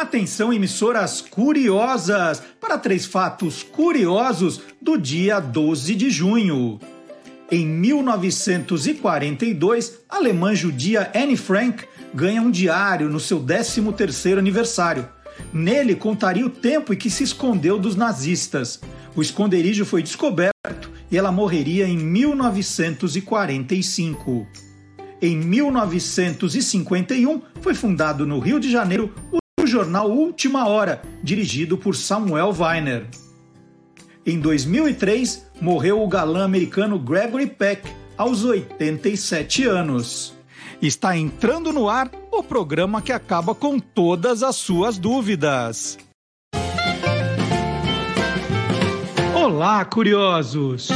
[0.00, 6.80] Atenção, emissoras curiosas, para três fatos curiosos do dia 12 de junho.
[7.52, 11.84] Em 1942, a alemã judia Anne Frank
[12.14, 15.06] ganha um diário no seu 13º aniversário.
[15.52, 18.80] Nele contaria o tempo em que se escondeu dos nazistas.
[19.14, 24.46] O esconderijo foi descoberto e ela morreria em 1945.
[25.20, 29.12] Em 1951, foi fundado no Rio de Janeiro
[29.70, 33.06] jornal Última Hora, dirigido por Samuel Weiner.
[34.26, 37.88] Em 2003, morreu o galã americano Gregory Peck,
[38.18, 40.34] aos 87 anos.
[40.82, 45.96] Está entrando no ar o programa que acaba com todas as suas dúvidas.
[49.34, 50.88] Olá, curiosos!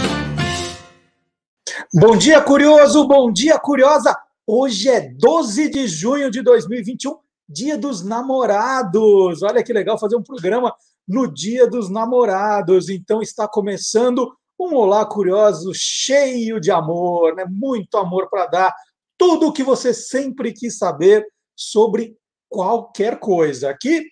[1.95, 3.07] Bom dia, curioso!
[3.07, 4.17] Bom dia, curiosa!
[4.47, 7.17] Hoje é 12 de junho de 2021,
[7.49, 9.43] dia dos namorados.
[9.43, 10.75] Olha que legal fazer um programa
[11.07, 12.89] no dia dos namorados.
[12.89, 17.45] Então está começando um Olá Curioso cheio de amor, né?
[17.49, 18.75] muito amor para dar.
[19.19, 22.17] Tudo o que você sempre quis saber sobre
[22.49, 23.71] qualquer coisa.
[23.71, 24.05] Aqui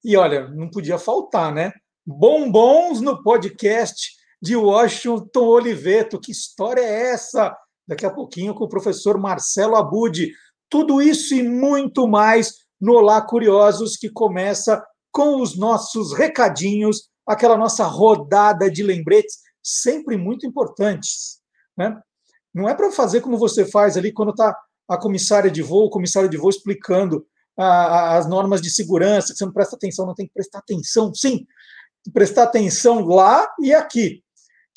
[0.04, 1.74] E olha, não podia faltar, né?
[2.06, 6.20] Bombons no podcast de Washington Oliveto.
[6.20, 7.58] Que história é essa?
[7.88, 10.32] Daqui a pouquinho com o professor Marcelo Abud.
[10.70, 17.58] Tudo isso e muito mais no Olá Curiosos, que começa com os nossos recadinhos, aquela
[17.58, 21.40] nossa rodada de lembretes, sempre muito importantes.
[21.78, 21.98] Né?
[22.54, 24.56] Não é para fazer como você faz ali quando está
[24.88, 27.26] a comissária de voo, o comissário de voo explicando
[27.58, 31.14] a, as normas de segurança, que você não presta atenção, não tem que prestar atenção,
[31.14, 31.46] sim,
[32.14, 34.24] prestar atenção lá e aqui,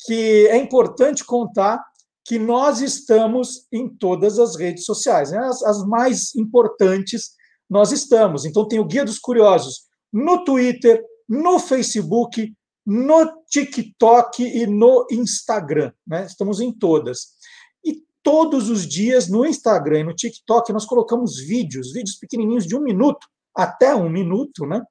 [0.05, 1.81] que é importante contar
[2.25, 5.39] que nós estamos em todas as redes sociais, né?
[5.39, 7.31] as, as mais importantes
[7.69, 8.45] nós estamos.
[8.45, 12.53] Então tem o Guia dos Curiosos no Twitter, no Facebook,
[12.85, 16.25] no TikTok e no Instagram, né?
[16.25, 17.27] Estamos em todas
[18.23, 22.81] todos os dias no Instagram e no TikTok nós colocamos vídeos, vídeos pequenininhos de um
[22.81, 24.81] minuto até um minuto, né?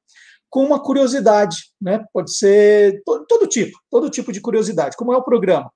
[0.49, 2.05] Com uma curiosidade, né?
[2.13, 5.71] Pode ser todo, todo tipo, todo tipo de curiosidade, como é o programa.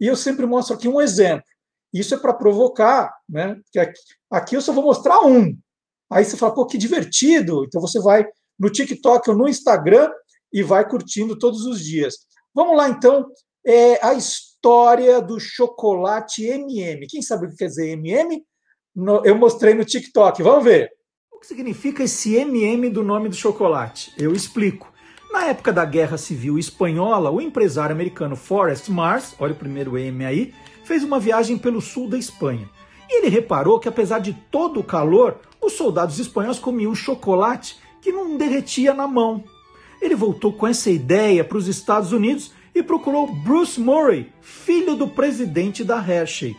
[0.00, 1.44] E eu sempre mostro aqui um exemplo.
[1.92, 3.58] Isso é para provocar, né?
[3.72, 5.56] Que aqui, aqui eu só vou mostrar um.
[6.10, 7.64] Aí você fala, pô, que divertido.
[7.64, 8.26] Então você vai
[8.58, 10.10] no TikTok ou no Instagram
[10.52, 12.14] e vai curtindo todos os dias.
[12.54, 13.26] Vamos lá, então,
[13.66, 17.06] é a história do chocolate MM.
[17.06, 18.44] Quem sabe o que quer dizer MM?
[19.24, 20.42] eu mostrei no TikTok.
[20.42, 20.90] Vamos ver.
[21.30, 24.14] O que significa esse MM do nome do chocolate?
[24.16, 24.90] Eu explico.
[25.36, 30.24] Na época da Guerra Civil Espanhola, o empresário americano Forrest Mars, olha o primeiro M
[30.24, 32.66] aí, fez uma viagem pelo sul da Espanha.
[33.06, 38.10] E ele reparou que, apesar de todo o calor, os soldados espanhóis comiam chocolate que
[38.10, 39.44] não derretia na mão.
[40.00, 45.06] Ele voltou com essa ideia para os Estados Unidos e procurou Bruce Murray, filho do
[45.06, 46.56] presidente da Hershey.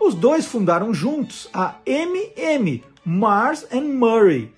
[0.00, 4.54] Os dois fundaram juntos a MM, Mars and Murray.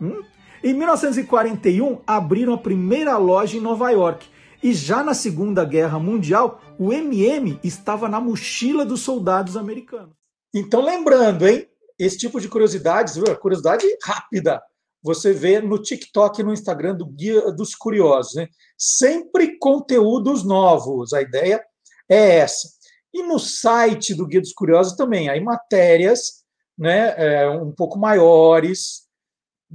[0.00, 0.22] Hum?
[0.62, 4.28] Em 1941, abriram a primeira loja em Nova York.
[4.62, 10.14] E já na Segunda Guerra Mundial, o MM estava na mochila dos soldados americanos.
[10.54, 11.66] Então, lembrando, hein?
[11.98, 14.60] Esse tipo de curiosidades, curiosidade rápida
[15.02, 18.34] você vê no TikTok e no Instagram do Guia dos Curiosos.
[18.34, 18.48] Né?
[18.76, 21.62] Sempre conteúdos novos, a ideia
[22.08, 22.68] é essa.
[23.12, 26.44] E no site do Guia dos Curiosos também, aí matérias
[26.78, 29.08] né, é, um pouco maiores,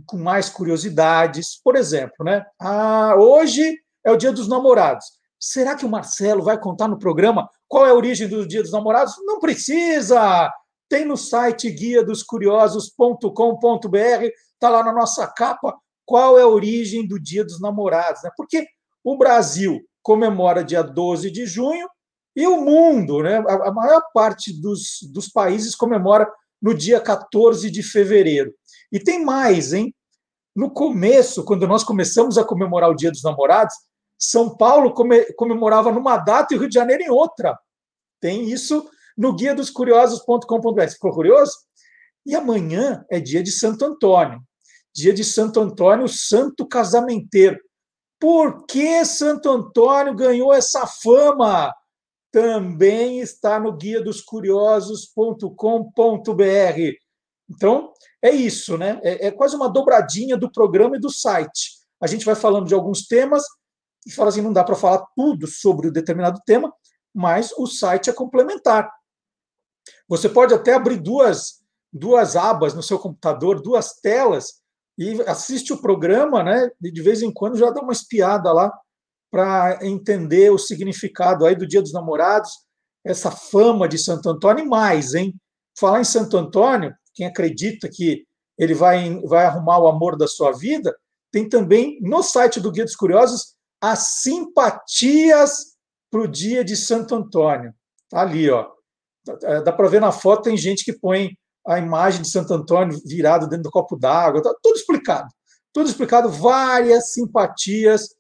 [0.05, 1.59] com mais curiosidades.
[1.63, 5.05] Por exemplo, né, ah, hoje é o Dia dos Namorados.
[5.39, 8.71] Será que o Marcelo vai contar no programa qual é a origem do Dia dos
[8.71, 9.15] Namorados?
[9.25, 10.51] Não precisa!
[10.89, 13.29] Tem no site guia dos curiosos.com.br
[14.53, 15.75] está lá na nossa capa
[16.05, 18.23] qual é a origem do Dia dos Namorados.
[18.23, 18.29] Né?
[18.37, 18.65] Porque
[19.03, 21.87] o Brasil comemora dia 12 de junho
[22.35, 23.37] e o mundo, né?
[23.37, 26.29] a maior parte dos, dos países comemora
[26.61, 28.53] no dia 14 de fevereiro.
[28.91, 29.93] E tem mais, hein?
[30.55, 33.75] No começo, quando nós começamos a comemorar o Dia dos Namorados,
[34.17, 34.93] São Paulo
[35.35, 37.57] comemorava numa data e o Rio de Janeiro em outra.
[38.21, 40.89] Tem isso no guia dos curiosos.com.br.
[40.89, 41.51] Ficou curioso?
[42.25, 44.41] E amanhã é dia de Santo Antônio.
[44.93, 47.59] Dia de Santo Antônio, santo casamenteiro.
[48.19, 51.73] Por que Santo Antônio ganhou essa fama?
[52.31, 57.04] Também está no guia dos curiosos.com.br.
[57.49, 58.99] Então, é isso, né?
[59.03, 61.71] É, é, quase uma dobradinha do programa e do site.
[62.01, 63.43] A gente vai falando de alguns temas
[64.05, 66.73] e fala assim: não dá para falar tudo sobre o determinado tema,
[67.13, 68.91] mas o site é complementar.
[70.07, 71.61] Você pode até abrir duas,
[71.93, 74.61] duas abas no seu computador, duas telas,
[74.97, 76.69] e assiste o programa, né?
[76.81, 78.71] E de vez em quando já dá uma espiada lá
[79.31, 82.51] para entender o significado aí do Dia dos Namorados,
[83.03, 85.35] essa fama de Santo Antônio e mais, hein?
[85.77, 88.25] Falar em Santo Antônio, quem acredita que
[88.57, 90.95] ele vai, vai arrumar o amor da sua vida,
[91.31, 95.75] tem também no site do Guia dos Curiosos as simpatias
[96.11, 97.73] para o dia de Santo Antônio.
[98.09, 98.69] Tá ali, ó.
[99.63, 101.31] Dá para ver na foto, tem gente que põe
[101.65, 105.27] a imagem de Santo Antônio virado dentro do copo d'água, tá tudo explicado.
[105.73, 108.15] Tudo explicado, várias simpatias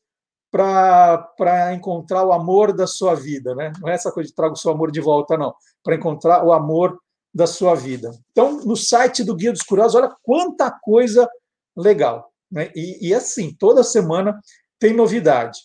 [0.51, 3.71] para encontrar o amor da sua vida, né?
[3.79, 5.53] Não é essa coisa de traga o seu amor de volta, não.
[5.83, 6.97] Para encontrar o amor
[7.35, 8.11] da sua vida.
[8.31, 11.29] Então, no site do Guia dos Curiosos, olha quanta coisa
[11.75, 12.31] legal.
[12.49, 12.71] Né?
[12.73, 14.39] E, e assim, toda semana
[14.79, 15.59] tem novidade.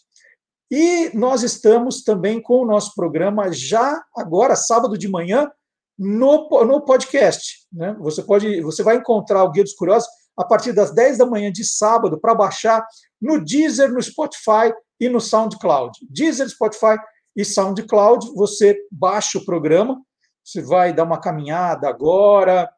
[0.69, 5.49] E nós estamos também com o nosso programa já agora, sábado de manhã,
[5.97, 7.67] no, no podcast.
[7.73, 7.97] Né?
[8.01, 11.53] Você pode, você vai encontrar o Guia dos Curiosos a partir das 10 da manhã
[11.53, 12.85] de sábado para baixar
[13.21, 15.97] no Deezer, no Spotify e no SoundCloud.
[16.09, 16.97] Deezer, Spotify
[17.37, 20.01] e SoundCloud, você baixa o programa,
[20.45, 22.71] você vai dar uma caminhada agora,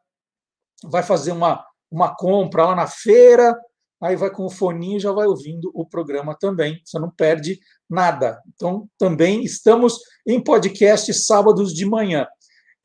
[0.83, 3.57] vai fazer uma, uma compra lá na feira,
[4.01, 6.81] aí vai com o foninho e já vai ouvindo o programa também.
[6.83, 8.41] Você não perde nada.
[8.53, 12.27] Então, também estamos em podcast sábados de manhã.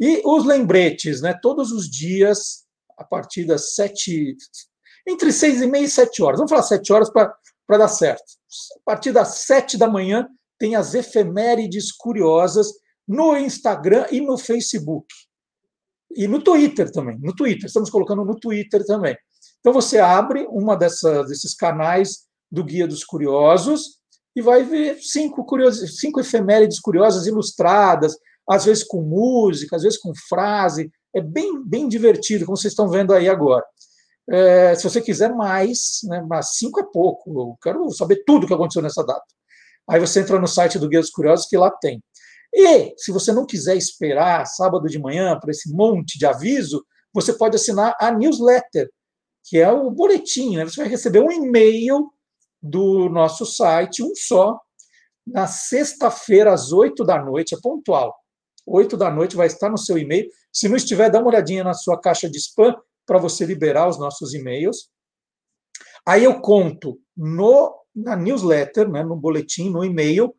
[0.01, 1.37] E os lembretes, né?
[1.43, 2.65] Todos os dias,
[2.97, 4.37] a partir das sete.
[5.07, 6.39] Entre seis e meia e sete horas.
[6.39, 8.25] Vamos falar sete horas para dar certo.
[8.77, 10.29] A partir das sete da manhã,
[10.59, 12.73] tem as efemérides curiosas
[13.09, 15.07] no Instagram e no Facebook.
[16.15, 17.19] E no Twitter também.
[17.21, 17.67] No Twitter.
[17.67, 19.17] Estamos colocando no Twitter também.
[19.61, 23.99] Então você abre uma dessas, desses canais do Guia dos Curiosos
[24.37, 28.17] e vai ver cinco, curios, cinco efemérides curiosas ilustradas,
[28.49, 30.91] às vezes com música, às vezes com frase.
[31.15, 33.65] É bem, bem divertido, como vocês estão vendo aí agora.
[34.31, 38.47] É, se você quiser mais, né, mas cinco é pouco, eu quero saber tudo o
[38.47, 39.25] que aconteceu nessa data.
[39.89, 42.03] Aí você entra no site do Guia dos Curiosos que lá tem.
[42.55, 47.33] E se você não quiser esperar sábado de manhã para esse monte de aviso, você
[47.33, 48.89] pode assinar a newsletter,
[49.45, 50.57] que é o boletim.
[50.57, 50.65] Né?
[50.65, 52.11] Você vai receber um e-mail
[52.61, 54.59] do nosso site, um só,
[55.27, 58.15] na sexta-feira, às oito da noite, é pontual.
[58.67, 60.29] Oito da noite vai estar no seu e-mail.
[60.53, 62.75] Se não estiver, dá uma olhadinha na sua caixa de spam
[63.07, 64.91] para você liberar os nossos e-mails.
[66.07, 70.35] Aí eu conto no, na newsletter, né, no boletim, no e-mail,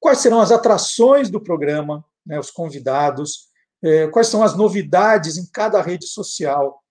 [0.00, 3.48] quais serão as atrações do programa, né, os convidados,
[3.82, 6.82] eh, quais são as novidades em cada rede social,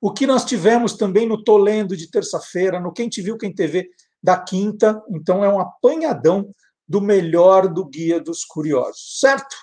[0.00, 3.88] o que nós tivemos também no Tolendo de terça-feira, no Quem Te Viu, Quem TV
[4.22, 5.02] da quinta.
[5.10, 6.54] Então, é um apanhadão
[6.86, 9.56] do melhor do Guia dos Curiosos, certo?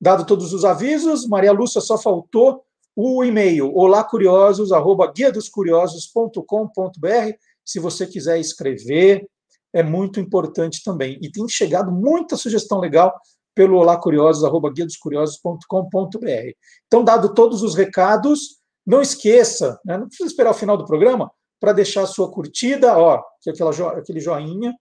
[0.00, 2.64] Dado todos os avisos, Maria Lúcia só faltou
[2.96, 9.26] o e-mail olacuriosos, arroba guiadoscuriosos.com.br, se você quiser escrever,
[9.74, 11.18] é muito importante também.
[11.20, 13.12] E tem chegado muita sugestão legal
[13.54, 16.52] pelo olacuriosos, arroba guiadoscuriosos.com.br.
[16.86, 21.30] Então, dado todos os recados, não esqueça, né, não precisa esperar o final do programa
[21.60, 24.74] para deixar a sua curtida, ó, aquela jo, aquele joinha,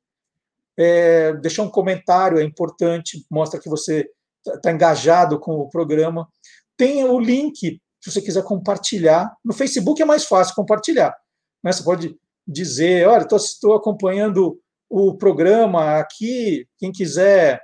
[0.78, 4.10] é, deixar um comentário é importante, mostra que você
[4.46, 6.28] está tá engajado com o programa.
[6.76, 9.32] Tem o link, se você quiser compartilhar.
[9.46, 11.16] No Facebook é mais fácil compartilhar.
[11.64, 11.72] Né?
[11.72, 14.60] Você pode dizer, olha, estou acompanhando
[14.96, 17.60] o programa aqui, quem quiser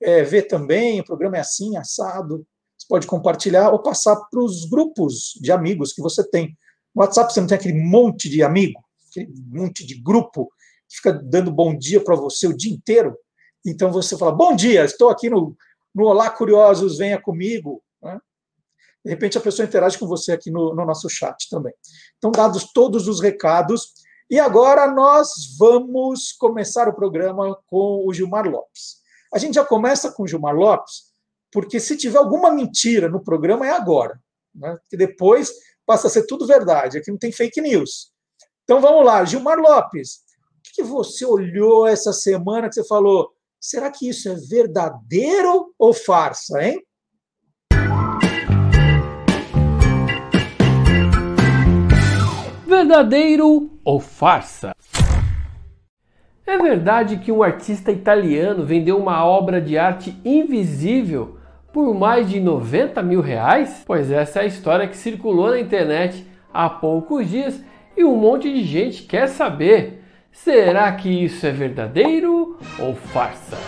[0.00, 2.46] é, ver também, o programa é assim, assado
[2.88, 6.58] pode compartilhar ou passar para os grupos de amigos que você tem.
[6.92, 10.50] No WhatsApp você não tem aquele monte de amigo, aquele monte de grupo
[10.88, 13.16] que fica dando bom dia para você o dia inteiro.
[13.64, 15.56] Então você fala: Bom dia, estou aqui no,
[15.94, 17.80] no Olá Curiosos, venha comigo.
[18.02, 18.18] Né?
[19.04, 21.72] De repente a pessoa interage com você aqui no, no nosso chat também.
[22.18, 23.92] Então, dados todos os recados.
[24.30, 29.00] E agora nós vamos começar o programa com o Gilmar Lopes.
[29.34, 31.10] A gente já começa com o Gilmar Lopes,
[31.50, 34.20] porque se tiver alguma mentira no programa é agora,
[34.54, 34.78] né?
[34.88, 35.52] que depois
[35.84, 38.12] passa a ser tudo verdade, aqui não tem fake news.
[38.62, 40.20] Então vamos lá, Gilmar Lopes,
[40.58, 43.32] o que você olhou essa semana que você falou?
[43.58, 46.80] Será que isso é verdadeiro ou farsa, hein?
[52.80, 54.74] Verdadeiro ou farsa?
[56.46, 61.36] É verdade que um artista italiano vendeu uma obra de arte invisível
[61.72, 63.84] por mais de 90 mil reais?
[63.86, 67.62] Pois essa é a história que circulou na internet há poucos dias
[67.96, 73.58] e um monte de gente quer saber: será que isso é verdadeiro ou farsa?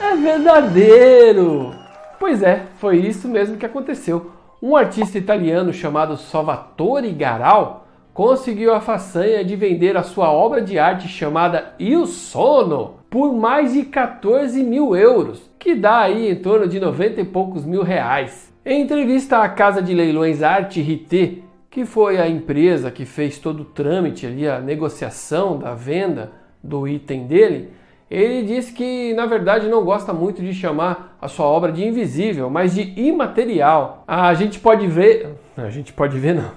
[0.00, 1.72] É verdadeiro!
[2.18, 4.35] Pois é, foi isso mesmo que aconteceu.
[4.68, 10.76] Um artista italiano chamado Salvatore Garal conseguiu a façanha de vender a sua obra de
[10.76, 16.66] arte chamada Il Sono por mais de 14 mil euros, que dá aí em torno
[16.66, 18.52] de 90 e poucos mil reais.
[18.64, 21.34] Em entrevista à casa de leilões Arte Rité,
[21.70, 26.88] que foi a empresa que fez todo o trâmite ali, a negociação da venda do
[26.88, 27.70] item dele,
[28.10, 32.48] ele disse que na verdade não gosta muito de chamar a sua obra de invisível,
[32.48, 34.04] mas de imaterial.
[34.06, 35.34] A gente pode ver.
[35.56, 36.52] A gente pode ver, não.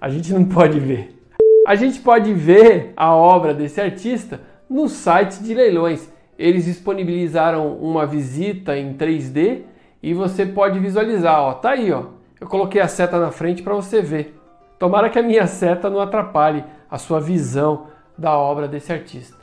[0.00, 1.16] A gente não pode ver.
[1.66, 6.12] A gente pode ver a obra desse artista no site de leilões.
[6.38, 9.62] Eles disponibilizaram uma visita em 3D
[10.02, 11.40] e você pode visualizar.
[11.40, 12.04] Ó, tá aí, ó.
[12.40, 14.38] Eu coloquei a seta na frente para você ver.
[14.78, 19.37] Tomara que a minha seta não atrapalhe a sua visão da obra desse artista.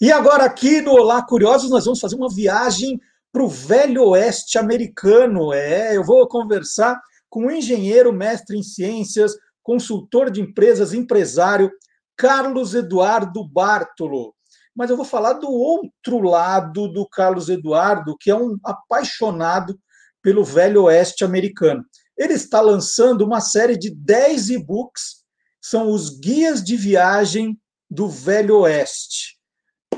[0.00, 3.00] E agora aqui no Olá Curiosos nós vamos fazer uma viagem
[3.32, 5.52] para o velho oeste americano.
[5.52, 11.72] É, eu vou conversar com um engenheiro, mestre em ciências, consultor de empresas, empresário,
[12.16, 14.36] Carlos Eduardo Bartolo.
[14.72, 19.76] Mas eu vou falar do outro lado do Carlos Eduardo, que é um apaixonado
[20.22, 21.84] pelo velho oeste americano.
[22.16, 25.24] Ele está lançando uma série de 10 e-books,
[25.60, 27.58] são os guias de viagem
[27.90, 29.37] do velho oeste.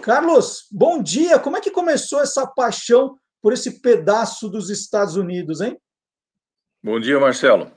[0.01, 1.39] Carlos, bom dia.
[1.39, 5.79] Como é que começou essa paixão por esse pedaço dos Estados Unidos, hein?
[6.83, 7.71] Bom dia, Marcelo.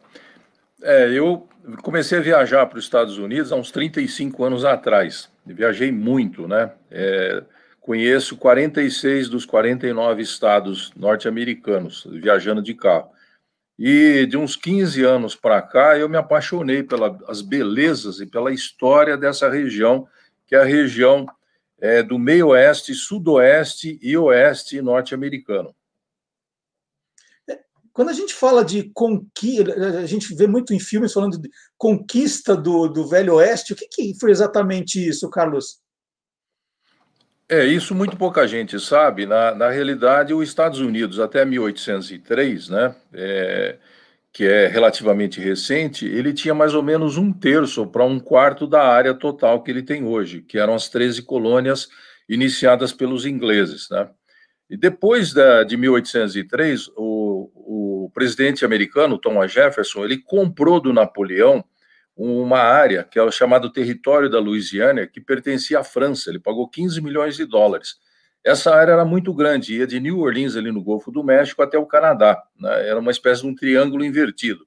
[0.82, 1.48] É, eu
[1.82, 5.30] comecei a viajar para os Estados Unidos há uns 35 anos atrás.
[5.46, 6.72] Viajei muito, né?
[6.90, 7.44] É,
[7.82, 13.12] conheço 46 dos 49 estados norte-americanos, viajando de carro.
[13.78, 19.18] E de uns 15 anos para cá, eu me apaixonei pelas belezas e pela história
[19.18, 20.08] dessa região,
[20.48, 21.26] que é a região
[21.84, 25.76] é, do meio oeste, sudoeste e oeste norte-americano.
[27.92, 32.56] Quando a gente fala de conquista, a gente vê muito em filmes falando de conquista
[32.56, 33.74] do, do Velho Oeste.
[33.74, 35.82] O que, que foi exatamente isso, Carlos?
[37.50, 39.26] É, isso muito pouca gente sabe.
[39.26, 43.78] Na, na realidade, os Estados Unidos, até 1803, né, é,
[44.34, 48.82] que é relativamente recente, ele tinha mais ou menos um terço para um quarto da
[48.82, 51.88] área total que ele tem hoje, que eram as 13 colônias
[52.28, 53.88] iniciadas pelos ingleses.
[53.92, 54.10] Né?
[54.68, 61.64] E depois da, de 1803, o, o presidente americano, Thomas Jefferson, ele comprou do Napoleão
[62.16, 66.32] uma área que é o chamado território da Louisiana, que pertencia à França.
[66.32, 67.98] Ele pagou 15 milhões de dólares.
[68.44, 71.78] Essa área era muito grande, ia de New Orleans, ali no Golfo do México, até
[71.78, 72.44] o Canadá.
[72.60, 72.90] Né?
[72.90, 74.66] Era uma espécie de um triângulo invertido.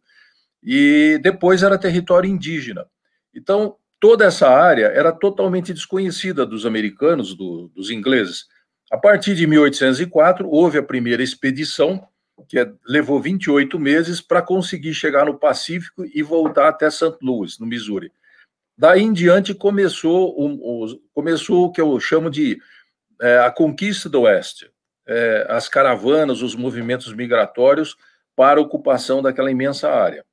[0.63, 2.87] E depois era território indígena.
[3.35, 8.47] Então, toda essa área era totalmente desconhecida dos americanos, do, dos ingleses.
[8.91, 12.03] A partir de 1804, houve a primeira expedição,
[12.49, 17.17] que é, levou 28 meses para conseguir chegar no Pacífico e voltar até St.
[17.21, 18.11] Louis, no Missouri.
[18.79, 22.59] Daí em diante começou o, o, começou o que eu chamo de
[23.21, 24.71] é, a conquista do Oeste,
[25.07, 27.97] é, as caravanas, os movimentos migratórios
[28.35, 30.25] para a ocupação daquela imensa área.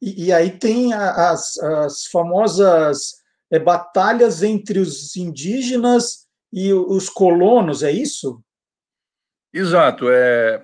[0.00, 3.18] E, e aí tem as, as famosas
[3.50, 8.40] é, batalhas entre os indígenas e os colonos, é isso?
[9.52, 10.08] Exato.
[10.10, 10.62] É,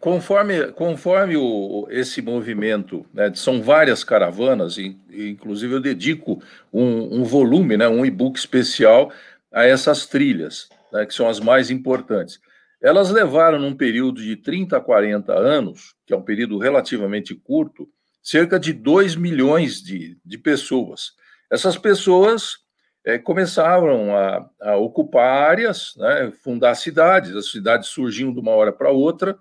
[0.00, 7.24] conforme conforme o, esse movimento, né, são várias caravanas, e, inclusive eu dedico um, um
[7.24, 9.10] volume, né, um e-book especial
[9.52, 12.40] a essas trilhas, né, que são as mais importantes.
[12.80, 17.88] Elas levaram, num período de 30 a 40 anos, que é um período relativamente curto,
[18.22, 21.12] cerca de 2 milhões de, de pessoas.
[21.50, 22.58] Essas pessoas
[23.04, 28.72] é, começaram a, a, ocupar áreas, né, fundar cidades, as cidades surgiam de uma hora
[28.72, 29.38] para outra.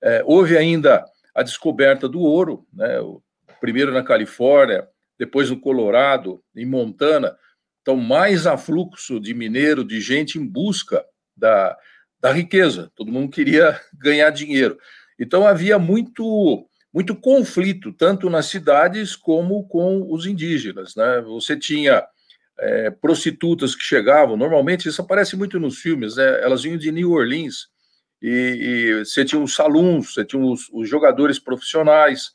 [0.00, 2.96] É, houve ainda a descoberta do ouro, né,
[3.60, 4.88] primeiro na Califórnia,
[5.18, 7.36] depois no Colorado, em Montana.
[7.88, 11.02] Então, mais afluxo de mineiro, de gente em busca
[11.34, 11.74] da,
[12.20, 12.92] da riqueza.
[12.94, 14.78] Todo mundo queria ganhar dinheiro.
[15.18, 20.94] Então, havia muito, muito conflito, tanto nas cidades como com os indígenas.
[20.94, 21.22] Né?
[21.22, 22.06] Você tinha
[22.58, 26.42] é, prostitutas que chegavam, normalmente isso aparece muito nos filmes, né?
[26.42, 27.68] elas vinham de New Orleans,
[28.20, 32.32] e, e você tinha os salões, você tinha os, os, jogadores profissionais,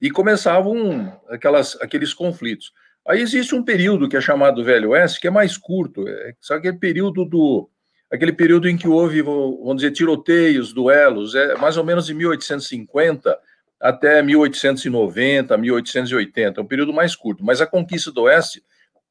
[0.00, 2.72] e começavam aquelas, aqueles conflitos.
[3.08, 6.54] Aí existe um período que é chamado Velho Oeste, que é mais curto, é só
[6.54, 7.70] aquele período do
[8.10, 13.36] aquele período em que houve, vamos dizer, tiroteios, duelos, é mais ou menos de 1850
[13.80, 18.62] até 1890, 1880, é um período mais curto, mas a conquista do Oeste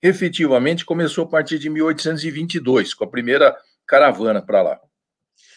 [0.01, 4.79] efetivamente começou a partir de 1822, com a primeira caravana para lá.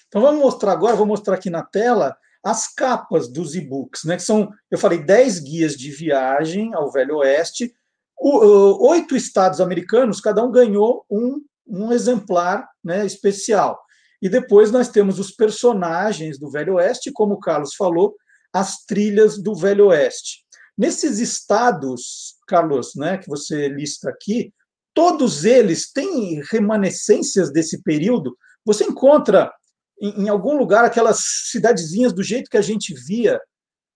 [0.08, 4.16] Então vamos mostrar agora, vou mostrar aqui na tela as capas dos e-books, né?
[4.16, 7.74] Que são, eu falei, 10 guias de viagem ao Velho Oeste.
[8.20, 13.78] Oito estados americanos, cada um ganhou um, um exemplar né, especial.
[14.20, 18.16] E depois nós temos os personagens do Velho Oeste, como o Carlos falou,
[18.52, 20.44] as trilhas do Velho Oeste.
[20.76, 24.52] Nesses estados, Carlos, né, que você lista aqui,
[24.94, 28.36] todos eles têm remanescências desse período.
[28.64, 29.52] Você encontra
[30.00, 31.20] em, em algum lugar aquelas
[31.50, 33.40] cidadezinhas do jeito que a gente via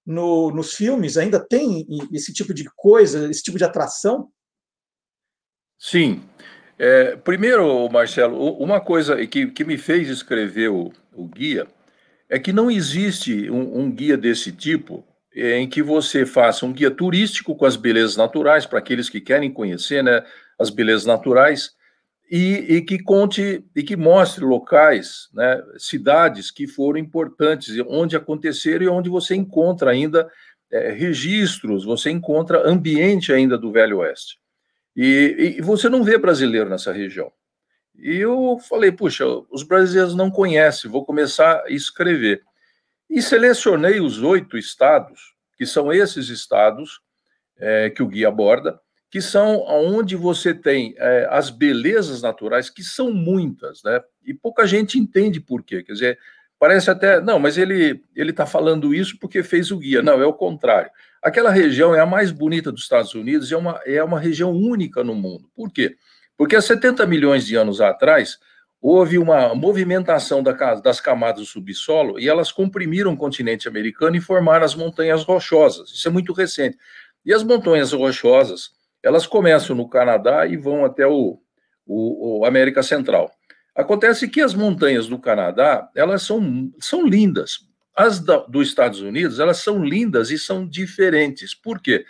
[0.04, 1.16] no, nos filmes?
[1.16, 4.28] Ainda tem esse tipo de coisa, esse tipo de atração?
[5.78, 6.22] Sim.
[6.78, 11.66] É, primeiro, Marcelo, uma coisa que, que me fez escrever o, o guia
[12.28, 16.90] é que não existe um, um guia desse tipo em que você faça um guia
[16.90, 20.24] turístico com as belezas naturais, para aqueles que querem conhecer né,
[20.58, 21.72] as belezas naturais,
[22.34, 28.86] e, e, que conte e que mostre locais, né, cidades que foram importantes, onde aconteceram
[28.86, 30.26] e onde você encontra ainda
[30.70, 34.38] é, registros, você encontra ambiente ainda do Velho Oeste.
[34.96, 37.30] E, e, você não vê brasileiro nessa região.
[37.94, 42.40] E eu falei, puxa, os brasileiros não conhecem, vou começar a escrever.
[43.10, 46.98] E selecionei os oito estados, que são esses estados
[47.58, 48.80] é, que o guia aborda,
[49.12, 54.00] que são onde você tem é, as belezas naturais, que são muitas, né?
[54.24, 55.82] E pouca gente entende por quê.
[55.82, 56.18] Quer dizer,
[56.58, 60.00] parece até, não, mas ele ele está falando isso porque fez o guia.
[60.00, 60.90] Não, é o contrário.
[61.22, 65.04] Aquela região é a mais bonita dos Estados Unidos, é uma, é uma região única
[65.04, 65.46] no mundo.
[65.54, 65.94] Por quê?
[66.34, 68.38] Porque há 70 milhões de anos atrás,
[68.80, 74.64] houve uma movimentação das camadas do subsolo e elas comprimiram o continente americano e formaram
[74.64, 75.90] as montanhas rochosas.
[75.90, 76.78] Isso é muito recente.
[77.26, 78.70] E as montanhas rochosas,
[79.02, 81.38] elas começam no Canadá e vão até o,
[81.86, 83.30] o, o América Central.
[83.74, 87.66] Acontece que as montanhas do Canadá, elas são, são lindas.
[87.96, 91.54] As da, dos Estados Unidos, elas são lindas e são diferentes.
[91.54, 92.04] Por quê?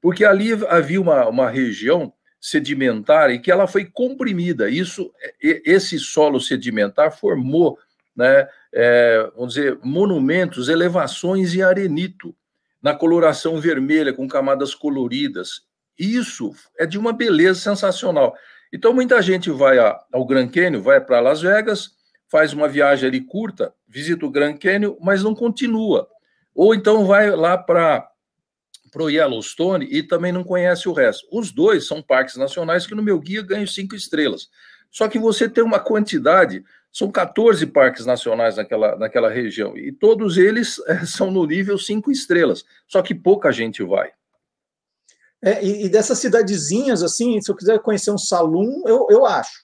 [0.00, 4.68] Porque ali havia uma, uma região sedimentar e que ela foi comprimida.
[4.68, 7.78] Isso, esse solo sedimentar formou,
[8.14, 12.34] né, é, vamos dizer, monumentos, elevações em arenito,
[12.82, 15.62] na coloração vermelha, com camadas coloridas.
[15.98, 18.34] Isso é de uma beleza sensacional.
[18.72, 21.92] Então, muita gente vai ao Grand Canyon, vai para Las Vegas,
[22.28, 26.08] faz uma viagem ali curta, visita o Grand Canyon, mas não continua.
[26.54, 28.08] Ou então vai lá para
[28.96, 31.26] o Yellowstone e também não conhece o resto.
[31.30, 34.48] Os dois são parques nacionais que no meu guia ganham cinco estrelas.
[34.90, 40.38] Só que você tem uma quantidade, são 14 parques nacionais naquela, naquela região, e todos
[40.38, 44.12] eles é, são no nível cinco estrelas, só que pouca gente vai.
[45.44, 49.62] É, e, e, dessas cidadezinhas, assim, se eu quiser conhecer um salão, eu, eu acho.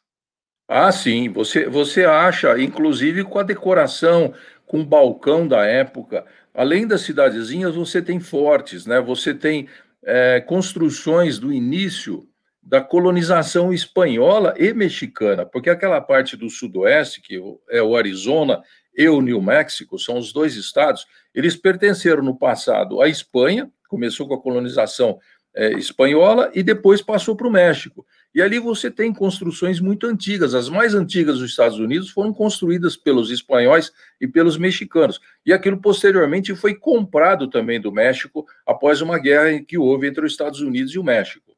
[0.68, 4.34] Ah, sim, você, você acha, inclusive com a decoração,
[4.66, 9.00] com o balcão da época, além das cidadezinhas, você tem fortes, né?
[9.00, 9.68] Você tem
[10.04, 12.28] é, construções do início
[12.62, 18.62] da colonização espanhola e mexicana, porque aquela parte do sudoeste, que é o Arizona
[18.94, 24.28] e o New México, são os dois estados, eles pertenceram no passado à Espanha, começou
[24.28, 25.18] com a colonização
[25.54, 28.06] é, espanhola e depois passou para o México.
[28.34, 30.54] E ali você tem construções muito antigas.
[30.54, 35.20] As mais antigas dos Estados Unidos foram construídas pelos espanhóis e pelos mexicanos.
[35.44, 40.32] E aquilo posteriormente foi comprado também do México após uma guerra que houve entre os
[40.32, 41.50] Estados Unidos e o México.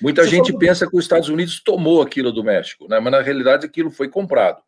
[0.00, 0.58] Muita você gente falou...
[0.60, 2.98] pensa que os Estados Unidos tomou aquilo do México, né?
[3.00, 4.62] mas na realidade aquilo foi comprado.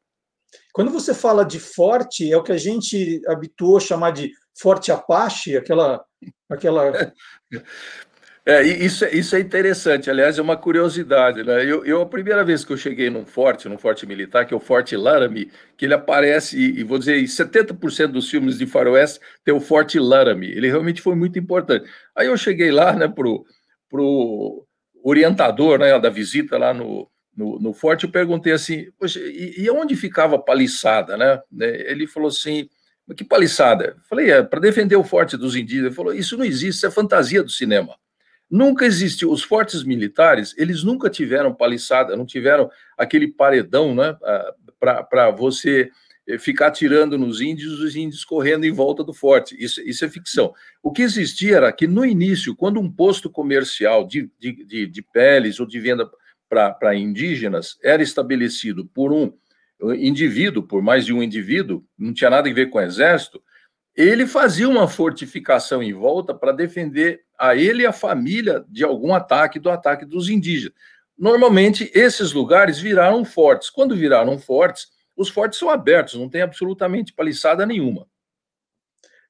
[0.73, 4.91] Quando você fala de forte, é o que a gente habituou a chamar de forte
[4.91, 6.05] Apache, aquela.
[6.49, 7.13] aquela...
[8.47, 11.43] É, isso, é, isso é interessante, aliás, é uma curiosidade.
[11.43, 11.65] Né?
[11.65, 14.57] Eu, eu, a primeira vez que eu cheguei num forte, num forte militar, que é
[14.57, 18.67] o Forte Laramie, que ele aparece, e, e vou dizer, em 70% dos filmes de
[18.67, 21.89] faroeste tem o Forte Laramie, ele realmente foi muito importante.
[22.15, 23.47] Aí eu cheguei lá, né, pro,
[23.89, 24.67] pro
[25.03, 29.97] orientador, né, da visita lá no, no, no forte, eu perguntei assim, e, e onde
[29.97, 31.41] ficava a paliçada, né?
[31.61, 32.69] Ele falou assim,
[33.17, 33.97] que paliçada?
[33.97, 35.87] Eu falei, é, para defender o forte dos indígenas.
[35.87, 37.97] Ele falou, isso não existe, isso é fantasia do cinema.
[38.51, 39.31] Nunca existiu.
[39.31, 44.17] Os fortes militares, eles nunca tiveram paliçada, não tiveram aquele paredão, né,
[44.79, 45.91] para você
[46.27, 49.57] eh, ficar tirando nos índios, os índios correndo em volta do forte.
[49.59, 50.53] Isso, isso é ficção.
[50.83, 55.03] O que existia era que, no início, quando um posto comercial de, de, de, de
[55.03, 56.09] peles ou de venda
[56.49, 59.33] para indígenas era estabelecido por um
[59.97, 63.43] indivíduo, por mais de um indivíduo, não tinha nada a ver com o exército,
[63.97, 69.15] ele fazia uma fortificação em volta para defender a ele e a família de algum
[69.15, 70.75] ataque, do ataque dos indígenas.
[71.17, 73.71] Normalmente, esses lugares viraram fortes.
[73.71, 78.07] Quando viraram fortes, os fortes são abertos, não tem absolutamente paliçada nenhuma.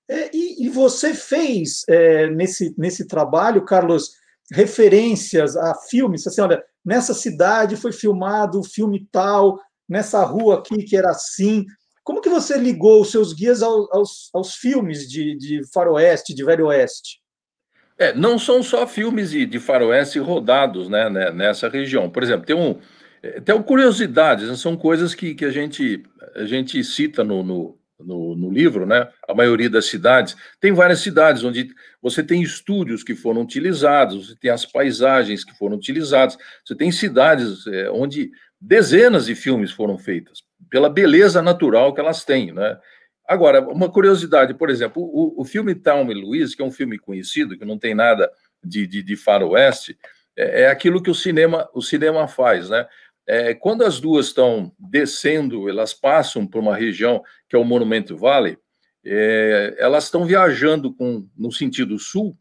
[0.09, 4.13] É, e, e, você fez é, nesse, nesse trabalho, Carlos,
[4.53, 10.83] referências a filmes, assim, olha, nessa cidade foi filmado o filme tal, nessa rua aqui
[10.83, 11.65] que era assim.
[12.03, 16.45] Como que você ligou os seus guias aos, aos, aos filmes de, de faroeste, de
[16.45, 17.24] velho oeste?
[17.97, 22.11] É, não são só filmes de, de faroeste rodados né, né, nessa região.
[22.11, 22.79] Por exemplo, tem um
[23.25, 26.03] é, tem curiosidades, né, são coisas que, que a, gente,
[26.37, 29.09] a gente cita no, no, no, no, livro, né?
[29.27, 30.37] A maioria das cidades.
[30.61, 31.71] Tem várias cidades onde
[32.03, 36.93] você tem estúdios que foram utilizados, você tem as paisagens que foram utilizadas, você tem
[36.93, 38.31] cidades é, onde
[38.61, 42.77] dezenas de filmes foram feitas pela beleza natural que elas têm, né?
[43.27, 46.99] Agora, uma curiosidade, por exemplo, o, o filme Thelma e Louise, que é um filme
[46.99, 48.31] conhecido, que não tem nada
[48.63, 49.99] de, de, de faroeste,
[50.37, 52.87] é, é aquilo que o cinema, o cinema faz, né?
[53.27, 58.17] É, quando as duas estão descendo, elas passam por uma região que é o Monumento
[58.17, 58.59] Valley,
[59.05, 62.37] é, elas estão viajando com, no sentido sul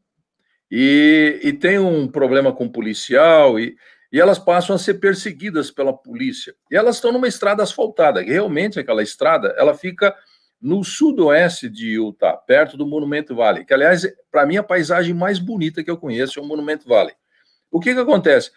[0.69, 3.78] e, e tem um problema com o policial e,
[4.12, 6.54] e elas passam a ser perseguidas pela polícia.
[6.69, 8.22] E elas estão numa estrada asfaltada.
[8.22, 10.15] Realmente, aquela estrada, ela fica
[10.63, 15.38] no sudoeste de Utah, perto do Monumento Valley, que, aliás, para mim, a paisagem mais
[15.38, 17.13] bonita que eu conheço é o Monumento Valley.
[17.69, 18.49] O que, que acontece?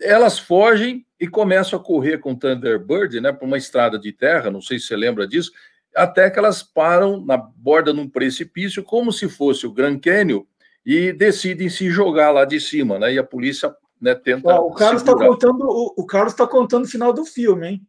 [0.00, 4.60] Elas fogem e começam a correr com Thunderbird, né, por uma estrada de terra, não
[4.60, 5.52] sei se você lembra disso,
[5.94, 10.42] até que elas param na borda de um precipício, como se fosse o Grand Canyon,
[10.84, 13.14] e decidem se jogar lá de cima, né?
[13.14, 14.60] E a polícia né, tenta.
[14.60, 17.86] o Carlos está contando o, o Carlos está contando o final do filme, hein?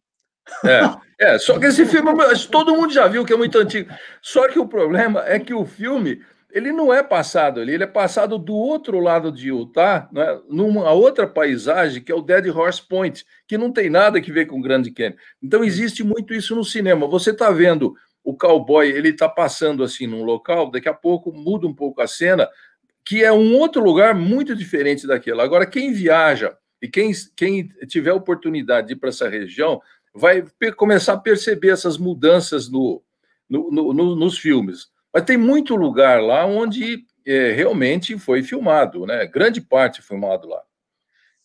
[0.64, 2.12] É, é, só que esse filme
[2.52, 3.90] todo mundo já viu que é muito antigo.
[4.22, 7.88] Só que o problema é que o filme ele não é passado ali, ele é
[7.88, 12.82] passado do outro lado de Utah, né, numa outra paisagem que é o Dead Horse
[12.82, 15.14] Point, que não tem nada que ver com o Grand Canyon.
[15.44, 17.08] Então existe muito isso no cinema.
[17.08, 21.68] Você está vendo o cowboy, ele está passando assim num local, daqui a pouco muda
[21.68, 22.50] um pouco a cena,
[23.06, 25.42] que é um outro lugar muito diferente daquele.
[25.42, 29.82] Agora, quem viaja e quem, quem tiver oportunidade de ir para essa região
[30.18, 30.44] vai
[30.76, 33.02] começar a perceber essas mudanças no,
[33.50, 34.88] no, no, nos filmes.
[35.14, 39.26] Mas tem muito lugar lá onde é, realmente foi filmado, né?
[39.26, 40.62] Grande parte filmado lá.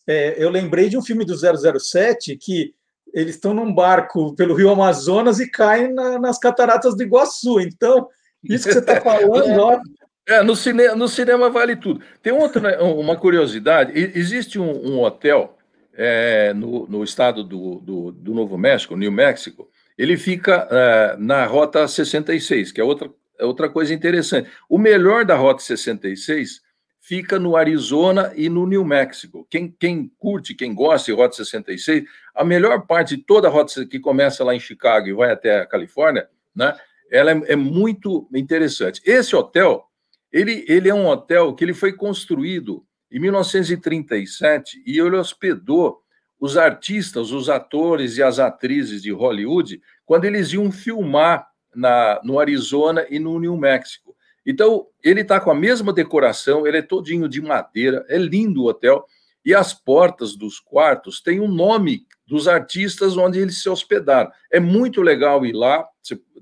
[0.07, 2.75] É, eu lembrei de um filme do 007 que
[3.15, 7.61] eles estão num barco pelo Rio Amazonas e caem na, nas cataratas do Iguaçu.
[7.61, 8.09] Então,
[8.43, 9.79] isso que você está falando, ó,
[10.27, 12.01] é, no, cine, no cinema vale tudo.
[12.23, 15.59] Tem outra, né, uma curiosidade: existe um, um hotel
[15.95, 21.45] é, no, no, estado do, do, do, Novo México, New México, ele fica é, na
[21.45, 24.51] Rota 66, que é outra, é outra coisa interessante.
[24.69, 26.61] O melhor da Rota 66
[27.01, 29.47] fica no Arizona e no New México.
[29.51, 33.85] Quem, quem curte, quem gosta de Rota 66, a melhor parte de toda a rota
[33.85, 36.75] que começa lá em Chicago e vai até a Califórnia, né,
[37.11, 39.03] ela é, é muito interessante.
[39.05, 39.89] Esse hotel
[40.33, 46.01] ele, ele é um hotel que ele foi construído em 1937 e ele hospedou
[46.41, 52.41] os artistas, os atores e as atrizes de Hollywood quando eles iam filmar na, no
[52.41, 54.17] Arizona e no New México.
[54.45, 58.67] Então, ele está com a mesma decoração, ele é todinho de madeira, é lindo o
[58.67, 59.05] hotel.
[59.45, 64.31] E as portas dos quartos têm o um nome dos artistas onde eles se hospedaram.
[64.51, 65.87] É muito legal ir lá,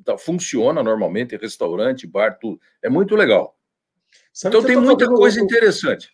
[0.04, 2.61] tá, funciona normalmente, restaurante, bar, tudo.
[2.83, 3.56] É muito legal.
[4.33, 6.11] Sabe então tem muita coisa interessante.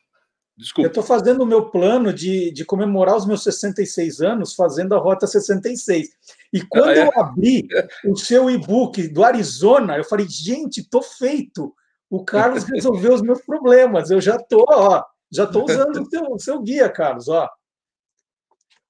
[0.57, 0.87] Desculpa.
[0.87, 4.99] Eu estou fazendo o meu plano de, de comemorar os meus 66 anos fazendo a
[4.99, 6.09] Rota 66.
[6.53, 7.07] E quando ah, é?
[7.07, 7.69] eu abri
[8.07, 11.75] o seu e-book do Arizona, eu falei, gente, tô feito.
[12.09, 14.11] O Carlos resolveu os meus problemas.
[14.11, 17.49] Eu já tô, ó, já tô usando o seu, o seu guia, Carlos, ó.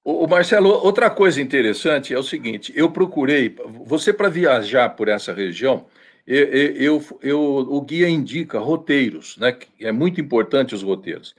[0.05, 3.53] O Marcelo, outra coisa interessante é o seguinte: eu procurei,
[3.85, 5.85] você para viajar por essa região,
[6.25, 9.57] eu, eu, eu, o guia indica roteiros, né?
[9.81, 11.35] É muito importante os roteiros.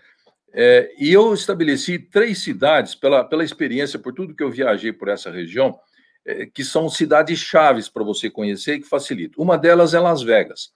[0.52, 5.08] É, e eu estabeleci três cidades, pela, pela experiência, por tudo que eu viajei por
[5.08, 5.78] essa região,
[6.26, 9.42] é, que são cidades chaves para você conhecer e que facilitam.
[9.42, 10.72] Uma delas é Las Vegas.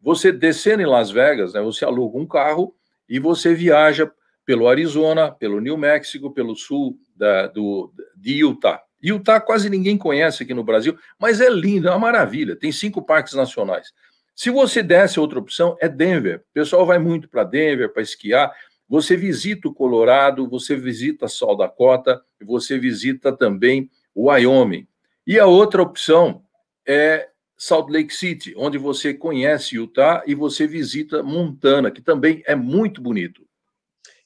[0.00, 2.74] Você descendo em Las Vegas, né, você aluga um carro
[3.08, 4.10] e você viaja
[4.44, 8.82] pelo Arizona, pelo New Mexico, pelo sul da, do, de Utah.
[9.02, 12.56] Utah quase ninguém conhece aqui no Brasil, mas é lindo, é uma maravilha.
[12.56, 13.92] Tem cinco parques nacionais.
[14.34, 16.38] Se você desce, outra opção é Denver.
[16.38, 18.52] O pessoal vai muito para Denver para esquiar.
[18.88, 24.86] Você visita o Colorado, você visita Sol Dakota, você visita também o Wyoming.
[25.26, 26.42] E a outra opção
[26.86, 32.54] é Salt Lake City, onde você conhece Utah e você visita Montana, que também é
[32.54, 33.42] muito bonito.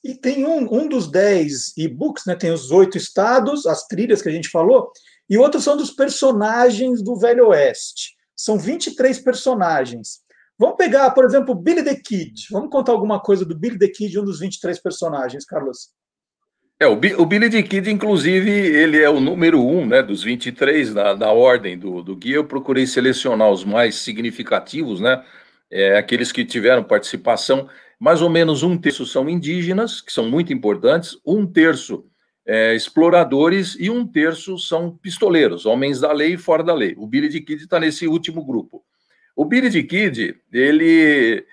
[0.03, 2.35] E tem um, um dos dez e-books, né?
[2.35, 4.91] Tem os oito estados, as trilhas que a gente falou,
[5.29, 8.17] e outros são dos personagens do Velho Oeste.
[8.35, 10.21] São 23 personagens.
[10.59, 12.49] Vamos pegar, por exemplo, Billy the Kid.
[12.51, 15.91] Vamos contar alguma coisa do Billy the Kid, um dos 23 personagens, Carlos.
[16.81, 20.95] É, o, o Billy the Kid, inclusive, ele é o número um né, dos 23
[20.95, 22.37] na, na ordem do, do guia.
[22.37, 25.25] Eu procurei selecionar os mais significativos, né?
[25.71, 27.69] É, aqueles que tiveram participação.
[28.01, 32.05] Mais ou menos um terço são indígenas, que são muito importantes, um terço
[32.47, 36.95] é, exploradores e um terço são pistoleiros, homens da lei e fora da lei.
[36.97, 38.83] O Billy the Kid está nesse último grupo.
[39.39, 41.47] O Billy the Kid, ele,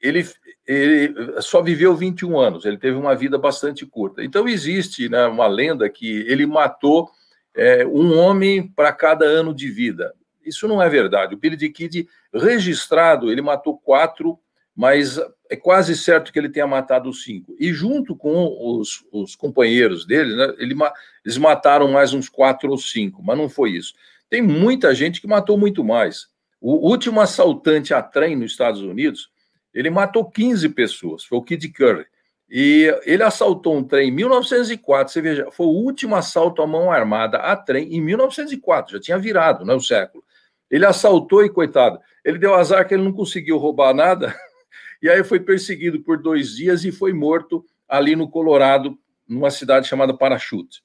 [0.00, 0.26] ele,
[0.66, 4.24] ele só viveu 21 anos, ele teve uma vida bastante curta.
[4.24, 7.10] Então, existe né, uma lenda que ele matou
[7.54, 10.14] é, um homem para cada ano de vida.
[10.42, 11.34] Isso não é verdade.
[11.34, 14.38] O Billy the Kid, registrado, ele matou quatro,
[14.74, 17.54] mas é quase certo que ele tenha matado cinco.
[17.60, 20.74] E junto com os, os companheiros dele, né, ele,
[21.22, 23.92] eles mataram mais uns quatro ou cinco, mas não foi isso.
[24.30, 26.26] Tem muita gente que matou muito mais.
[26.60, 29.30] O último assaltante a trem nos Estados Unidos,
[29.72, 32.06] ele matou 15 pessoas, foi o Kid Curry.
[32.50, 36.90] E ele assaltou um trem em 1904, você veja, foi o último assalto à mão
[36.90, 40.24] armada a trem em 1904, já tinha virado, né, o século.
[40.70, 44.34] Ele assaltou e, coitado, ele deu azar que ele não conseguiu roubar nada,
[45.02, 49.86] e aí foi perseguido por dois dias e foi morto ali no Colorado, numa cidade
[49.86, 50.82] chamada Parachute.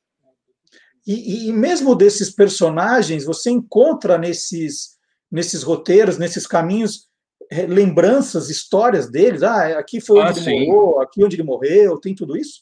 [1.08, 4.93] E, e mesmo desses personagens, você encontra nesses
[5.34, 7.08] nesses roteiros, nesses caminhos,
[7.50, 9.42] é, lembranças, histórias deles?
[9.42, 12.62] Ah, aqui foi onde ah, ele morou, aqui onde ele morreu, tem tudo isso?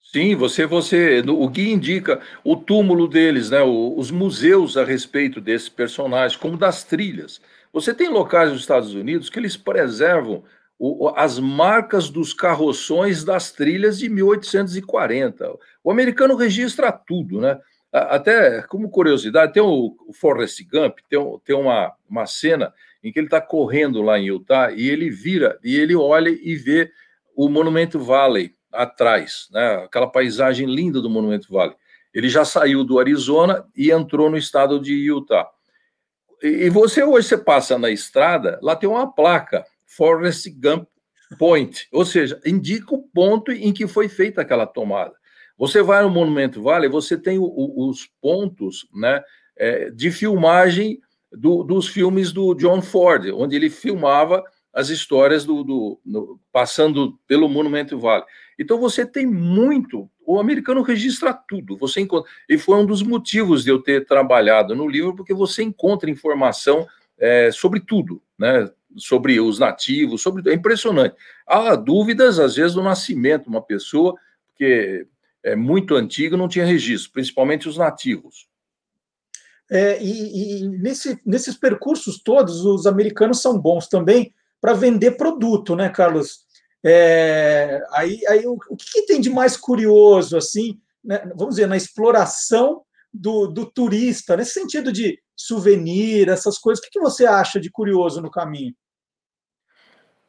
[0.00, 5.68] Sim, você, você, o guia indica o túmulo deles, né, os museus a respeito desses
[5.68, 7.42] personagens, como das trilhas.
[7.72, 10.44] Você tem locais nos Estados Unidos que eles preservam
[10.78, 15.52] o, as marcas dos carroções das trilhas de 1840.
[15.84, 17.58] O americano registra tudo, né?
[17.92, 22.72] Até como curiosidade, tem o Forrest Gump, tem, tem uma, uma cena
[23.02, 26.54] em que ele está correndo lá em Utah e ele vira e ele olha e
[26.54, 26.90] vê
[27.34, 29.84] o Monumento Valley atrás, né?
[29.84, 31.74] aquela paisagem linda do Monumento Valley.
[32.12, 35.48] Ele já saiu do Arizona e entrou no estado de Utah.
[36.42, 40.86] E você hoje você passa na estrada, lá tem uma placa, Forrest Gump
[41.38, 45.12] Point, ou seja, indica o ponto em que foi feita aquela tomada.
[45.58, 49.20] Você vai no Monumento Vale, você tem o, o, os pontos né,
[49.56, 51.00] é, de filmagem
[51.32, 54.42] do, dos filmes do John Ford, onde ele filmava
[54.72, 58.24] as histórias do, do no, passando pelo Monumento Vale.
[58.56, 60.08] Então você tem muito.
[60.24, 61.76] O americano registra tudo.
[61.78, 65.62] Você encontra, e foi um dos motivos de eu ter trabalhado no livro, porque você
[65.62, 66.86] encontra informação
[67.18, 68.70] é, sobre tudo, né?
[68.96, 71.14] Sobre os nativos, sobre é impressionante.
[71.46, 74.14] Há dúvidas às vezes do nascimento de uma pessoa,
[74.48, 75.06] porque
[75.48, 78.48] é, muito antigo não tinha registro, principalmente os nativos.
[79.70, 85.76] É, e, e nesse, nesses percursos todos, os americanos são bons também para vender produto,
[85.76, 86.46] né, Carlos?
[86.84, 91.66] É, aí, aí o, o que, que, tem de mais curioso, assim, né, vamos dizer,
[91.66, 92.82] na exploração
[93.12, 97.70] do, do, turista, nesse sentido de souvenir, essas coisas, o que, que você acha de
[97.70, 98.74] curioso no caminho?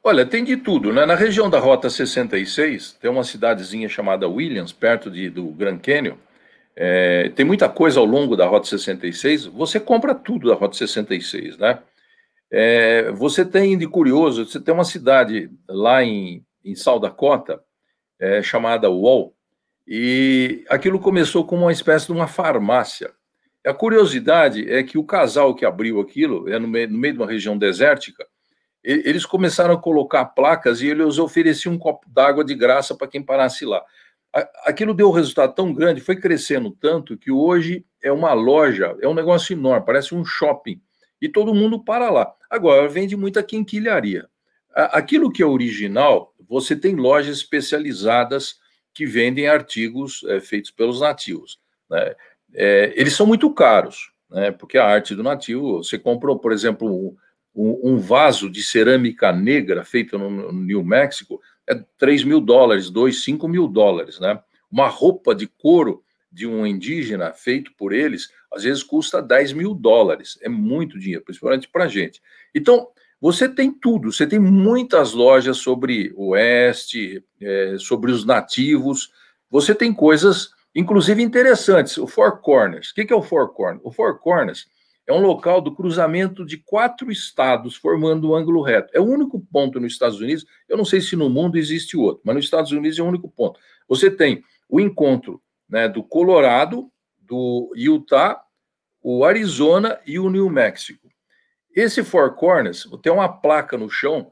[0.10, 1.06] Olha, tem de tudo, né?
[1.06, 6.16] Na região da Rota 66, tem uma cidadezinha chamada Williams, perto de, do Grand Canyon.
[6.76, 9.46] É, tem muita coisa ao longo da Rota 66.
[9.46, 11.78] Você compra tudo da Rota 66, né?
[12.50, 17.62] É, você tem de curioso, você tem uma cidade lá em, em South Dakota,
[18.20, 19.36] é, chamada Wall,
[19.88, 23.12] e aquilo começou como uma espécie de uma farmácia.
[23.64, 27.20] A curiosidade é que o casal que abriu aquilo, é no meio, no meio de
[27.20, 28.26] uma região desértica,
[28.92, 33.22] eles começaram a colocar placas e eles ofereciam um copo d'água de graça para quem
[33.22, 33.84] parasse lá.
[34.66, 39.08] Aquilo deu um resultado tão grande, foi crescendo tanto que hoje é uma loja, é
[39.08, 40.82] um negócio enorme, parece um shopping.
[41.22, 42.34] E todo mundo para lá.
[42.50, 44.28] Agora, vende muita quinquilharia.
[44.74, 48.60] Aquilo que é original, você tem lojas especializadas
[48.94, 51.60] que vendem artigos é, feitos pelos nativos.
[51.90, 52.16] Né?
[52.54, 54.52] É, eles são muito caros, né?
[54.52, 57.16] porque a arte do nativo, você comprou, por exemplo, um,
[57.62, 63.48] um vaso de cerâmica negra feito no, New México, é 3 mil dólares, 2, 5
[63.48, 64.20] mil dólares.
[64.20, 64.40] Né?
[64.72, 69.74] Uma roupa de couro de um indígena feito por eles, às vezes custa 10 mil
[69.74, 70.40] dólares.
[70.42, 72.22] É muito dinheiro, principalmente para a gente.
[72.56, 72.88] Então,
[73.20, 79.12] você tem tudo, você tem muitas lojas sobre o oeste, é, sobre os nativos,
[79.52, 81.98] você tem coisas, inclusive interessantes.
[81.98, 82.92] O Four Corners.
[82.92, 83.82] O que é o Four Corners?
[83.84, 84.68] O Four Corners
[85.10, 88.92] é um local do cruzamento de quatro estados formando um ângulo reto.
[88.94, 92.22] É o único ponto nos Estados Unidos, eu não sei se no mundo existe outro,
[92.24, 93.60] mas nos Estados Unidos é o único ponto.
[93.88, 98.40] Você tem o encontro né, do Colorado, do Utah,
[99.02, 101.10] o Arizona e o New Mexico.
[101.76, 104.32] Esse Four Corners tem uma placa no chão,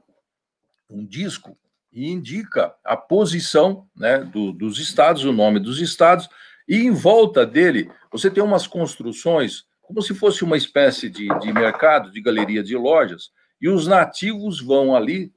[0.88, 1.58] um disco,
[1.92, 6.30] e indica a posição né, do, dos estados, o nome dos estados,
[6.68, 11.54] e em volta dele você tem umas construções como se fosse uma espécie de, de
[11.54, 15.32] mercado, de galeria de lojas, e os nativos vão ali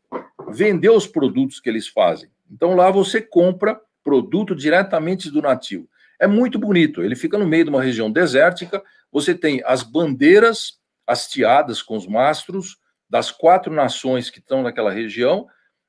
[0.50, 2.28] vender os produtos que eles fazem.
[2.50, 5.88] Então lá você compra produto diretamente do nativo.
[6.18, 8.82] É muito bonito, ele fica no meio de uma região desértica,
[9.12, 12.76] você tem as bandeiras hasteadas com os mastros
[13.08, 15.46] das quatro nações que estão naquela região,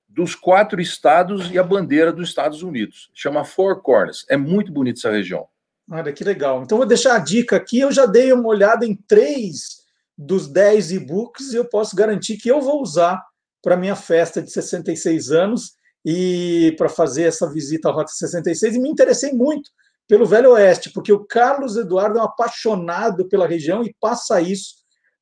[0.07, 3.09] dos quatro estados e a bandeira dos Estados Unidos.
[3.13, 4.23] Chama Four Corners.
[4.29, 5.47] É muito bonita essa região.
[5.91, 6.63] Olha que legal.
[6.63, 7.79] Então, vou deixar a dica aqui.
[7.79, 9.81] Eu já dei uma olhada em três
[10.17, 13.21] dos dez e-books e eu posso garantir que eu vou usar
[13.61, 15.73] para minha festa de 66 anos
[16.05, 18.75] e para fazer essa visita à Rota 66.
[18.75, 19.69] E me interessei muito
[20.07, 24.75] pelo Velho Oeste, porque o Carlos Eduardo é um apaixonado pela região e passa isso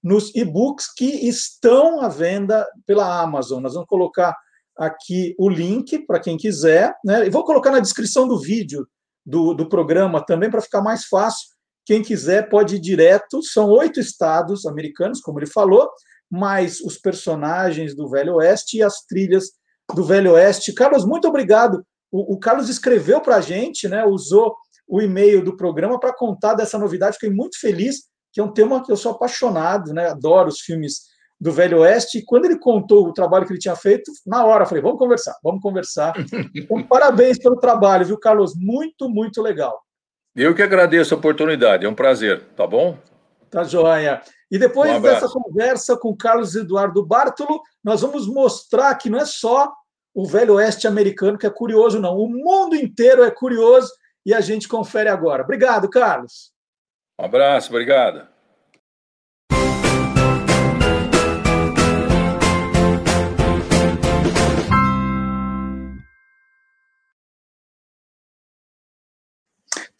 [0.03, 3.61] nos e-books que estão à venda pela Amazon.
[3.61, 4.37] Nós vamos colocar
[4.77, 7.25] aqui o link para quem quiser, né?
[7.25, 8.87] E vou colocar na descrição do vídeo
[9.29, 11.47] do, do programa também para ficar mais fácil.
[11.85, 13.43] Quem quiser pode ir direto.
[13.43, 15.87] São oito estados americanos, como ele falou,
[16.29, 19.51] mais os personagens do Velho Oeste e as trilhas
[19.93, 20.73] do Velho Oeste.
[20.73, 21.83] Carlos, muito obrigado.
[22.11, 24.03] O, o Carlos escreveu para a gente, né?
[24.03, 24.55] Usou
[24.87, 27.15] o e-mail do programa para contar dessa novidade.
[27.15, 30.07] Fiquei muito feliz que é um tema que eu sou apaixonado, né?
[30.09, 31.01] Adoro os filmes
[31.39, 32.19] do Velho Oeste.
[32.19, 34.99] E quando ele contou o trabalho que ele tinha feito, na hora eu falei: vamos
[34.99, 36.13] conversar, vamos conversar.
[36.55, 38.53] Então, parabéns pelo trabalho, viu, Carlos?
[38.55, 39.81] Muito, muito legal.
[40.35, 42.97] Eu que agradeço a oportunidade, é um prazer, tá bom?
[43.49, 44.21] Tá joia.
[44.51, 49.25] E depois um dessa conversa com Carlos Eduardo Bartolo, nós vamos mostrar que não é
[49.25, 49.71] só
[50.13, 52.17] o Velho Oeste americano que é curioso, não.
[52.17, 53.91] O mundo inteiro é curioso
[54.25, 55.43] e a gente confere agora.
[55.43, 56.51] Obrigado, Carlos.
[57.19, 58.27] Um abraço, obrigado.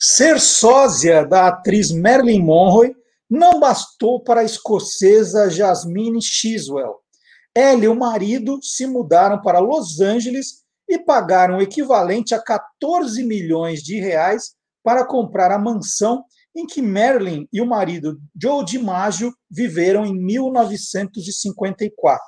[0.02, 2.96] Ser sósia da atriz Marilyn Monroe
[3.30, 7.02] não bastou para a escocesa Jasmine Chiswell.
[7.54, 13.22] Ela e o marido se mudaram para Los Angeles e pagaram o equivalente a 14
[13.26, 16.24] milhões de reais para comprar a mansão
[16.56, 22.26] em que Marilyn e o marido Joe DiMaggio viveram em 1954.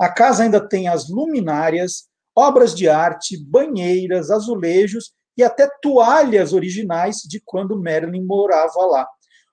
[0.00, 7.18] A casa ainda tem as luminárias, obras de arte, banheiras, azulejos e até toalhas originais
[7.28, 9.08] de quando Marilyn morava lá.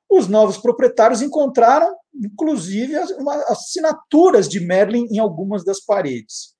[0.09, 3.11] Os novos proprietários encontraram, inclusive, as
[3.47, 6.55] assinaturas de Marilyn em algumas das paredes.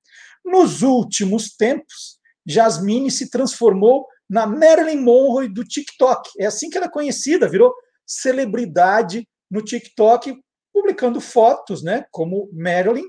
[0.45, 6.29] Nos últimos tempos, Jasmine se transformou na Marilyn Monroe do TikTok.
[6.39, 7.73] É assim que ela é conhecida, virou
[8.05, 10.39] celebridade no TikTok,
[10.71, 13.05] publicando fotos, né, como Marilyn,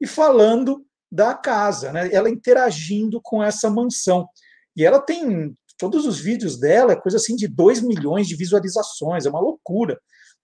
[0.00, 4.26] e falando da casa, né, ela interagindo com essa mansão.
[4.76, 9.26] E ela tem todos os vídeos dela, é coisa assim de 2 milhões de visualizações,
[9.26, 10.00] é uma loucura.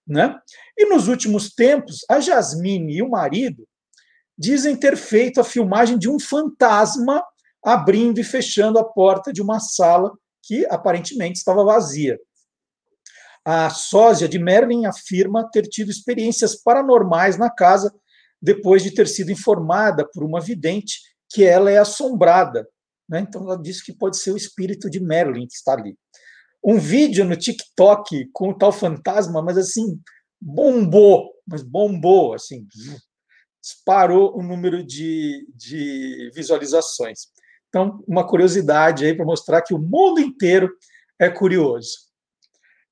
[0.07, 0.35] Né?
[0.77, 3.67] E nos últimos tempos, a Jasmine e o marido
[4.37, 7.23] dizem ter feito a filmagem de um fantasma
[7.65, 10.13] abrindo e fechando a porta de uma sala
[10.43, 12.19] que aparentemente estava vazia.
[13.45, 17.93] A sósia de Merlin afirma ter tido experiências paranormais na casa
[18.41, 21.01] depois de ter sido informada por uma vidente
[21.31, 22.67] que ela é assombrada.
[23.09, 23.21] Né?
[23.21, 25.97] Então ela disse que pode ser o espírito de Merlin que está ali.
[26.65, 30.01] Um vídeo no TikTok com o tal fantasma, mas assim,
[30.41, 32.67] bombou, mas bombou, assim,
[33.63, 37.29] disparou o número de, de visualizações.
[37.69, 40.71] Então, uma curiosidade aí para mostrar que o mundo inteiro
[41.19, 42.09] é curioso.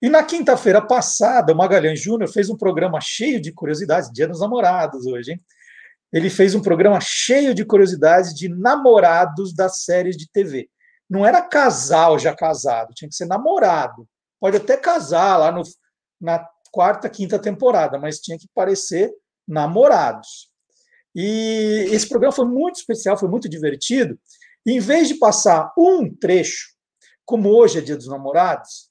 [0.02, 4.40] E na quinta-feira passada, o Magalhães Júnior fez um programa cheio de curiosidades, Dia dos
[4.40, 5.44] Namorados hoje, hein?
[6.12, 10.68] Ele fez um programa cheio de curiosidades de namorados das séries de TV.
[11.08, 14.08] Não era casal já casado, tinha que ser namorado.
[14.40, 15.62] Pode até casar lá no,
[16.20, 19.12] na quarta, quinta temporada, mas tinha que parecer
[19.46, 20.50] namorados.
[21.14, 24.18] E esse programa foi muito especial, foi muito divertido.
[24.66, 26.74] Em vez de passar um trecho,
[27.24, 28.90] como hoje é Dia dos Namorados,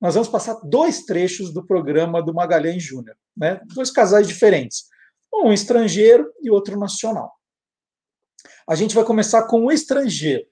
[0.00, 3.60] nós vamos passar dois trechos do programa do Magalhães Júnior, né?
[3.74, 4.84] dois casais diferentes,
[5.32, 7.32] um estrangeiro e outro nacional.
[8.68, 10.44] A gente vai começar com o estrangeiro.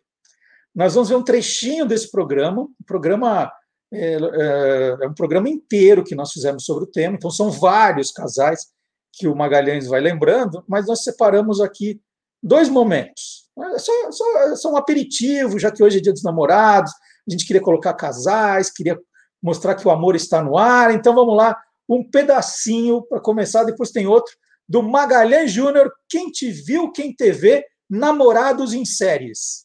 [0.74, 3.50] Nós vamos ver um trechinho desse programa, o programa
[3.92, 8.10] é, é, é um programa inteiro que nós fizemos sobre o tema, então são vários
[8.10, 8.66] casais
[9.12, 12.00] que o Magalhães vai lembrando, mas nós separamos aqui
[12.42, 13.48] dois momentos.
[13.74, 16.92] É só, só, só um aperitivo, já que hoje é dia dos namorados,
[17.26, 18.98] a gente queria colocar casais, queria
[19.42, 20.92] mostrar que o amor está no ar.
[20.92, 21.56] Então vamos lá,
[21.88, 24.34] um pedacinho para começar, depois tem outro,
[24.68, 29.64] do Magalhães Júnior, Quem Te Viu, Quem TV, Namorados em Séries.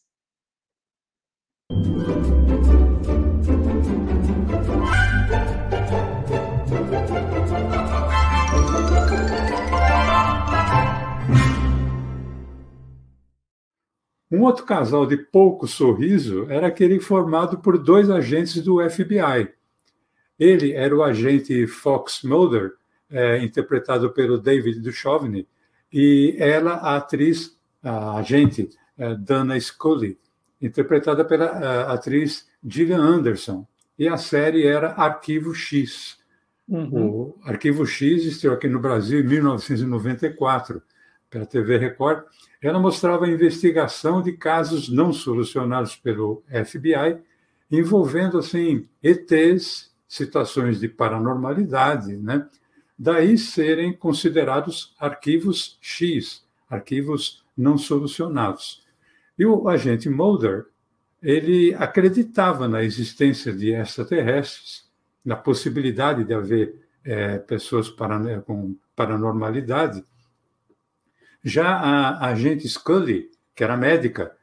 [14.31, 19.51] Um outro casal de pouco sorriso era aquele formado por dois agentes do FBI,
[20.39, 22.71] ele era o agente Fox Mulder,
[23.09, 25.47] é, interpretado pelo David Duchovny,
[25.91, 30.19] e ela, a atriz, a agente é, Dana Scully,
[30.61, 33.65] interpretada pela é, atriz Gillian Anderson.
[33.97, 36.17] E a série era Arquivo X.
[36.67, 36.89] Uhum.
[36.91, 40.81] O Arquivo X estreou aqui no Brasil em 1994,
[41.29, 42.23] pela TV Record.
[42.61, 47.19] Ela mostrava a investigação de casos não solucionados pelo FBI,
[47.71, 52.47] envolvendo assim ETs situações de paranormalidade, né?
[52.99, 58.83] Daí serem considerados arquivos X, arquivos não solucionados.
[59.37, 60.65] E o agente Mulder,
[61.23, 64.85] ele acreditava na existência de extraterrestres,
[65.23, 66.75] na possibilidade de haver
[67.05, 70.03] é, pessoas para, com paranormalidade.
[71.41, 74.35] Já a, agente Scully, que era médica,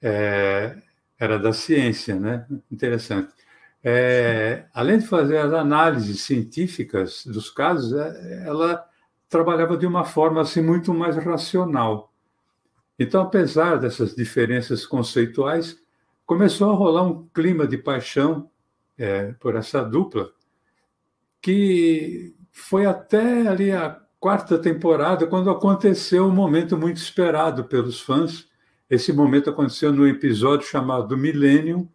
[0.00, 0.76] é,
[1.18, 2.46] era da ciência, né?
[2.70, 3.39] Interessante
[3.82, 8.84] é, além de fazer as análises científicas dos casos, é, ela
[9.28, 12.12] trabalhava de uma forma assim muito mais racional.
[12.98, 15.78] Então, apesar dessas diferenças conceituais,
[16.26, 18.50] começou a rolar um clima de paixão
[18.98, 20.30] é, por essa dupla,
[21.40, 28.46] que foi até ali a quarta temporada, quando aconteceu um momento muito esperado pelos fãs.
[28.90, 31.88] Esse momento aconteceu no episódio chamado Millennium,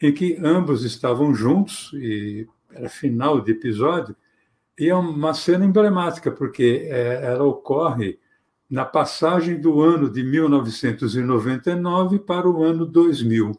[0.00, 4.14] em que ambos estavam juntos, e era final de episódio,
[4.78, 8.18] e é uma cena emblemática, porque é, ela ocorre
[8.68, 13.52] na passagem do ano de 1999 para o ano 2000.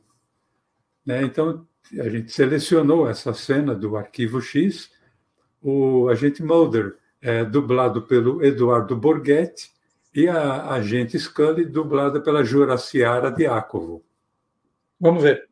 [1.05, 1.23] Né?
[1.23, 1.65] Então,
[1.99, 4.91] a gente selecionou essa cena do Arquivo X,
[5.61, 9.71] o agente Mulder é dublado pelo Eduardo Borghetti
[10.13, 14.03] e a agente Scully dublada pela Juraciara Diácovo.
[14.99, 15.47] Vamos ver.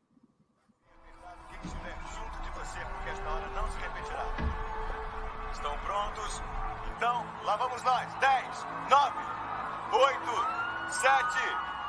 [11.06, 11.38] sete,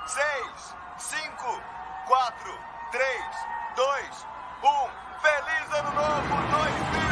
[0.04, 1.62] seis, cinco,
[2.06, 2.52] quatro,
[2.92, 3.36] três,
[3.74, 4.26] dois,
[4.62, 5.06] um.
[5.22, 7.05] Feliz Ano Novo 2020!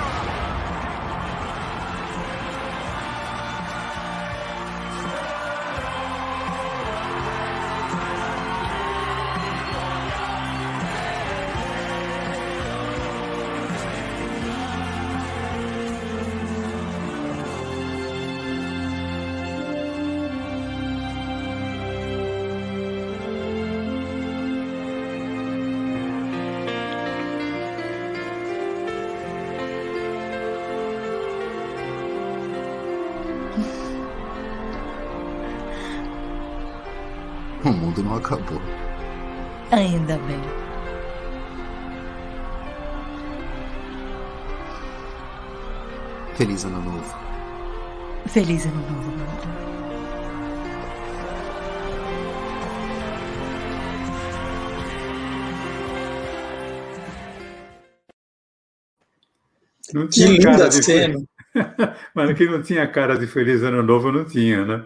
[37.94, 38.60] Mundo não acabou.
[39.70, 40.40] Ainda bem.
[46.36, 47.14] Feliz Ano Novo.
[48.26, 49.54] Feliz Ano Novo, Mulder.
[59.92, 61.22] Não Que tinha cara linda de cena.
[62.14, 64.84] Mas que não tinha cara de Feliz Ano Novo, não tinha, né?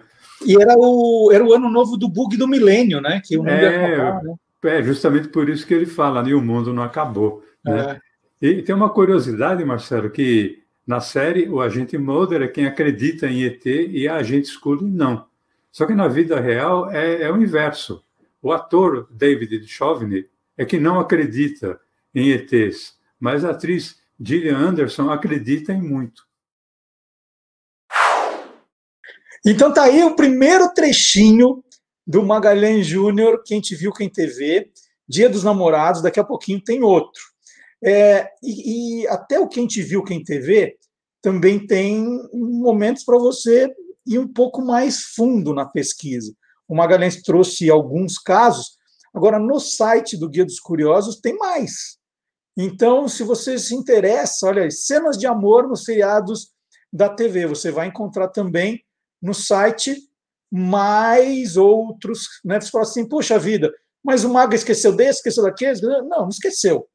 [0.48, 3.20] E era o, era o ano novo do bug do milênio, né?
[3.22, 4.34] Que o mundo É, acabar, né?
[4.64, 6.32] É justamente por isso que ele fala, né?
[6.32, 7.44] o mundo não acabou.
[7.64, 8.00] Né?
[8.40, 13.44] E tem uma curiosidade, Marcelo, que na série o agente Mulder é quem acredita em
[13.44, 15.26] ET e a agente Scully não.
[15.70, 18.02] Só que na vida real é, é o inverso.
[18.40, 20.26] O ator David Duchovny
[20.56, 21.78] é que não acredita
[22.14, 26.27] em ETs, mas a atriz Gillian Anderson acredita em muito.
[29.44, 31.62] Então tá aí o primeiro trechinho
[32.06, 34.70] do Magalhães Júnior, quem te viu, quem TV,
[35.08, 37.22] Dia dos Namorados, daqui a pouquinho tem outro.
[37.82, 40.76] É, e, e até o Quem Te Viu, Quem TV
[41.22, 43.72] também tem momentos para você
[44.06, 46.32] ir um pouco mais fundo na pesquisa.
[46.66, 48.76] O Magalhães trouxe alguns casos,
[49.14, 51.98] agora no site do Guia dos Curiosos tem mais.
[52.56, 56.50] Então, se você se interessa, olha, cenas de amor nos seriados
[56.92, 58.82] da TV, você vai encontrar também
[59.20, 59.96] no site
[60.50, 62.60] mais outros, né?
[62.60, 65.80] Você fala assim, puxa vida, mas o Maga esqueceu desse, esqueceu daquele?
[65.80, 66.88] Não, não esqueceu.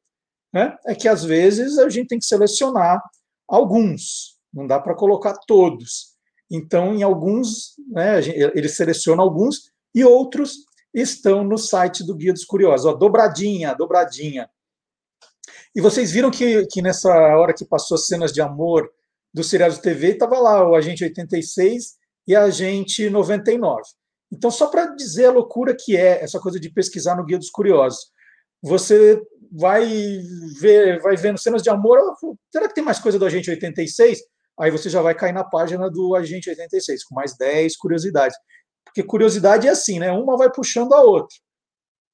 [0.52, 0.76] Né?
[0.86, 3.00] É que às vezes a gente tem que selecionar
[3.48, 6.14] alguns, não dá para colocar todos.
[6.50, 8.20] Então, em alguns, né,
[8.54, 12.86] ele seleciona alguns e outros estão no site do Guia dos Curiosos.
[12.86, 14.48] Ó, dobradinha, dobradinha.
[15.74, 18.88] E vocês viram que, que nessa hora que passou as cenas de amor
[19.32, 21.96] do seriado de TV, estava lá o Agente 86
[22.26, 23.82] e a Agente 99.
[24.32, 27.50] Então, só para dizer a loucura que é essa coisa de pesquisar no Guia dos
[27.50, 28.10] Curiosos,
[28.62, 29.20] você
[29.52, 29.86] vai
[30.60, 31.98] ver, vai vendo cenas de amor,
[32.50, 34.18] será que tem mais coisa do Agente 86?
[34.58, 38.36] Aí você já vai cair na página do Agente 86, com mais 10 curiosidades.
[38.84, 40.12] Porque curiosidade é assim, né?
[40.12, 41.36] Uma vai puxando a outra.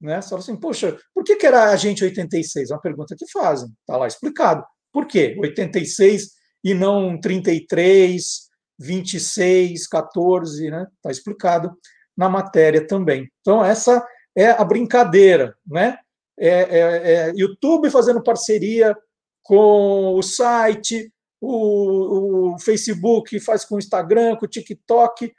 [0.00, 0.20] Né?
[0.22, 2.70] Fala assim, poxa, por que, que era Agente 86?
[2.70, 4.64] É uma pergunta que fazem, está lá explicado.
[4.92, 5.36] Por quê?
[5.38, 6.30] 86
[6.64, 8.49] e não 33,
[8.81, 10.87] 26, 14, né?
[10.97, 11.76] Está explicado
[12.16, 13.31] na matéria também.
[13.41, 14.05] Então, essa
[14.35, 15.99] é a brincadeira, né?
[16.39, 18.97] É, é, é YouTube fazendo parceria
[19.43, 25.33] com o site, o, o, Facebook faz com o Instagram, com o TikTok.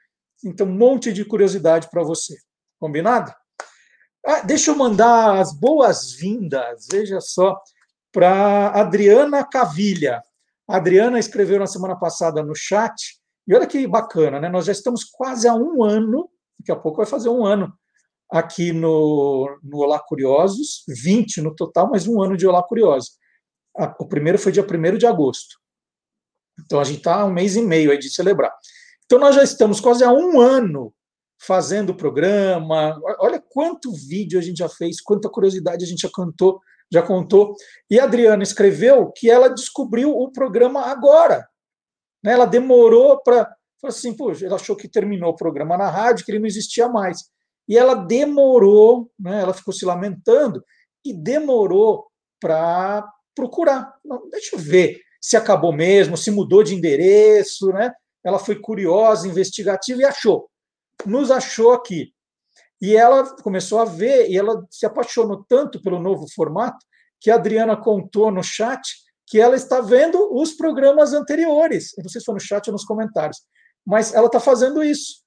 [0.44, 2.36] Então, um monte de curiosidade para você.
[2.80, 3.34] Combinado?
[4.26, 7.60] Ah, deixa eu mandar as boas-vindas, veja só,
[8.12, 10.22] para Adriana Cavilha.
[10.68, 14.50] A Adriana escreveu na semana passada no chat, e olha que bacana, né?
[14.50, 16.30] Nós já estamos quase há um ano,
[16.60, 17.74] daqui a pouco vai fazer um ano
[18.32, 23.18] aqui no, no Olá Curiosos, 20 no total, mas um ano de Olá Curiosos.
[24.00, 25.60] O primeiro foi dia 1 de agosto.
[26.66, 28.54] Então a gente está um mês e meio aí de celebrar.
[29.06, 30.94] Então nós já estamos quase há um ano
[31.42, 32.98] fazendo o programa.
[33.20, 36.62] Olha quanto vídeo a gente já fez, quanta curiosidade a gente já cantou,
[36.92, 37.56] já contou.
[37.90, 41.48] E a Adriana escreveu que ela descobriu o programa agora.
[42.24, 42.34] Né?
[42.34, 43.54] Ela demorou para.
[43.84, 47.30] assim, poxa, ela achou que terminou o programa na rádio, que ele não existia mais.
[47.68, 49.42] E ela demorou, né?
[49.42, 50.64] ela ficou se lamentando
[51.06, 52.08] e demorou
[52.40, 53.96] para procurar.
[54.04, 57.94] Não, deixa eu ver se acabou mesmo, se mudou de endereço, né?
[58.24, 60.50] Ela foi curiosa, investigativa e achou.
[61.06, 62.12] Nos achou aqui.
[62.82, 66.84] E ela começou a ver e ela se apaixonou tanto pelo novo formato
[67.20, 68.82] que a Adriana contou no chat
[69.32, 71.94] que ela está vendo os programas anteriores.
[71.98, 73.38] Não sei se foi no chat ou nos comentários,
[73.86, 75.22] mas ela está fazendo isso.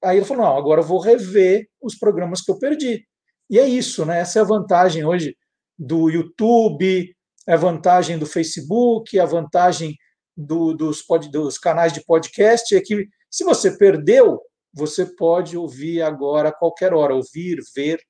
[0.00, 3.04] Aí ele falou: não, agora eu vou rever os programas que eu perdi.
[3.50, 4.20] E é isso, né?
[4.20, 5.36] Essa é a vantagem hoje
[5.76, 7.12] do YouTube,
[7.44, 9.96] é a vantagem do Facebook, a vantagem
[10.36, 14.40] do, dos, pod, dos canais de podcast é que se você perdeu,
[14.72, 18.00] você pode ouvir agora a qualquer hora, ouvir, ver.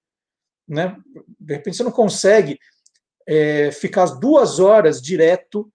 [0.69, 0.95] Né?
[1.41, 2.59] De repente você não consegue
[3.27, 5.71] é, ficar as duas horas direto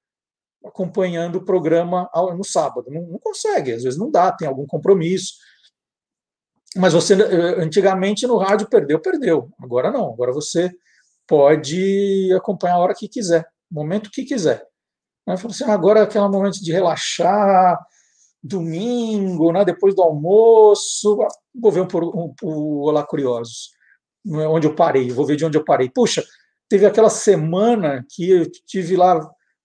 [0.65, 2.91] acompanhando o programa no sábado.
[2.91, 5.35] Não, não consegue, às vezes não dá, tem algum compromisso.
[6.75, 7.13] Mas você,
[7.57, 9.49] antigamente, no rádio, perdeu, perdeu.
[9.61, 10.71] Agora não, agora você
[11.25, 14.65] pode acompanhar a hora que quiser, momento que quiser.
[15.25, 15.33] Né?
[15.33, 17.77] Assim, agora é aquele momento de relaxar,
[18.41, 21.17] domingo, né, depois do almoço,
[21.53, 23.71] vou ver um, um, um Olá Curiosos,
[24.23, 25.89] né, onde eu parei, vou ver de onde eu parei.
[25.89, 26.23] Puxa,
[26.70, 29.20] teve aquela semana que eu tive lá,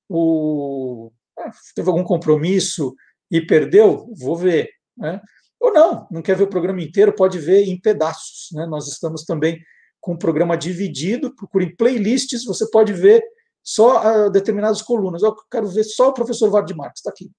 [0.09, 2.95] o, ah, teve algum compromisso
[3.31, 4.71] e perdeu, vou ver.
[4.97, 5.21] Né?
[5.61, 8.49] Ou não, não quer ver o programa inteiro, pode ver em pedaços.
[8.53, 8.67] Né?
[8.67, 9.61] Nós estamos também
[10.01, 13.23] com o programa dividido, procure em playlists, você pode ver
[13.63, 15.23] só uh, determinadas colunas.
[15.23, 17.31] Eu quero ver só o professor Vard Marques, está aqui.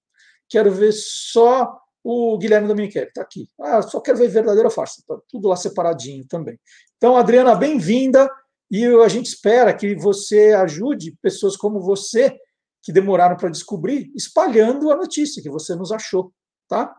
[0.49, 3.47] Quero ver só o Guilherme Domenichelli, está aqui.
[3.59, 6.59] Ah, só quero ver verdadeira farsa, tá tudo lá separadinho também.
[6.97, 8.29] Então, Adriana, bem-vinda,
[8.69, 12.35] e a gente espera que você ajude pessoas como você,
[12.81, 16.33] que demoraram para descobrir, espalhando a notícia que você nos achou,
[16.67, 16.93] tá?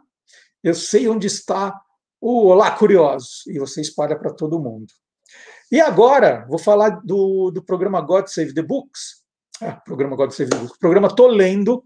[0.63, 1.79] Eu sei onde está
[2.21, 4.87] o Olá Curiosos, e você espalha para todo mundo.
[5.71, 9.23] E agora, vou falar do, do programa God Save the Books,
[9.61, 11.85] ah, programa God Save the Books, programa Tô Lendo,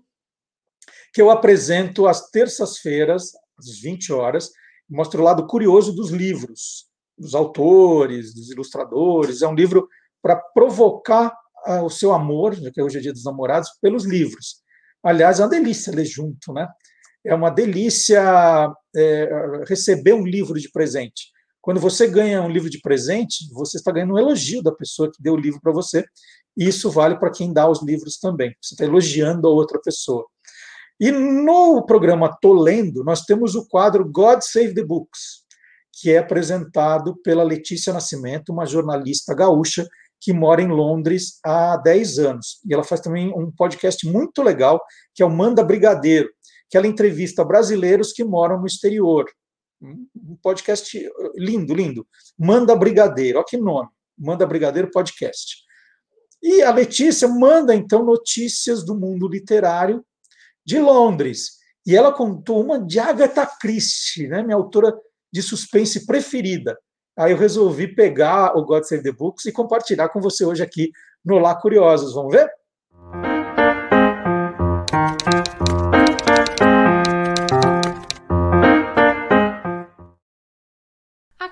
[1.13, 4.51] que eu apresento às terças-feiras, às 20 horas,
[4.89, 6.89] mostro o lado curioso dos livros,
[7.19, 9.43] dos autores, dos ilustradores.
[9.43, 9.89] É um livro
[10.23, 14.63] para provocar ah, o seu amor, já que hoje é dia dos namorados, pelos livros.
[15.03, 16.69] Aliás, é uma delícia ler junto, né?
[17.25, 19.29] é uma delícia é,
[19.69, 21.31] receber um livro de presente.
[21.61, 25.23] Quando você ganha um livro de presente, você está ganhando um elogio da pessoa que
[25.23, 26.05] deu o livro para você.
[26.57, 28.55] E isso vale para quem dá os livros também.
[28.63, 30.25] Você está elogiando a outra pessoa.
[30.99, 35.45] E no programa Tô Lendo, nós temos o quadro God Save the Books,
[36.01, 39.89] que é apresentado pela Letícia Nascimento, uma jornalista gaúcha
[40.21, 42.61] que mora em Londres há 10 anos.
[42.69, 44.81] E ela faz também um podcast muito legal,
[45.15, 46.29] que é o Manda Brigadeiro,
[46.71, 49.27] que ela entrevista brasileiros que moram no exterior.
[49.81, 52.07] Um podcast lindo, lindo.
[52.37, 53.89] Manda Brigadeiro, olha que nome.
[54.17, 55.57] Manda Brigadeiro Podcast.
[56.43, 60.05] E a Letícia manda, então, notícias do mundo literário
[60.65, 61.59] de Londres.
[61.87, 64.93] E ela contou uma de Agatha Christie, né, minha autora
[65.33, 66.79] de suspense preferida.
[67.17, 70.91] Aí eu resolvi pegar o God Save the Books e compartilhar com você hoje aqui
[71.25, 72.15] no Lá Curiosos.
[72.15, 72.49] Vamos ver?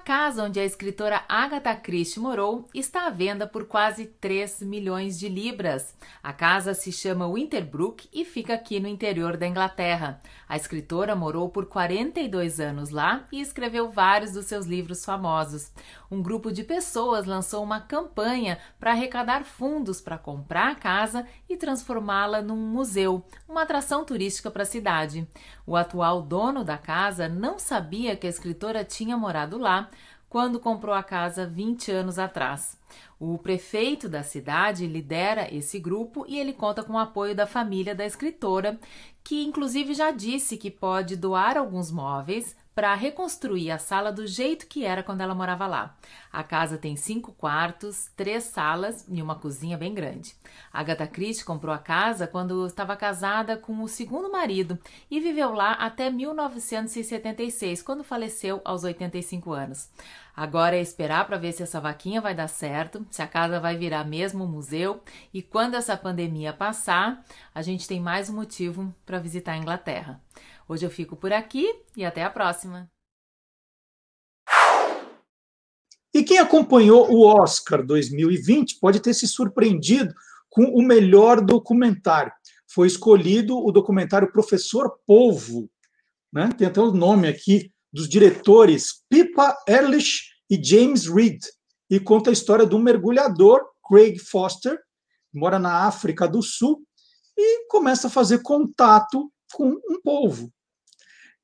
[0.07, 5.29] Casa onde a escritora Agatha Christie morou está à venda por quase 3 milhões de
[5.29, 5.97] libras.
[6.23, 10.23] A casa se chama Winterbrook e fica aqui no interior da Inglaterra.
[10.49, 15.73] A escritora morou por 42 anos lá e escreveu vários dos seus livros famosos.
[16.09, 21.57] Um grupo de pessoas lançou uma campanha para arrecadar fundos para comprar a casa e
[21.57, 25.27] transformá-la num museu, uma atração turística para a cidade.
[25.67, 29.91] O atual dono da casa não sabia que a escritora tinha morado lá,
[30.29, 32.79] quando comprou a casa 20 anos atrás.
[33.19, 37.95] O prefeito da cidade lidera esse grupo e ele conta com o apoio da família
[37.95, 38.79] da escritora,
[39.25, 44.67] que inclusive já disse que pode doar alguns móveis para reconstruir a sala do jeito
[44.67, 45.97] que era quando ela morava lá.
[46.31, 50.37] A casa tem cinco quartos, três salas e uma cozinha bem grande.
[50.71, 54.79] Agatha Christie comprou a casa quando estava casada com o segundo marido
[55.11, 59.89] e viveu lá até 1976, quando faleceu aos 85 anos.
[60.37, 63.79] Agora é esperar para ver se essa vaquinha vai dar certo, se a casa vai
[63.79, 65.03] virar mesmo um museu
[65.33, 67.25] e quando essa pandemia passar,
[67.55, 70.21] a gente tem mais um motivo para visitar a Inglaterra.
[70.69, 71.65] Hoje eu fico por aqui
[71.97, 72.91] e até a próxima.
[76.13, 80.13] E quem acompanhou o Oscar 2020 pode ter se surpreendido
[80.49, 82.33] com o melhor documentário.
[82.67, 85.71] Foi escolhido o documentário Professor Polvo,
[86.33, 86.51] né?
[86.57, 91.45] tem até o nome aqui dos diretores Pippa Ehrlich e James Reed,
[91.89, 94.77] e conta a história do mergulhador Craig Foster,
[95.31, 96.83] que mora na África do Sul,
[97.37, 100.53] e começa a fazer contato com um povo.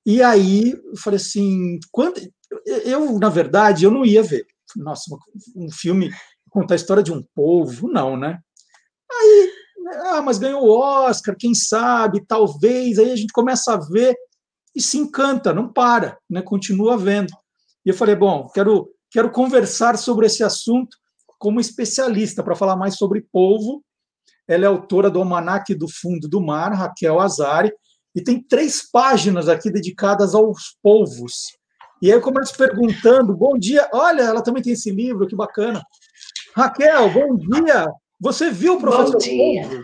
[0.04, 2.20] E aí eu falei assim, quando
[2.84, 4.46] eu na verdade eu não ia ver.
[4.76, 5.04] Nossa,
[5.54, 6.10] um filme
[6.50, 8.38] contar a história de um povo, não, né?
[9.10, 9.50] Aí,
[10.06, 12.98] ah, mas ganhou o Oscar, quem sabe, talvez.
[12.98, 14.14] Aí a gente começa a ver
[14.74, 16.42] e se encanta, não para, né?
[16.42, 17.32] Continua vendo.
[17.84, 20.96] E eu falei, bom, quero quero conversar sobre esse assunto
[21.38, 23.84] como especialista para falar mais sobre polvo.
[24.48, 27.72] Ela é autora do Almanac do Fundo do Mar, Raquel Azari,
[28.14, 31.56] e tem três páginas aqui dedicadas aos polvos.
[32.00, 35.82] E aí eu começo perguntando: bom dia, olha, ela também tem esse livro, que bacana.
[36.54, 37.86] Raquel, bom dia.
[38.20, 39.62] Você viu o professor Bom dia.
[39.62, 39.82] Polvo?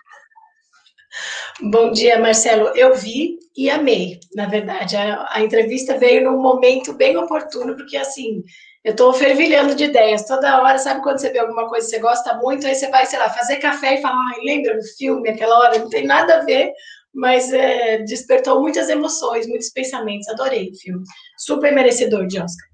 [1.60, 2.68] Bom dia, Marcelo.
[2.76, 4.96] Eu vi e amei, na verdade.
[4.96, 8.44] A, a entrevista veio num momento bem oportuno, porque assim,
[8.84, 10.24] eu estou fervilhando de ideias.
[10.24, 13.06] Toda hora, sabe quando você vê alguma coisa que você gosta muito, aí você vai,
[13.06, 15.78] sei lá, fazer café e fala, ah, lembra do filme, aquela hora?
[15.78, 16.72] Não tem nada a ver,
[17.14, 20.28] mas é, despertou muitas emoções, muitos pensamentos.
[20.28, 21.04] Adorei o filme.
[21.38, 22.68] Super merecedor de Oscar.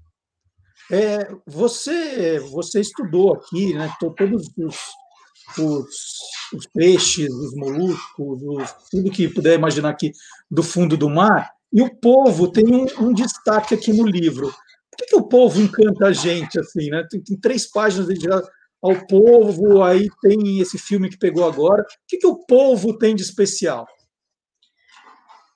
[0.91, 3.91] É, você, você estudou aqui, né?
[3.99, 4.77] Todos os,
[5.57, 5.85] os,
[6.53, 10.11] os peixes, os moluscos, os, tudo que puder imaginar aqui
[10.49, 11.49] do fundo do mar.
[11.73, 14.53] E o povo tem um, um destaque aqui no livro.
[14.91, 17.05] Por que, que, o povo encanta a gente assim, né?
[17.09, 18.47] Tem, tem três páginas dedicadas
[18.81, 21.81] ao povo, aí tem esse filme que pegou agora.
[21.81, 23.87] O que, que o povo tem de especial?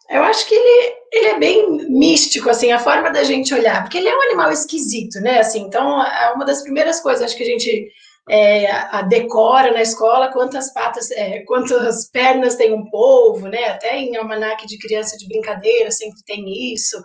[0.09, 3.97] Eu acho que ele, ele é bem místico, assim, a forma da gente olhar, porque
[3.97, 5.39] ele é um animal esquisito, né?
[5.39, 7.91] Assim, então, é uma das primeiras coisas acho que a gente
[8.29, 13.65] é, a decora na escola quantas patas, é, quantas pernas tem um polvo, né?
[13.69, 16.97] Até em almanaque de criança de brincadeira sempre tem isso.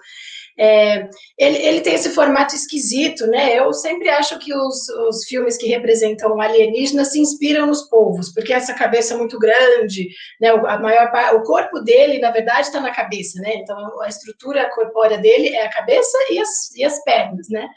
[0.56, 3.58] É, ele, ele, tem esse formato esquisito, né?
[3.58, 8.52] Eu sempre acho que os, os, filmes que representam alienígenas se inspiram nos povos, porque
[8.52, 10.08] essa cabeça é muito grande,
[10.40, 10.50] né?
[10.50, 13.54] A maior o corpo dele, na verdade, está na cabeça, né?
[13.56, 17.68] Então a estrutura corpórea dele é a cabeça e as, e as pernas, né?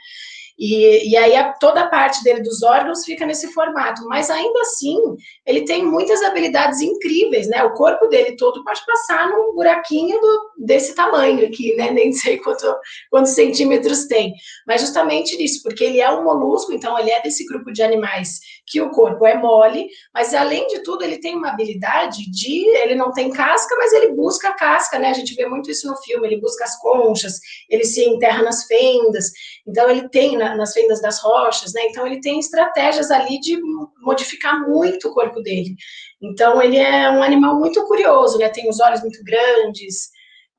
[0.57, 4.59] E, e aí a, toda a parte dele dos órgãos fica nesse formato, mas ainda
[4.61, 4.97] assim
[5.45, 7.63] ele tem muitas habilidades incríveis, né?
[7.63, 11.91] O corpo dele todo pode passar num buraquinho do, desse tamanho aqui, né?
[11.97, 12.65] Nem sei quanto,
[13.11, 14.33] quantos centímetros tem,
[14.65, 18.39] mas justamente isso, porque ele é um molusco, então ele é desse grupo de animais
[18.67, 22.67] que o corpo é mole, mas além de tudo, ele tem uma habilidade de.
[22.77, 25.09] Ele não tem casca, mas ele busca a casca, né?
[25.09, 27.39] A gente vê muito isso no filme, ele busca as conchas,
[27.69, 29.31] ele se enterra nas fendas,
[29.65, 31.81] então ele tem na, nas fendas das rochas, né?
[31.85, 33.57] Então ele tem estratégias ali de
[34.01, 35.75] modificar muito o corpo dele.
[36.21, 38.49] Então ele é um animal muito curioso, né?
[38.49, 40.09] Tem os olhos muito grandes.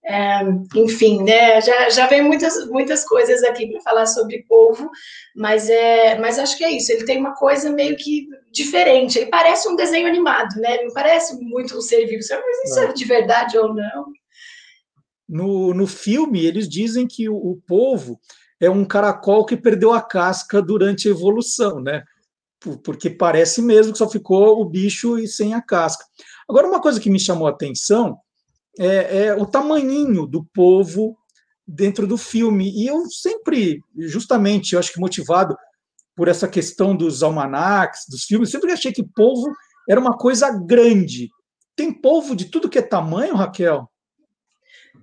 [0.05, 0.41] É,
[0.75, 4.89] enfim, né, já, já vem muitas, muitas coisas aqui para falar sobre polvo,
[5.37, 9.27] mas, é, mas acho que é isso, ele tem uma coisa meio que diferente, ele
[9.27, 12.93] parece um desenho animado, né, não parece muito um ser vivo, mas isso é, é
[12.93, 14.07] de verdade ou não?
[15.29, 18.19] No, no filme, eles dizem que o, o polvo
[18.61, 22.03] é um caracol que perdeu a casca durante a evolução, né,
[22.83, 26.05] porque parece mesmo que só ficou o bicho e sem a casca.
[26.49, 28.19] Agora, uma coisa que me chamou a atenção
[28.79, 31.17] é, é o tamanhinho do povo
[31.67, 32.71] dentro do filme.
[32.71, 35.57] E eu sempre, justamente, eu acho que motivado
[36.17, 39.53] por essa questão dos almanacs, dos filmes, sempre achei que povo
[39.89, 41.29] era uma coisa grande.
[41.77, 43.89] Tem povo de tudo que é tamanho, Raquel?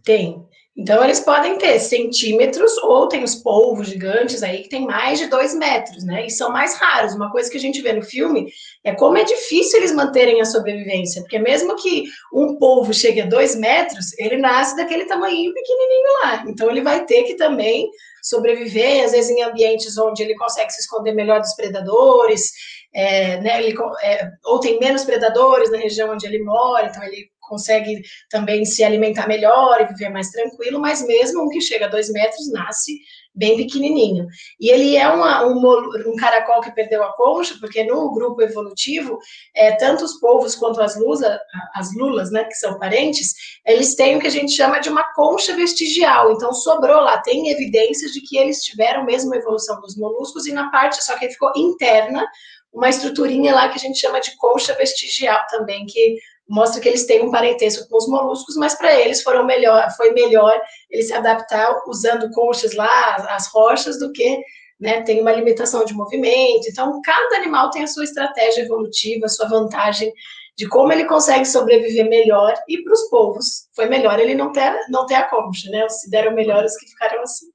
[0.03, 0.45] Tem.
[0.77, 5.27] Então, eles podem ter centímetros, ou tem os polvos gigantes aí que tem mais de
[5.27, 6.25] dois metros, né?
[6.25, 7.13] E são mais raros.
[7.13, 8.51] Uma coisa que a gente vê no filme
[8.83, 12.03] é como é difícil eles manterem a sobrevivência, porque mesmo que
[12.33, 16.43] um polvo chegue a dois metros, ele nasce daquele tamanho pequenininho lá.
[16.45, 17.89] Então, ele vai ter que também
[18.21, 22.51] sobreviver, às vezes em ambientes onde ele consegue se esconder melhor dos predadores,
[22.93, 27.29] é, né, ele, é, ou tem menos predadores na região onde ele mora, então ele
[27.47, 31.89] consegue também se alimentar melhor e viver mais tranquilo, mas mesmo um que chega a
[31.89, 32.99] dois metros nasce
[33.35, 34.27] bem pequenininho.
[34.59, 35.59] E ele é uma, um,
[36.07, 39.19] um, caracol que perdeu a concha, porque no grupo evolutivo,
[39.53, 41.39] é, tanto os polvos quanto as, lusa,
[41.73, 43.33] as lulas, né, que são parentes,
[43.65, 46.31] eles têm o que a gente chama de uma concha vestigial.
[46.31, 50.53] Então, sobrou lá, tem evidências de que eles tiveram mesmo a evolução dos moluscos, e
[50.53, 52.25] na parte, só que ficou interna,
[52.73, 56.17] uma estruturinha lá que a gente chama de concha vestigial também, que
[56.47, 60.11] mostra que eles têm um parentesco com os moluscos, mas para eles foram melhor, foi
[60.11, 64.39] melhor eles se adaptar usando conchas lá, as rochas, do que
[64.79, 66.67] né, tem uma limitação de movimento.
[66.69, 70.13] Então, cada animal tem a sua estratégia evolutiva, a sua vantagem
[70.57, 74.73] de como ele consegue sobreviver melhor, e para os povos foi melhor ele não ter,
[74.89, 75.87] não ter a concha, né?
[75.89, 77.47] Se deram melhor os que ficaram assim.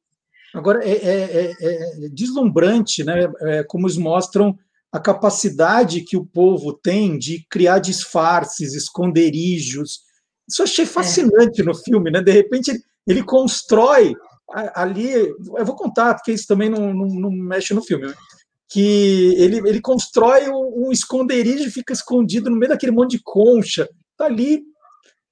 [0.52, 3.30] Agora, é, é, é, é deslumbrante, né?
[3.42, 4.54] É, como eles mostram
[4.92, 10.00] a capacidade que o povo tem de criar disfarces, esconderijos.
[10.48, 10.88] Isso eu achei é.
[10.88, 11.64] fascinante é.
[11.64, 12.20] no filme, né?
[12.20, 14.14] De repente ele, ele, constrói
[14.74, 18.14] ali, eu vou contar porque isso também não, não, não mexe no filme, né?
[18.70, 23.22] que ele, ele constrói um, um, esconderijo e fica escondido no meio daquele monte de
[23.22, 23.88] concha.
[24.16, 24.62] Tá ali,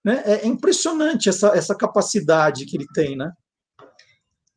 [0.05, 0.23] né?
[0.27, 3.31] É, é impressionante essa, essa capacidade que ele tem, né?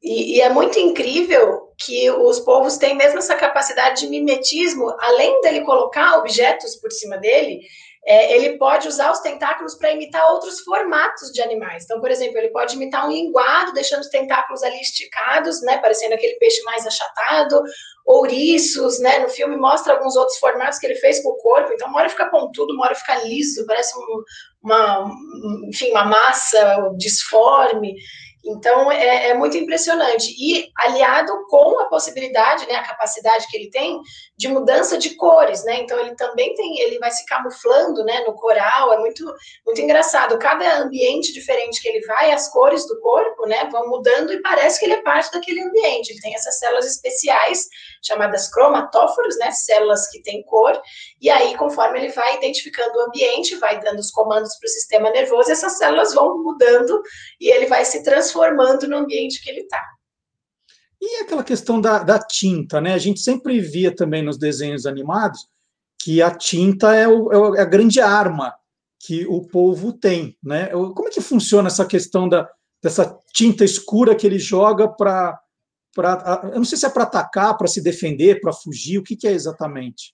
[0.01, 5.41] E, e, é muito incrível que os povos têm mesmo essa capacidade de mimetismo, além
[5.41, 7.61] dele colocar objetos por cima dele,
[8.03, 11.83] é, ele pode usar os tentáculos para imitar outros formatos de animais.
[11.83, 16.15] Então, por exemplo, ele pode imitar um linguado, deixando os tentáculos ali esticados, né, parecendo
[16.15, 17.61] aquele peixe mais achatado,
[18.05, 21.87] ouriços, né, no filme mostra alguns outros formatos que ele fez com o corpo, então
[21.87, 24.23] uma hora fica pontudo, uma hora fica liso, parece um,
[24.63, 25.11] uma,
[25.67, 27.93] enfim, uma massa disforme,
[28.43, 30.33] Então, é, é, muito impressionante.
[30.37, 33.99] E aliado com a possibilidade, né, a capacidade que ele tem
[34.37, 35.79] de mudança de cores, né?
[35.79, 38.93] Então, ele também tem, ele vai se camuflando, né, no coral.
[38.93, 39.23] É muito,
[39.65, 40.39] muito engraçado.
[40.39, 44.79] Cada ambiente diferente que ele vai, as cores do corpo, né, vão mudando e parece
[44.79, 46.09] que ele é parte daquele ambiente.
[46.09, 47.67] Ele tem essas células especiais
[48.01, 50.79] chamadas cromatóforos, né, células que têm cor.
[51.21, 55.09] E aí, conforme ele vai identificando o ambiente, vai dando os comandos para o sistema
[55.11, 57.01] nervoso, essas células vão mudando
[57.39, 59.83] e ele vai se transformando no ambiente que ele está.
[61.01, 62.93] E aquela questão da, da, tinta, né?
[62.93, 65.47] A gente sempre via também nos desenhos animados
[65.99, 68.53] que a tinta é, o, é a grande arma
[68.99, 70.67] que o povo tem, né?
[70.67, 72.47] Como é que funciona essa questão da,
[72.81, 75.39] dessa tinta escura que ele joga para.
[75.97, 79.27] Eu não sei se é para atacar, para se defender, para fugir, o que, que
[79.27, 80.13] é exatamente?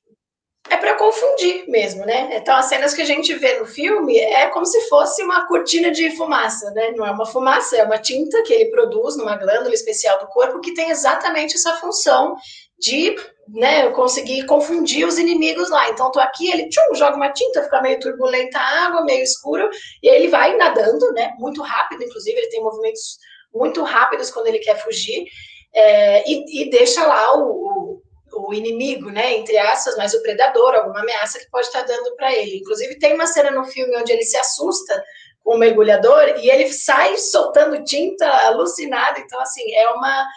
[0.69, 2.29] é para confundir mesmo, né?
[2.37, 5.91] Então, as cenas que a gente vê no filme é como se fosse uma cortina
[5.91, 6.91] de fumaça, né?
[6.95, 10.59] Não é uma fumaça, é uma tinta que ele produz numa glândula especial do corpo
[10.59, 12.35] que tem exatamente essa função
[12.79, 13.15] de
[13.47, 15.89] né, conseguir confundir os inimigos lá.
[15.89, 19.69] Então, tô aqui, ele tchum, joga uma tinta, fica meio turbulenta a água, meio escuro,
[20.03, 21.33] e ele vai nadando, né?
[21.39, 23.17] Muito rápido, inclusive, ele tem movimentos
[23.53, 25.25] muito rápidos quando ele quer fugir,
[25.73, 28.01] é, e, e, deixa lá o, o
[28.37, 32.33] o inimigo, né, entre aspas, mas o predador, alguma ameaça que pode estar dando para
[32.33, 32.57] ele.
[32.57, 35.03] Inclusive, tem uma cena no filme onde ele se assusta
[35.43, 39.19] com o mergulhador e ele sai soltando tinta alucinado.
[39.19, 40.27] Então, assim, é uma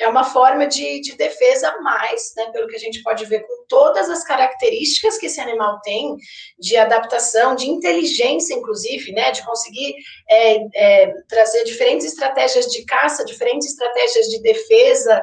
[0.00, 3.64] é uma forma de, de defesa mais, né, pelo que a gente pode ver, com
[3.68, 6.16] todas as características que esse animal tem,
[6.58, 9.94] de adaptação, de inteligência, inclusive, né, de conseguir
[10.28, 15.22] é, é, trazer diferentes estratégias de caça, diferentes estratégias de defesa,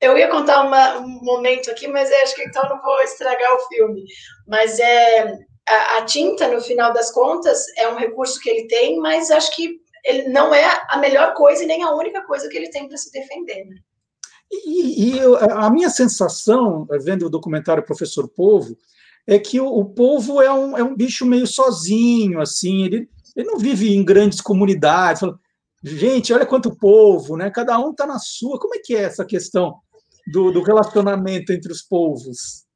[0.00, 3.66] eu ia contar uma, um momento aqui, mas acho que então não vou estragar o
[3.66, 4.04] filme.
[4.46, 5.36] Mas é
[5.68, 9.54] a, a, tinta, no final das contas, é um recurso que ele tem, mas acho
[9.56, 12.86] que ele não é a melhor coisa e nem a única coisa que ele tem
[12.86, 13.64] para se defender.
[13.64, 13.74] Né?
[14.50, 18.76] E, e eu, a minha sensação, vendo o documentário Professor Povo,
[19.26, 23.46] é que o, o povo é um, é um bicho meio sozinho, assim, ele, ele
[23.46, 25.22] não vive em grandes comunidades.
[25.84, 27.50] Gente, olha quanto povo, né?
[27.50, 28.58] Cada um está na sua.
[28.58, 29.76] Como é que é essa questão
[30.32, 32.66] do, do relacionamento entre os povos?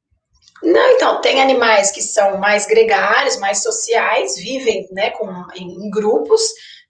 [0.63, 5.89] Não, então, tem animais que são mais gregários, mais sociais, vivem né, com, em, em
[5.89, 6.41] grupos,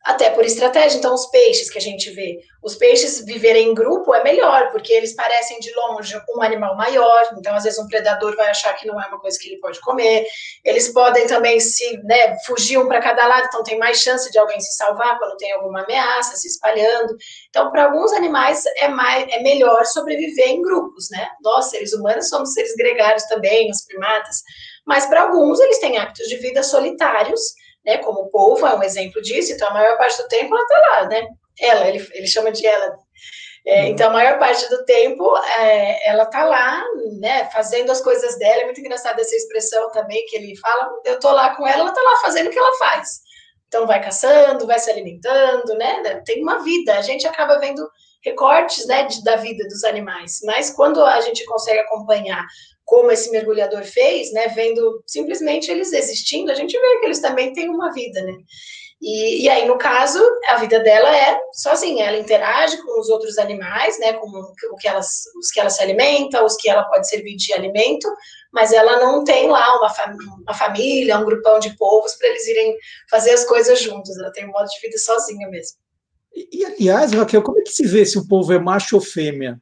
[0.04, 0.98] até por estratégia.
[0.98, 4.92] Então, os peixes que a gente vê, os peixes viverem em grupo é melhor, porque
[4.92, 8.86] eles parecem de longe um animal maior, então, às vezes, um predador vai achar que
[8.86, 10.26] não é uma coisa que ele pode comer.
[10.64, 14.38] Eles podem também se, né, fugir um para cada lado, então tem mais chance de
[14.38, 17.16] alguém se salvar quando tem alguma ameaça se espalhando.
[17.50, 21.30] Então, para alguns animais é, mais, é melhor sobreviver em grupos, né?
[21.42, 24.42] Nós, seres humanos, somos seres gregários também, os primatas,
[24.86, 27.42] mas para alguns eles têm hábitos de vida solitários
[27.86, 27.98] né?
[27.98, 30.82] Como o povo é um exemplo disso, então a maior parte do tempo ela está
[30.90, 31.28] lá, né?
[31.60, 32.98] Ela, ele, ele chama de ela.
[33.66, 33.88] É, uhum.
[33.90, 36.84] Então, a maior parte do tempo é, ela tá lá,
[37.20, 38.62] né, fazendo as coisas dela.
[38.62, 40.92] É muito engraçada essa expressão também que ele fala.
[41.06, 43.22] Eu tô lá com ela, ela tá lá fazendo o que ela faz.
[43.68, 46.22] Então, vai caçando, vai se alimentando, né?
[46.26, 46.98] Tem uma vida.
[46.98, 47.88] A gente acaba vendo
[48.24, 50.40] recortes, né, de, da vida dos animais.
[50.44, 52.46] Mas quando a gente consegue acompanhar
[52.94, 57.52] como esse mergulhador fez, né, vendo simplesmente eles existindo, a gente vê que eles também
[57.52, 58.34] têm uma vida, né?
[59.02, 63.40] E, e, aí, no caso, a vida dela é sozinha, ela interage com os outros
[63.40, 67.10] animais, né, com o que elas, os que ela se alimenta, os que ela pode
[67.10, 68.08] servir de alimento,
[68.54, 72.48] mas ela não tem lá uma, fam uma família, um grupão de povos para eles
[72.48, 72.78] irem
[73.10, 75.78] fazer as coisas juntos, ela tem um modo de vida sozinha mesmo.
[76.32, 79.02] E, e aliás, Raquel, como é que se vê se o povo é macho ou
[79.02, 79.60] fêmea?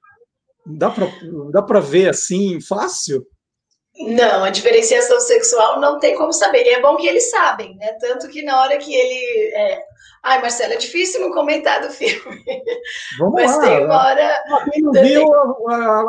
[0.66, 1.08] Dá para
[1.52, 3.26] dá ver assim, fácil?
[3.98, 6.66] Não, a diferenciação sexual não tem como saber.
[6.66, 7.94] E é bom que eles sabem, né?
[8.00, 9.54] Tanto que na hora que ele.
[9.54, 9.84] É...
[10.24, 12.44] Ai, Marcelo, é difícil não comentar do filme.
[13.20, 13.64] Vamos Mas lá.
[13.64, 14.44] tem uma hora.
[14.72, 15.28] Quem não viu,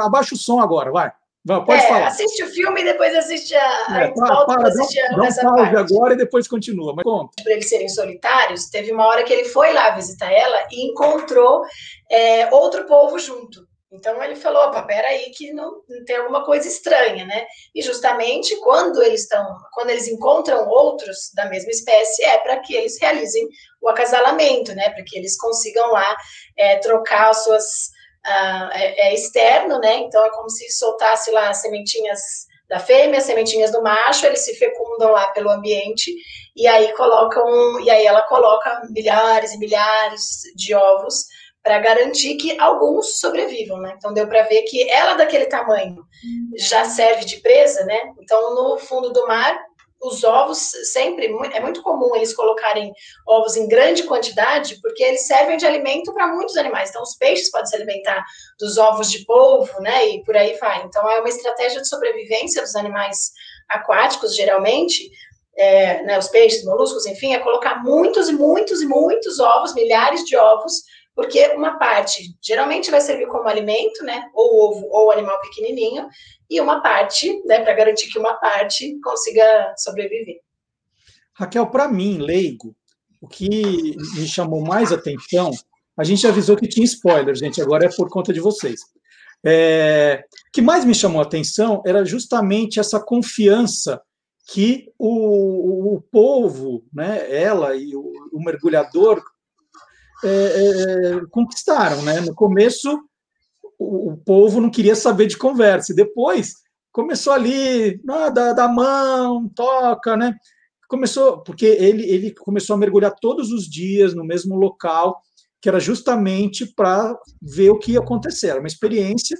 [0.00, 1.12] abaixa o som agora, vai.
[1.44, 2.06] Pode é, falar.
[2.06, 4.00] Assiste o filme e depois assiste a.
[4.00, 6.94] É, para, para, assiste dá, dá agora e depois continua.
[6.94, 7.42] Mas conta.
[7.42, 11.64] Para eles serem solitários, teve uma hora que ele foi lá visitar ela e encontrou
[12.08, 13.66] é, outro povo junto.
[13.92, 17.46] Então ele falou, opa, peraí, que não, tem alguma coisa estranha, né?
[17.74, 22.74] E justamente quando eles estão, quando eles encontram outros da mesma espécie, é para que
[22.74, 23.46] eles realizem
[23.82, 24.88] o acasalamento, né?
[24.90, 26.16] Para que eles consigam lá
[26.56, 27.64] é, trocar as suas
[28.26, 29.96] uh, é, é, externo, né?
[29.96, 32.20] Então é como se soltasse lá as sementinhas
[32.70, 36.10] da fêmea, as sementinhas do macho, eles se fecundam lá pelo ambiente
[36.56, 41.26] e aí colocam, e aí ela coloca milhares e milhares de ovos
[41.62, 43.94] para garantir que alguns sobrevivam, né?
[43.96, 46.04] Então deu para ver que ela daquele tamanho
[46.56, 48.00] já serve de presa, né?
[48.20, 49.58] Então no fundo do mar
[50.02, 52.92] os ovos sempre, é muito comum eles colocarem
[53.26, 56.90] ovos em grande quantidade, porque eles servem de alimento para muitos animais.
[56.90, 58.24] Então, os peixes podem se alimentar
[58.58, 60.82] dos ovos de polvo, né, e por aí vai.
[60.82, 63.30] Então, é uma estratégia de sobrevivência dos animais
[63.68, 65.08] aquáticos, geralmente,
[65.56, 70.24] é, né, os peixes, moluscos, enfim, é colocar muitos e muitos e muitos ovos, milhares
[70.24, 70.82] de ovos,
[71.14, 76.08] porque uma parte geralmente vai servir como alimento, né, ou ovo ou animal pequenininho,
[76.48, 80.40] e uma parte, né, para garantir que uma parte consiga sobreviver.
[81.34, 82.74] Raquel, para mim, leigo,
[83.20, 83.48] o que
[84.14, 85.50] me chamou mais atenção,
[85.96, 88.80] a gente avisou que tinha spoiler, gente, agora é por conta de vocês.
[89.44, 94.00] É, o que mais me chamou a atenção era justamente essa confiança
[94.46, 99.22] que o, o povo, né, ela e o, o mergulhador
[100.24, 102.02] é, é, conquistaram.
[102.02, 102.20] Né?
[102.20, 103.00] No começo,
[103.78, 106.54] o, povo não queria saber de conversa, depois
[106.92, 110.34] começou ali, dá, dá mão, toca, né?
[110.88, 115.22] Começou, porque ele, ele começou a mergulhar todos os dias no mesmo local,
[115.60, 118.48] que era justamente para ver o que ia acontecer.
[118.48, 119.38] Era uma experiência.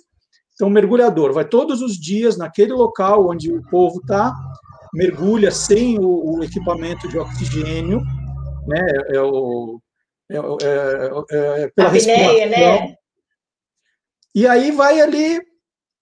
[0.55, 4.35] Então, o mergulhador vai todos os dias naquele local onde o povo está,
[4.95, 8.01] mergulha sem o, o equipamento de oxigênio,
[8.67, 8.81] né?
[9.11, 9.79] É, o,
[10.33, 12.49] é, é, é, é pela respiração.
[12.49, 12.97] Né?
[14.35, 15.41] E aí vai ali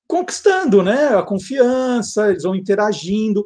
[0.06, 1.08] conquistando, né?
[1.08, 3.44] A confiança, eles vão interagindo.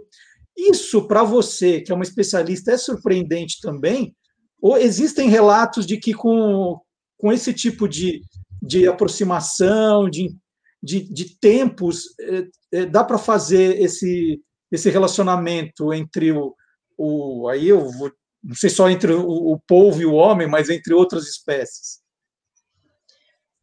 [0.56, 4.14] Isso para você, que é uma especialista, é surpreendente também?
[4.60, 6.80] Ou existem relatos de que com,
[7.18, 8.22] com esse tipo de,
[8.62, 10.34] de aproximação, de,
[10.82, 16.54] de, de tempos, é, é, dá para fazer esse, esse relacionamento entre o,
[16.96, 18.10] o aí eu vou,
[18.44, 22.02] não sei só entre o, o povo e o homem, mas entre outras espécies?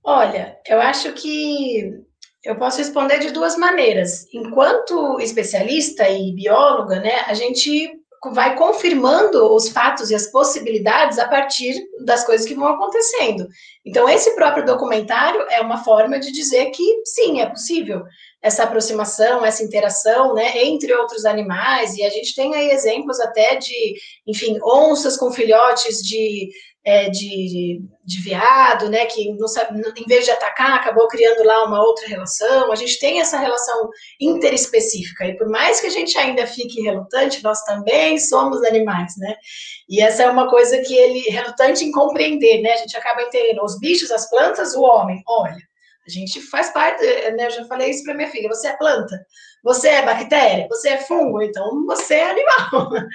[0.03, 1.93] Olha, eu acho que
[2.43, 4.25] eu posso responder de duas maneiras.
[4.33, 8.01] Enquanto especialista e bióloga, né, a gente
[8.33, 11.75] vai confirmando os fatos e as possibilidades a partir
[12.05, 13.47] das coisas que vão acontecendo.
[13.85, 18.03] Então, esse próprio documentário é uma forma de dizer que sim, é possível
[18.41, 23.55] essa aproximação, essa interação, né, entre outros animais, e a gente tem aí exemplos até
[23.55, 26.49] de, enfim, onças com filhotes de
[26.83, 31.63] é, de, de veado, né, que não sabe, em vez de atacar, acabou criando lá
[31.65, 32.71] uma outra relação.
[32.71, 33.89] A gente tem essa relação
[34.19, 39.35] interespecífica, e por mais que a gente ainda fique relutante, nós também somos animais, né?
[39.87, 42.73] E essa é uma coisa que ele relutante em compreender, né?
[42.73, 45.21] A gente acaba entendendo os bichos, as plantas, o homem.
[45.27, 45.70] Olha,
[46.05, 47.45] a gente faz parte, né?
[47.45, 49.25] Eu já falei isso para minha filha: você é planta,
[49.63, 52.89] você é bactéria, você é fungo, então você é animal.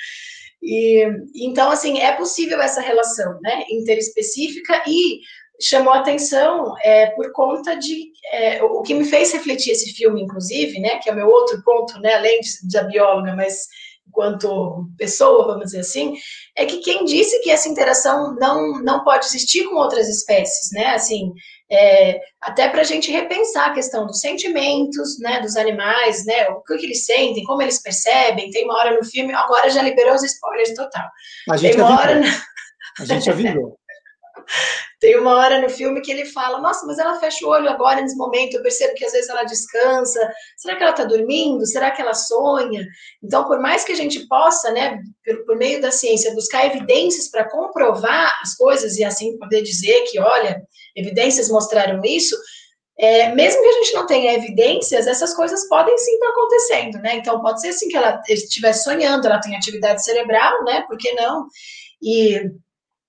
[0.63, 1.07] E,
[1.37, 5.21] então, assim, é possível essa relação, né, interespecífica e
[5.61, 10.81] chamou atenção é, por conta de é, o que me fez refletir esse filme, inclusive,
[10.81, 13.69] né, que é o meu outro ponto, né, além de, de a bióloga, mas
[14.09, 16.15] enquanto pessoa, vamos dizer assim,
[16.57, 20.95] é que quem disse que essa interação não, não pode existir com outras espécies, né?
[20.95, 21.33] Assim,
[21.71, 26.63] é, até para a gente repensar a questão dos sentimentos, né, dos animais, né, o
[26.63, 28.51] que, que, eles sentem, como eles percebem.
[28.51, 31.09] Tem uma hora no filme, agora já liberou os spoilers total.
[31.51, 32.21] A gente Tem uma hora.
[33.01, 33.77] A gente avisou.
[34.99, 38.01] Tem uma hora no filme que ele fala: Nossa, mas ela fecha o olho agora
[38.01, 38.55] nesse momento.
[38.55, 40.33] Eu percebo que às vezes ela descansa.
[40.57, 41.67] Será que ela está dormindo?
[41.67, 42.87] Será que ela sonha?
[43.23, 47.31] Então, por mais que a gente possa, né, por, por meio da ciência, buscar evidências
[47.31, 50.63] para comprovar as coisas e assim poder dizer que, olha,
[50.97, 52.35] evidências mostraram isso.
[52.99, 57.17] É, mesmo que a gente não tenha evidências, essas coisas podem sim estar acontecendo, né?
[57.17, 60.83] Então, pode ser assim que ela estivesse sonhando, ela tem atividade cerebral, né?
[60.89, 61.47] Por que não?
[62.03, 62.51] E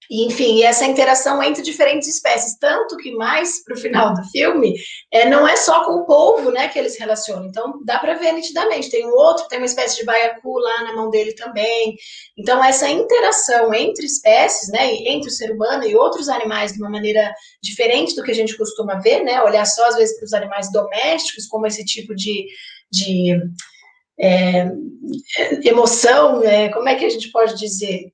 [0.09, 4.75] enfim, essa interação entre diferentes espécies, tanto que mais para o final do filme,
[5.11, 7.45] é, não é só com o polvo, né, que eles relacionam.
[7.45, 8.89] Então, dá para ver nitidamente.
[8.89, 11.95] Tem um outro, tem uma espécie de baiacu lá na mão dele também.
[12.37, 16.89] Então, essa interação entre espécies, né, entre o ser humano e outros animais de uma
[16.89, 20.33] maneira diferente do que a gente costuma ver, né, olhar só às vezes para os
[20.33, 22.45] animais domésticos como esse tipo de,
[22.91, 23.37] de
[24.19, 24.67] é,
[25.63, 28.11] emoção, né, como é que a gente pode dizer?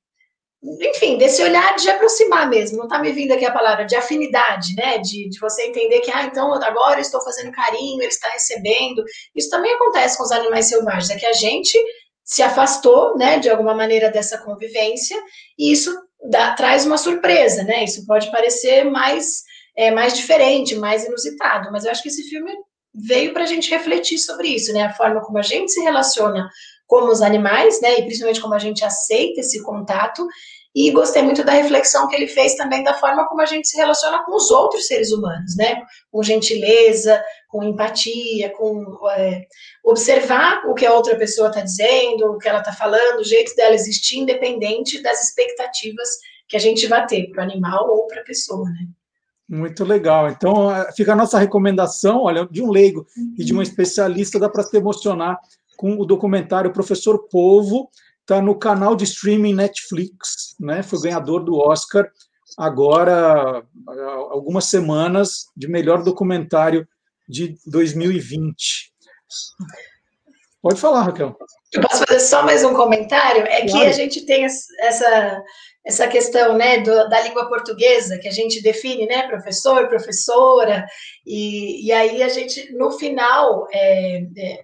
[0.63, 4.73] Enfim, desse olhar de aproximar mesmo, não está me vindo aqui a palavra de afinidade,
[4.75, 4.97] né?
[4.97, 9.03] De, de você entender que, ah, então agora eu estou fazendo carinho, ele está recebendo.
[9.35, 11.77] Isso também acontece com os animais selvagens, é que a gente
[12.23, 15.21] se afastou, né, de alguma maneira dessa convivência,
[15.59, 15.93] e isso
[16.29, 17.83] dá, traz uma surpresa, né?
[17.83, 19.41] Isso pode parecer mais,
[19.75, 22.53] é, mais diferente, mais inusitado, mas eu acho que esse filme
[22.95, 24.83] veio para a gente refletir sobre isso, né?
[24.83, 26.47] A forma como a gente se relaciona
[26.87, 27.99] como os animais, né?
[27.99, 30.27] E principalmente como a gente aceita esse contato
[30.75, 33.77] E gostei muito da reflexão que ele fez também da forma como a gente se
[33.77, 35.83] relaciona com os outros seres humanos, né?
[36.11, 39.41] Com gentileza, com empatia, com é,
[39.83, 43.55] observar o que a outra pessoa está dizendo, o que ela está falando, o jeito
[43.55, 46.09] dela existir, independente das expectativas
[46.47, 48.87] que a gente vai ter para o animal ou para a pessoa, né?
[49.47, 50.29] Muito legal.
[50.29, 53.05] Então, fica a nossa recomendação, olha, de um leigo
[53.37, 55.37] e de uma especialista, dá para se emocionar
[55.83, 57.89] com o documentário Professor Povo,
[58.21, 60.81] está no canal de streaming Netflix, né?
[60.81, 62.09] Foi ganhador do Oscar
[62.57, 63.61] agora
[64.29, 66.87] algumas semanas de melhor documentário
[67.27, 68.93] de 2020.
[70.61, 71.35] Pode falar, Raquel.
[71.73, 73.41] Eu posso fazer só mais um comentário?
[73.41, 73.67] É claro.
[73.67, 75.43] que a gente tem essa
[75.85, 80.85] essa questão né, do, da língua portuguesa, que a gente define, né, professor, professora,
[81.25, 84.63] e, e aí a gente, no final, é, é,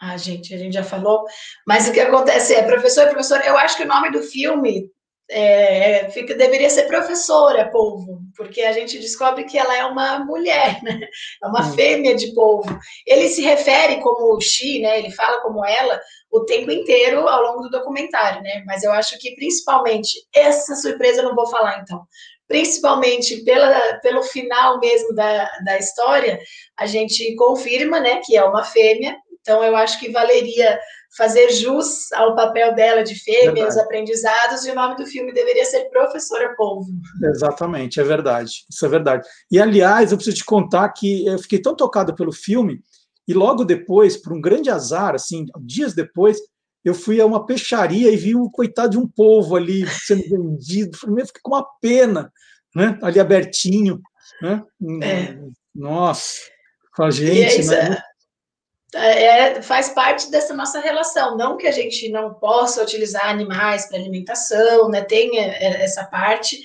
[0.00, 1.24] a gente, a gente já falou,
[1.66, 4.90] mas o que acontece é, professor, professora, eu acho que o nome do filme
[5.30, 10.82] é, fica, deveria ser professora polvo, porque a gente descobre que ela é uma mulher,
[10.82, 11.00] né?
[11.42, 11.72] é uma hum.
[11.74, 12.78] fêmea de polvo.
[13.06, 14.98] Ele se refere como she, né?
[14.98, 18.64] ele fala como ela o tempo inteiro ao longo do documentário, né?
[18.66, 22.02] mas eu acho que principalmente, essa surpresa eu não vou falar então,
[22.48, 26.40] principalmente pela, pelo final mesmo da, da história,
[26.76, 30.78] a gente confirma né, que é uma fêmea, então eu acho que valeria
[31.16, 35.64] fazer jus ao papel dela de fêmea, os aprendizados, e o nome do filme deveria
[35.64, 36.88] ser Professora Polvo.
[37.24, 39.26] Exatamente, é verdade, isso é verdade.
[39.50, 42.80] E, aliás, eu preciso te contar que eu fiquei tão tocado pelo filme,
[43.26, 46.38] e logo depois, por um grande azar, assim, dias depois,
[46.84, 50.98] eu fui a uma peixaria e vi o coitado de um polvo ali sendo vendido.
[50.98, 52.32] Primeiro fiquei com uma pena,
[52.74, 52.98] né?
[53.02, 54.00] Ali abertinho,
[54.40, 54.62] né?
[55.02, 55.38] É.
[55.74, 56.40] Nossa,
[56.96, 58.02] com a gente, né?
[58.94, 61.36] É, faz parte dessa nossa relação.
[61.36, 65.02] Não que a gente não possa utilizar animais para alimentação, né?
[65.02, 66.58] Tem é, essa parte,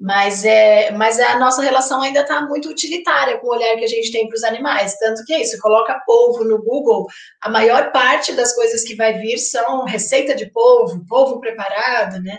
[0.00, 3.88] mas é, mas a nossa relação ainda está muito utilitária com o olhar que a
[3.88, 4.96] gente tem para os animais.
[4.98, 7.06] Tanto que é isso, coloca polvo no Google,
[7.40, 12.38] a maior parte das coisas que vai vir são receita de polvo, polvo preparado, né?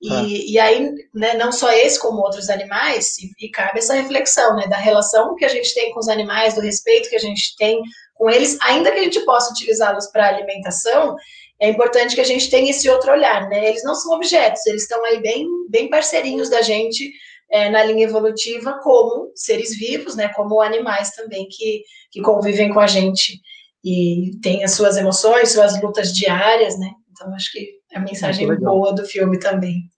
[0.00, 0.22] E, ah.
[0.26, 4.66] e aí, né, não só esse, como outros animais, e, e cabe essa reflexão, né,
[4.66, 7.80] da relação que a gente tem com os animais, do respeito que a gente tem
[8.16, 11.16] com eles, ainda que a gente possa utilizá-los para alimentação,
[11.60, 13.68] é importante que a gente tenha esse outro olhar, né?
[13.68, 17.12] Eles não são objetos, eles estão aí bem, bem parceirinhos da gente
[17.50, 20.28] é, na linha evolutiva, como seres vivos, né?
[20.28, 23.40] Como animais também que, que convivem com a gente
[23.84, 26.90] e têm as suas emoções, suas lutas diárias, né?
[27.10, 29.88] Então, acho que é a mensagem boa do filme também.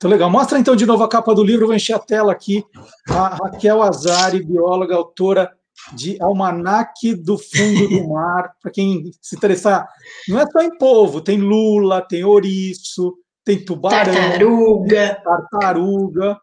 [0.00, 0.30] Muito legal.
[0.30, 2.64] Mostra então de novo a capa do livro, vou encher a tela aqui.
[3.08, 5.50] A Raquel Azari, bióloga, autora
[5.92, 9.88] de Almanaque do Fundo do Mar, para quem se interessar.
[10.28, 13.14] Não é só em polvo, tem lula, tem ouriço,
[13.44, 16.40] tem tubarão, tartaruga, tem tartaruga,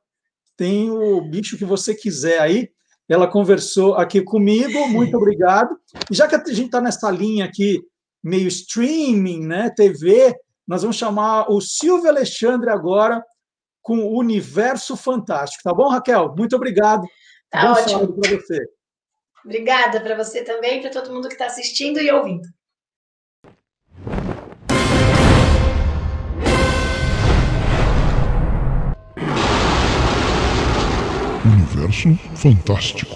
[0.57, 2.69] tem o bicho que você quiser aí.
[3.07, 5.77] Ela conversou aqui comigo, muito obrigado.
[6.09, 7.81] E já que a gente está nessa linha aqui,
[8.23, 10.35] meio streaming, né, TV,
[10.67, 13.23] nós vamos chamar o Silvio Alexandre agora
[13.81, 15.61] com o Universo Fantástico.
[15.63, 16.33] Tá bom, Raquel?
[16.35, 17.05] Muito obrigado.
[17.51, 18.19] Tá Bom ótimo.
[18.19, 18.74] para você.
[19.45, 22.49] Obrigada para você também, para todo mundo que está assistindo e ouvindo.
[31.45, 33.15] Universo Fantástico.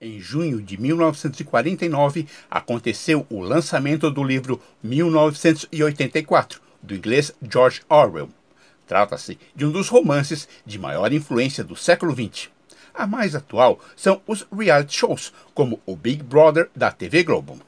[0.00, 8.30] Em junho de 1949, aconteceu o lançamento do livro 1984, do inglês George Orwell.
[8.86, 12.50] Trata-se de um dos romances de maior influência do século XX.
[12.94, 17.58] A mais atual são os reality shows, como o Big Brother da TV Globo.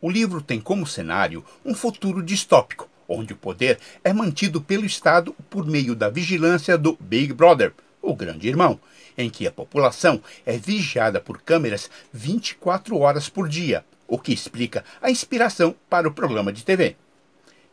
[0.00, 5.34] O livro tem como cenário um futuro distópico, onde o poder é mantido pelo Estado
[5.48, 8.80] por meio da vigilância do Big Brother, o Grande Irmão,
[9.16, 14.84] em que a população é vigiada por câmeras 24 horas por dia, o que explica
[15.02, 16.96] a inspiração para o programa de TV.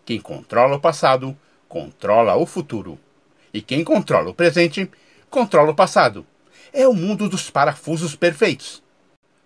[0.06, 2.98] Quem controla o passado, controla o futuro.
[3.54, 4.90] E quem controla o presente,
[5.30, 6.26] controla o passado
[6.74, 8.84] é o mundo dos parafusos perfeitos.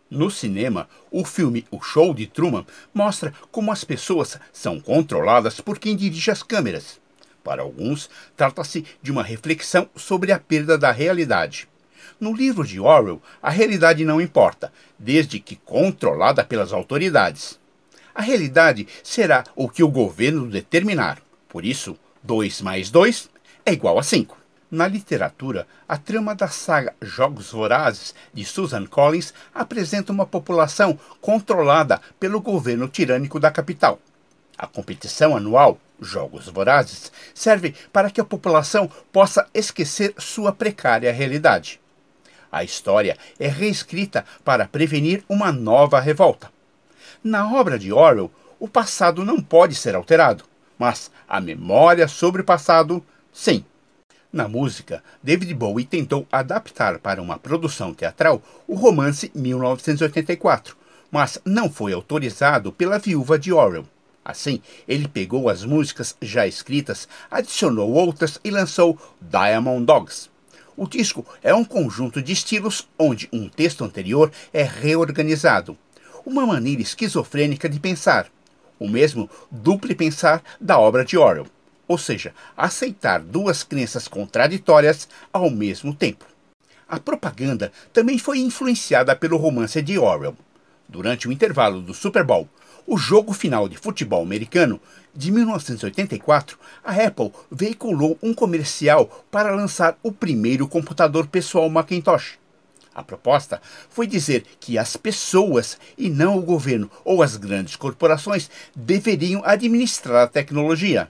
[0.10, 5.80] No cinema, o filme O Show de Truman mostra como as pessoas são controladas por
[5.80, 7.00] quem dirige as câmeras.
[7.43, 11.68] Para alguns, trata-se de uma reflexão sobre a perda da realidade.
[12.20, 17.60] No livro de Orwell, a realidade não importa, desde que controlada pelas autoridades.
[18.14, 21.22] A realidade será o que o governo determinar.
[21.48, 23.30] Por isso, 2 mais 2
[23.66, 24.41] é igual a 5.
[24.72, 32.00] Na literatura, a trama da saga Jogos Vorazes de Susan Collins apresenta uma população controlada
[32.18, 34.00] pelo governo tirânico da capital.
[34.58, 41.82] A competição anual, Jogos Vorazes, serve para que a população possa esquecer sua precária realidade.
[42.50, 46.50] A história é reescrita para prevenir uma nova revolta.
[47.22, 50.46] Na obra de Orwell, o passado não pode ser alterado,
[50.80, 53.66] mas a memória sobre o passado, sim.
[54.33, 60.78] Na música, David Bowie tentou adaptar para uma produção teatral o romance 1984,
[61.12, 63.86] mas não foi autorizado pela viúva de Orwell.
[64.24, 70.29] Assim, ele pegou as músicas já escritas, adicionou outras e lançou Diamond Dogs.
[70.78, 75.78] O disco é um conjunto de estilos onde um texto anterior é reorganizado.
[76.25, 78.28] Uma maneira esquizofrênica de pensar.
[78.79, 81.47] O mesmo duplo pensar da obra de Orwell
[81.92, 86.24] ou seja, aceitar duas crenças contraditórias ao mesmo tempo.
[86.88, 90.38] A propaganda também foi influenciada pelo romance de Orwell.
[90.88, 92.47] Durante o intervalo do Super Bowl,
[92.88, 94.80] o jogo final de futebol americano
[95.13, 102.39] de 1984, a Apple veiculou um comercial para lançar o primeiro computador pessoal Macintosh.
[102.96, 108.50] A proposta foi dizer que as pessoas e não o governo ou as grandes corporações
[108.76, 111.09] deveriam administrar a tecnologia.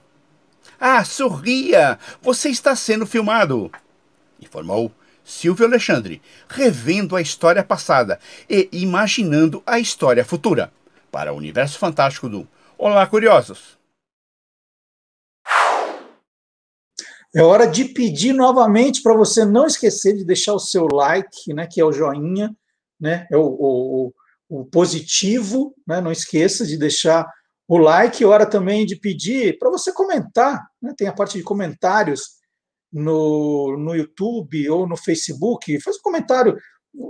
[0.84, 1.96] Ah, sorria!
[2.20, 3.70] Você está sendo filmado!
[4.40, 4.90] Informou
[5.22, 8.18] Silvio Alexandre, revendo a história passada
[8.50, 10.72] e imaginando a história futura.
[11.08, 13.78] Para o universo fantástico do Olá, curiosos!
[17.32, 21.64] É hora de pedir novamente para você não esquecer de deixar o seu like, né,
[21.64, 22.52] que é o joinha,
[23.00, 24.12] né, é o, o,
[24.48, 27.24] o positivo, né, não esqueça de deixar
[27.74, 30.92] o like, hora também de pedir para você comentar, né?
[30.94, 32.32] tem a parte de comentários
[32.92, 36.58] no, no YouTube ou no Facebook, faz um comentário,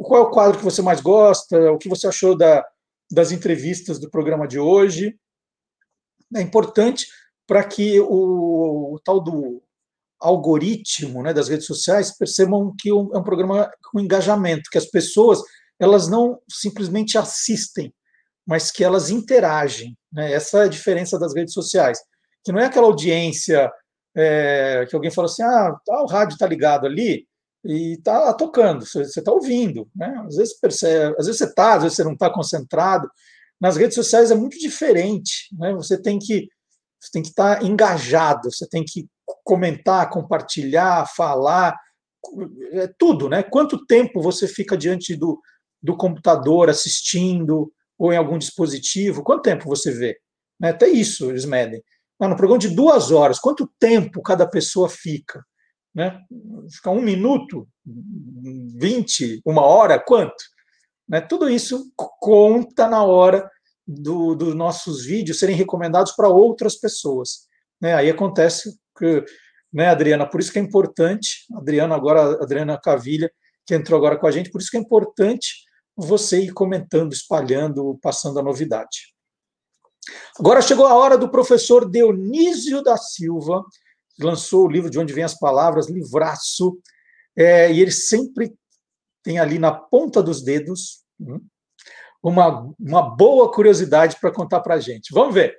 [0.04, 2.64] qual é o quadro que você mais gosta, o que você achou da,
[3.10, 5.18] das entrevistas do programa de hoje.
[6.32, 7.08] É importante
[7.44, 9.60] para que o, o, tal do
[10.20, 15.40] algoritmo né, das redes sociais percebam que é um programa com engajamento, que as pessoas
[15.80, 17.92] elas não simplesmente assistem,
[18.46, 19.98] mas que elas interagem.
[20.12, 20.32] Né?
[20.32, 21.98] Essa é a diferença das redes sociais,
[22.44, 23.70] que não é aquela audiência
[24.16, 27.26] é, que alguém fala assim, ah, tá, o rádio está ligado ali
[27.64, 29.88] e está tocando, você está ouvindo.
[29.94, 30.22] Né?
[30.26, 33.08] Às, vezes percebe, às vezes você está, às vezes você não está concentrado.
[33.60, 35.48] Nas redes sociais é muito diferente.
[35.58, 35.72] Né?
[35.74, 36.48] Você tem que
[37.00, 39.08] você tem que estar tá engajado, você tem que
[39.42, 41.76] comentar, compartilhar, falar,
[42.72, 43.42] é tudo, né?
[43.42, 45.40] Quanto tempo você fica diante do,
[45.82, 50.18] do computador assistindo, ou em algum dispositivo, quanto tempo você vê?
[50.58, 50.70] Né?
[50.70, 51.82] Até isso eles medem.
[52.20, 55.44] no programa de duas horas, quanto tempo cada pessoa fica?
[55.94, 56.18] Né?
[56.70, 60.42] Fica um minuto, vinte, uma hora, quanto?
[61.08, 61.20] Né?
[61.20, 63.48] Tudo isso conta na hora
[63.86, 67.48] dos do nossos vídeos serem recomendados para outras pessoas.
[67.80, 67.94] Né?
[67.94, 69.24] Aí acontece que,
[69.72, 73.30] né, Adriana, por isso que é importante, Adriana agora, Adriana Cavilha,
[73.66, 75.64] que entrou agora com a gente, por isso que é importante
[75.96, 79.12] você ir comentando, espalhando, passando a novidade.
[80.38, 83.64] Agora chegou a hora do professor Dionísio da Silva,
[84.16, 86.78] que lançou o livro De Onde Vêm as Palavras, livraço,
[87.36, 88.52] é, e ele sempre
[89.22, 91.40] tem ali na ponta dos dedos hum,
[92.22, 95.12] uma, uma boa curiosidade para contar para a gente.
[95.12, 95.56] Vamos ver.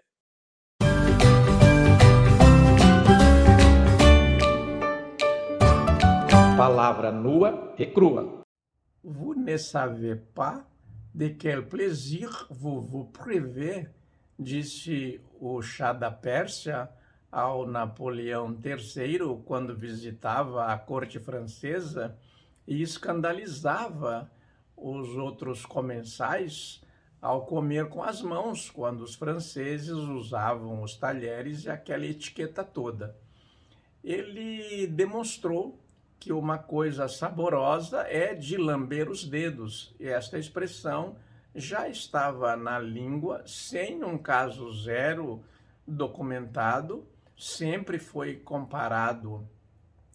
[6.57, 8.42] Palavra nua e crua.
[9.05, 10.65] Vous ne savez pas
[11.13, 13.89] de quel plaisir vous vous privez,
[14.39, 16.89] disse o chá da Pérsia
[17.29, 22.17] ao Napoleão III quando visitava a corte francesa
[22.65, 24.31] e escandalizava
[24.77, 26.81] os outros comensais
[27.21, 33.17] ao comer com as mãos, quando os franceses usavam os talheres e aquela etiqueta toda.
[34.01, 35.82] Ele demonstrou
[36.23, 39.93] que uma coisa saborosa é de lamber os dedos.
[39.99, 41.17] E esta expressão
[41.53, 45.43] já estava na língua sem um caso zero
[45.85, 47.05] documentado,
[47.37, 49.45] sempre foi comparado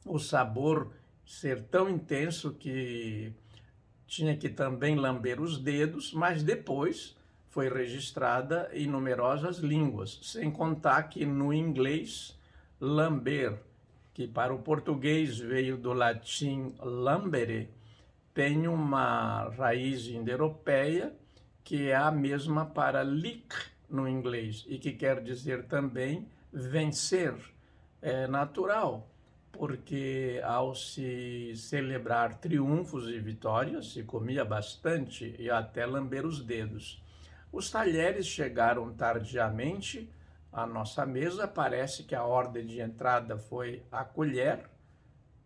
[0.03, 0.91] o sabor
[1.27, 3.31] ser tão intenso que
[4.07, 7.15] tinha que também lamber os dedos, mas depois
[7.51, 12.35] foi registrada em numerosas línguas, sem contar que no inglês
[12.81, 13.68] lamber
[14.19, 17.70] que para o português veio do latim lambere,
[18.35, 21.15] tem uma raiz indo-europeia
[21.62, 23.55] que é a mesma para lick
[23.89, 27.32] no inglês e que quer dizer também vencer.
[28.03, 29.09] É natural,
[29.53, 37.01] porque ao se celebrar triunfos e vitórias, se comia bastante e até lamber os dedos.
[37.53, 40.11] Os talheres chegaram tardiamente
[40.63, 41.47] à nossa mesa.
[41.47, 44.69] Parece que a ordem de entrada foi a colher,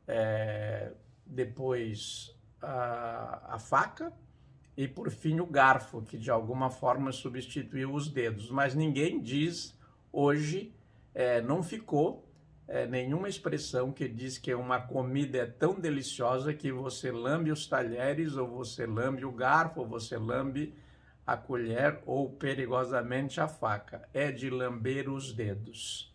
[0.06, 0.92] é,
[1.26, 4.12] depois a, a faca
[4.76, 8.50] e por fim o garfo, que de alguma forma substituiu os dedos.
[8.50, 9.78] Mas ninguém diz
[10.12, 10.74] hoje,
[11.14, 12.28] é, não ficou
[12.66, 17.66] é, nenhuma expressão que diz que uma comida é tão deliciosa que você lambe os
[17.66, 20.74] talheres, ou você lambe o garfo, ou você lambe
[21.26, 24.08] a colher, ou perigosamente a faca.
[24.12, 26.12] É de lamber os dedos.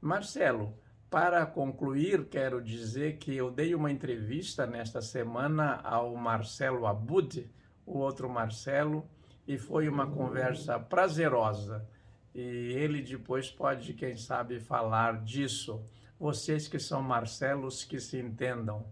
[0.00, 0.76] Marcelo,
[1.10, 7.50] para concluir, quero dizer que eu dei uma entrevista nesta semana ao Marcelo Abud,
[7.84, 9.08] o outro Marcelo,
[9.46, 11.88] e foi uma conversa prazerosa.
[12.34, 15.82] E ele depois pode, quem sabe, falar disso.
[16.18, 18.86] Vocês que são Marcelos, que se entendam.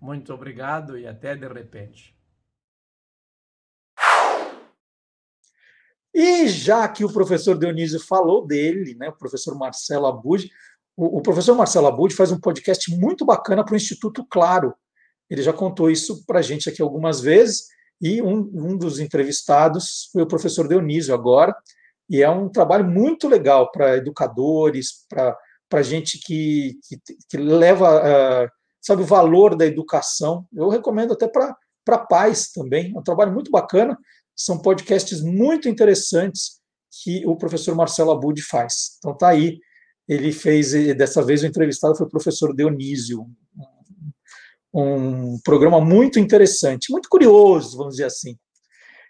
[0.00, 2.17] Muito obrigado e até de repente.
[6.18, 10.50] E já que o professor Dionísio falou dele, né, o professor Marcelo Abud,
[10.96, 14.74] o, o professor Marcelo Abud faz um podcast muito bacana para o Instituto Claro.
[15.30, 17.68] Ele já contou isso para a gente aqui algumas vezes,
[18.02, 21.54] e um, um dos entrevistados foi o professor Dionísio agora,
[22.10, 26.98] e é um trabalho muito legal para educadores, para gente que, que,
[27.30, 28.50] que leva, uh,
[28.80, 30.48] sabe, o valor da educação.
[30.52, 32.92] Eu recomendo até para pais também.
[32.92, 33.96] É um trabalho muito bacana.
[34.38, 36.60] São podcasts muito interessantes
[37.02, 38.96] que o professor Marcelo Abud faz.
[38.98, 39.58] Então tá aí
[40.08, 43.26] ele fez, dessa vez o entrevistado foi o professor Dionísio,
[44.72, 48.38] um programa muito interessante, muito curioso, vamos dizer assim.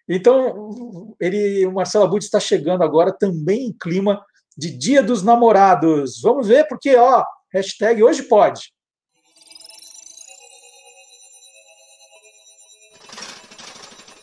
[0.09, 4.25] Então, ele, o Marcelo Abud está chegando agora também em clima
[4.57, 6.21] de Dia dos Namorados.
[6.21, 7.23] Vamos ver, porque, ó,
[7.53, 8.73] hashtag hoje pode.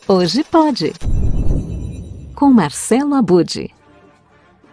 [0.08, 0.92] Hoje pode.
[2.32, 3.68] Com Marcelo Abud.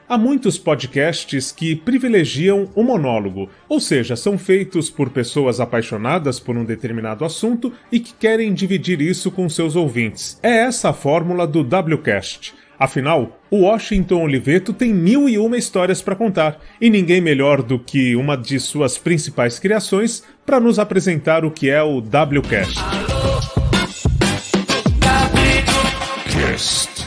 [0.08, 6.56] Há muitos podcasts que privilegiam o monólogo, ou seja, são feitos por pessoas apaixonadas por
[6.56, 10.38] um determinado assunto e que querem dividir isso com seus ouvintes.
[10.44, 12.54] É essa a fórmula do WCast.
[12.78, 17.80] Afinal, o Washington Oliveto tem mil e uma histórias para contar, e ninguém melhor do
[17.80, 23.03] que uma de suas principais criações para nos apresentar o que é o WCast.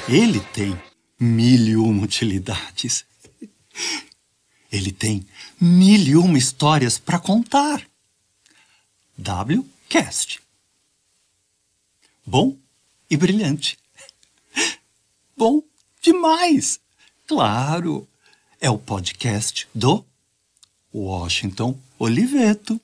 [0.08, 0.80] Ele tem
[1.18, 3.04] mil e uma utilidades.
[4.70, 5.26] Ele tem
[5.60, 7.84] mil e uma histórias para contar.
[9.18, 10.40] WCast.
[12.24, 12.56] Bom
[13.10, 13.76] e brilhante.
[15.36, 15.60] Bom
[16.00, 16.78] demais.
[17.26, 18.06] Claro,
[18.60, 20.04] é o podcast do
[20.94, 22.80] Washington Oliveto.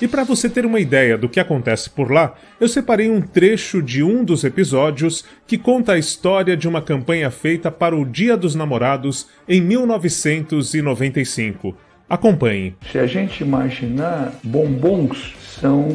[0.00, 3.80] E para você ter uma ideia do que acontece por lá, eu separei um trecho
[3.80, 8.36] de um dos episódios que conta a história de uma campanha feita para o Dia
[8.36, 11.74] dos Namorados em 1995.
[12.08, 12.76] Acompanhe.
[12.92, 15.88] Se a gente imaginar, bombons são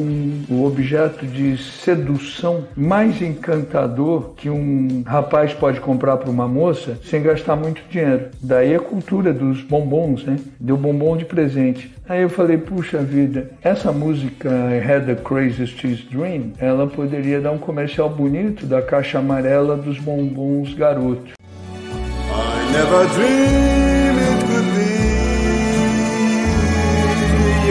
[0.48, 7.22] o objeto de sedução mais encantador que um rapaz pode comprar para uma moça sem
[7.22, 8.26] gastar muito dinheiro.
[8.40, 10.36] Daí a cultura dos bombons, né?
[10.58, 11.92] Deu bombom de presente.
[12.08, 17.52] Aí eu falei, puxa vida, essa música I Had the Craziest Dream, ela poderia dar
[17.52, 21.32] um comercial bonito da caixa amarela dos bombons garoto.
[22.34, 24.01] I never dreamed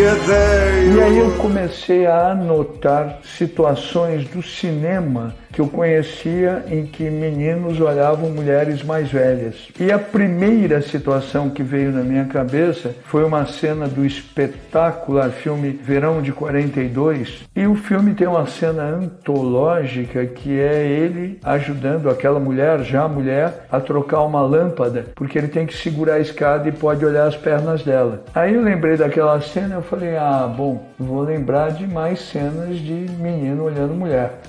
[0.01, 7.79] E aí eu comecei a anotar situações do cinema que eu conhecia em que meninos
[7.79, 9.69] olhavam mulheres mais velhas.
[9.79, 15.71] E a primeira situação que veio na minha cabeça foi uma cena do espetacular filme
[15.71, 17.43] Verão de 42.
[17.55, 23.65] E o filme tem uma cena antológica que é ele ajudando aquela mulher, já mulher,
[23.71, 27.35] a trocar uma lâmpada, porque ele tem que segurar a escada e pode olhar as
[27.35, 28.23] pernas dela.
[28.33, 32.93] Aí eu lembrei daquela cena, eu falei: "Ah, bom, vou lembrar de mais cenas de
[33.19, 34.39] menino olhando mulher".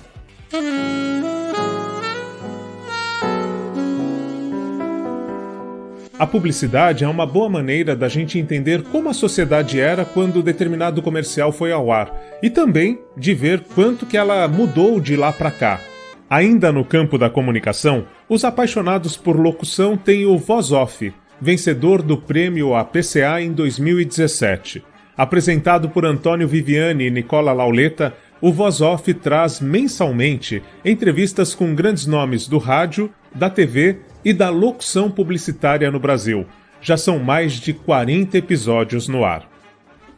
[6.18, 11.00] A publicidade é uma boa maneira da gente entender como a sociedade era quando determinado
[11.00, 15.50] comercial foi ao ar e também de ver quanto que ela mudou de lá para
[15.50, 15.80] cá.
[16.28, 22.18] Ainda no campo da comunicação, os apaixonados por locução têm o Voz Off, vencedor do
[22.18, 24.84] prêmio APCA em 2017.
[25.16, 32.06] Apresentado por Antônio Viviani e Nicola Lauleta, o Voz Off traz mensalmente entrevistas com grandes
[32.06, 36.44] nomes do rádio, da TV e da locução publicitária no Brasil.
[36.80, 39.48] Já são mais de 40 episódios no ar.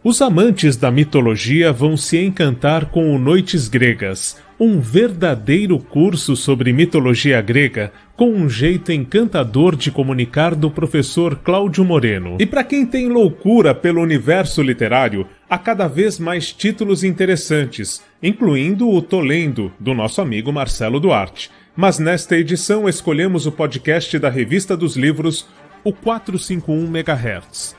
[0.03, 6.73] Os amantes da mitologia vão se encantar com o Noites Gregas, um verdadeiro curso sobre
[6.73, 12.37] mitologia grega com um jeito encantador de comunicar do professor Cláudio Moreno.
[12.39, 18.89] E para quem tem loucura pelo universo literário, há cada vez mais títulos interessantes, incluindo
[18.89, 21.51] o Tolendo, do nosso amigo Marcelo Duarte.
[21.77, 25.49] Mas nesta edição escolhemos o podcast da Revista dos Livros,
[25.83, 27.77] o 451 MHz.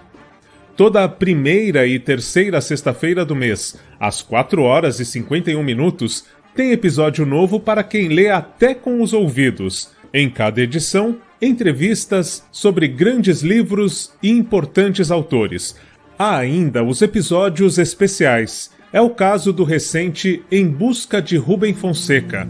[0.76, 6.72] Toda a primeira e terceira sexta-feira do mês, às 4 horas e 51 minutos, tem
[6.72, 9.95] episódio novo para quem lê até com os ouvidos.
[10.18, 15.76] Em cada edição, entrevistas sobre grandes livros e importantes autores.
[16.18, 18.72] Há ainda os episódios especiais.
[18.94, 22.48] É o caso do recente Em Busca de Rubem Fonseca.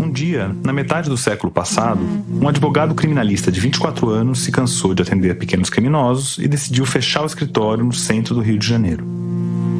[0.00, 4.92] Um dia, na metade do século passado, um advogado criminalista de 24 anos se cansou
[4.94, 9.06] de atender pequenos criminosos e decidiu fechar o escritório no centro do Rio de Janeiro.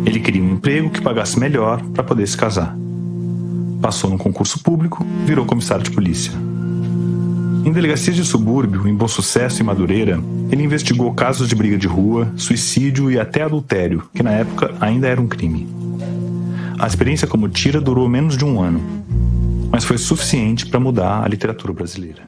[0.07, 2.79] Ele queria um emprego que pagasse melhor para poder se casar.
[3.81, 6.33] Passou num concurso público, virou comissário de polícia.
[7.65, 10.19] Em delegacias de subúrbio, em Bom Sucesso e Madureira,
[10.51, 15.07] ele investigou casos de briga de rua, suicídio e até adultério, que na época ainda
[15.07, 15.69] era um crime.
[16.79, 18.81] A experiência como tira durou menos de um ano,
[19.71, 22.23] mas foi suficiente para mudar a literatura brasileira.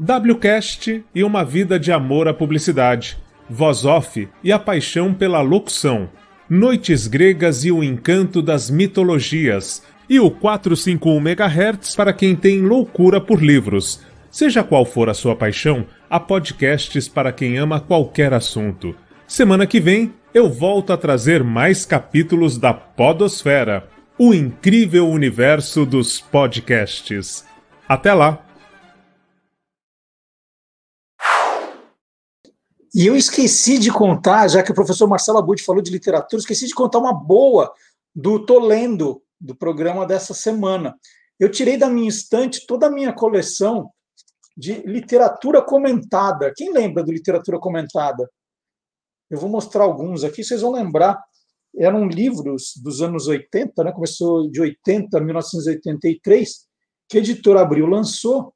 [0.00, 3.18] WCast e uma vida de amor à publicidade,
[3.48, 6.08] voz off e a paixão pela locução
[6.48, 13.20] Noites Gregas e o Encanto das Mitologias, e o 451 MHz para quem tem loucura
[13.20, 14.00] por livros.
[14.28, 18.92] Seja qual for a sua paixão, há podcasts para quem ama qualquer assunto.
[19.28, 23.88] Semana que vem eu volto a trazer mais capítulos da Podosfera,
[24.18, 27.44] o incrível universo dos podcasts.
[27.88, 28.44] Até lá!
[32.92, 36.66] E eu esqueci de contar, já que o professor Marcelo Abud falou de literatura, esqueci
[36.66, 37.72] de contar uma boa
[38.14, 40.94] do Tolendo, do programa dessa semana.
[41.38, 43.90] Eu tirei da minha estante toda a minha coleção
[44.56, 46.52] de literatura comentada.
[46.54, 48.30] Quem lembra do literatura comentada?
[49.30, 51.18] Eu vou mostrar alguns aqui, vocês vão lembrar.
[51.78, 53.92] Eram livros dos anos 80, né?
[53.92, 56.66] começou de 80 a 1983,
[57.08, 58.52] que a editora Abril lançou,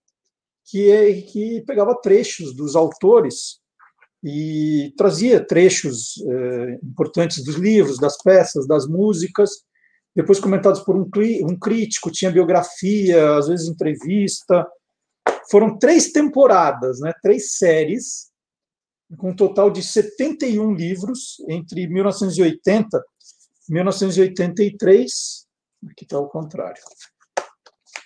[0.67, 3.61] que, é, que pegava trechos dos autores
[4.23, 9.51] e trazia trechos eh, importantes dos livros, das peças, das músicas,
[10.15, 11.09] depois comentados por um,
[11.43, 14.67] um crítico, tinha biografia, às vezes entrevista.
[15.51, 18.31] Foram três temporadas, né, três séries,
[19.19, 23.05] com um total de 71 livros entre 1980
[23.69, 25.47] e 1983.
[25.91, 26.83] Aqui está o contrário.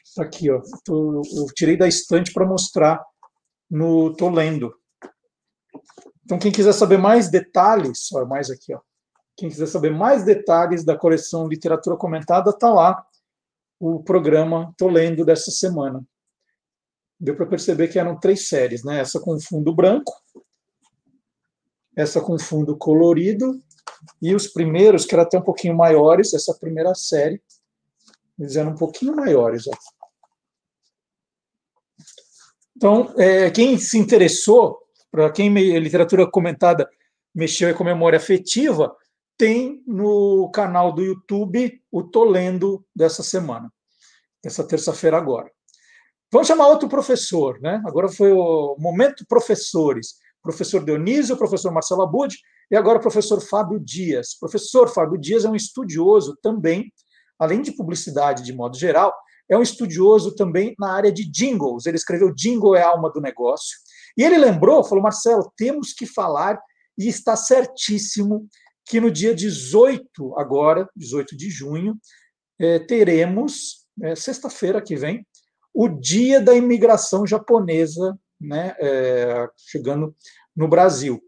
[0.04, 0.60] Está aqui, ó.
[0.84, 3.04] Tô, eu tirei da estante para mostrar
[3.70, 4.10] no.
[4.10, 4.74] Estou lendo.
[6.24, 8.80] Então, quem quiser saber mais detalhes, ó, mais aqui, ó.
[9.38, 13.06] Quem quiser saber mais detalhes da coleção Literatura Comentada, está lá
[13.78, 16.04] o programa Tô Lendo dessa semana.
[17.20, 18.98] Deu para perceber que eram três séries, né?
[18.98, 20.12] Essa com fundo branco,
[21.94, 23.62] essa com fundo colorido,
[24.20, 27.40] e os primeiros, que eram até um pouquinho maiores, essa primeira série,
[28.36, 29.68] eles eram um pouquinho maiores.
[29.68, 29.72] Ó.
[32.76, 34.80] Então, é, quem se interessou
[35.12, 35.48] para quem
[35.78, 36.90] literatura comentada
[37.32, 38.96] mexeu com memória afetiva,
[39.38, 43.72] tem no canal do YouTube o Tô Lendo dessa semana,
[44.42, 45.50] dessa terça-feira agora.
[46.30, 47.80] Vamos chamar outro professor, né?
[47.86, 50.16] Agora foi o momento professores.
[50.42, 52.36] Professor Dionísio, professor Marcelo Abud
[52.70, 54.36] e agora professor Fábio Dias.
[54.38, 56.92] Professor Fábio Dias é um estudioso também,
[57.38, 59.14] além de publicidade de modo geral,
[59.48, 61.86] é um estudioso também na área de jingles.
[61.86, 63.78] Ele escreveu Jingle é a alma do negócio
[64.16, 66.60] e ele lembrou, falou, Marcelo, temos que falar,
[66.98, 68.48] e está certíssimo,
[68.88, 71.98] que no dia 18, agora, 18 de junho,
[72.58, 75.26] é, teremos, é, sexta-feira que vem,
[75.72, 80.14] o dia da imigração japonesa né, é, chegando
[80.56, 81.22] no Brasil.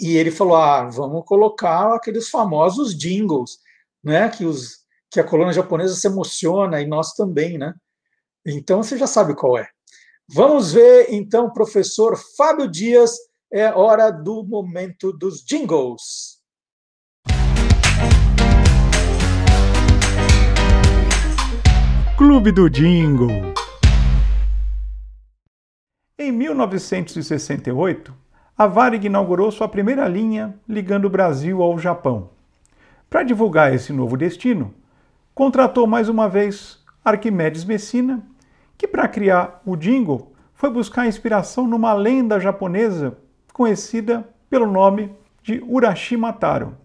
[0.00, 3.58] E ele falou: ah, vamos colocar aqueles famosos jingles,
[4.02, 7.74] né, que, os, que a colônia japonesa se emociona e nós também, né?
[8.44, 9.68] Então você já sabe qual é.
[10.28, 13.16] Vamos ver então, professor Fábio Dias,
[13.52, 16.40] é hora do momento dos jingles.
[22.16, 23.54] Clube do Jingle.
[26.18, 28.14] Em 1968,
[28.56, 32.30] a Varig inaugurou sua primeira linha ligando o Brasil ao Japão.
[33.10, 34.74] Para divulgar esse novo destino,
[35.34, 38.24] contratou mais uma vez Arquimedes Messina
[38.78, 43.18] que para criar o jingle foi buscar inspiração numa lenda japonesa
[43.54, 46.76] conhecida pelo nome de Urashima Taro.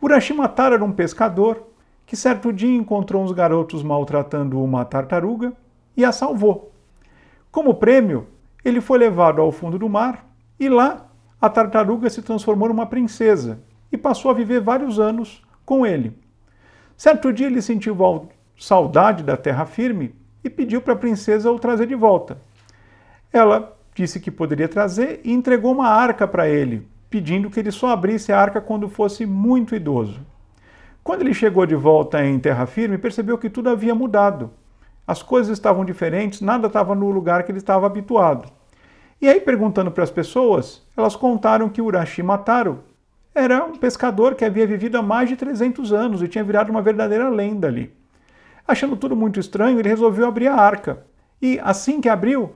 [0.00, 1.68] Urashima Taro era um pescador
[2.06, 5.52] que certo dia encontrou uns garotos maltratando uma tartaruga
[5.94, 6.72] e a salvou.
[7.52, 8.26] Como prêmio,
[8.64, 10.26] ele foi levado ao fundo do mar
[10.58, 11.08] e lá
[11.38, 13.60] a tartaruga se transformou numa princesa
[13.92, 16.16] e passou a viver vários anos com ele.
[16.96, 17.94] Certo dia ele sentiu
[18.56, 22.38] saudade da terra firme e pediu para a princesa o trazer de volta.
[23.30, 27.88] Ela disse que poderia trazer e entregou uma arca para ele, pedindo que ele só
[27.88, 30.20] abrisse a arca quando fosse muito idoso.
[31.02, 34.50] Quando ele chegou de volta em terra firme, percebeu que tudo havia mudado.
[35.06, 38.52] As coisas estavam diferentes, nada estava no lugar que ele estava habituado.
[39.18, 42.80] E aí, perguntando para as pessoas, elas contaram que Urashima Taro
[43.34, 46.82] era um pescador que havia vivido há mais de 300 anos e tinha virado uma
[46.82, 47.94] verdadeira lenda ali.
[48.68, 51.06] Achando tudo muito estranho, ele resolveu abrir a arca.
[51.40, 52.52] E assim que abriu,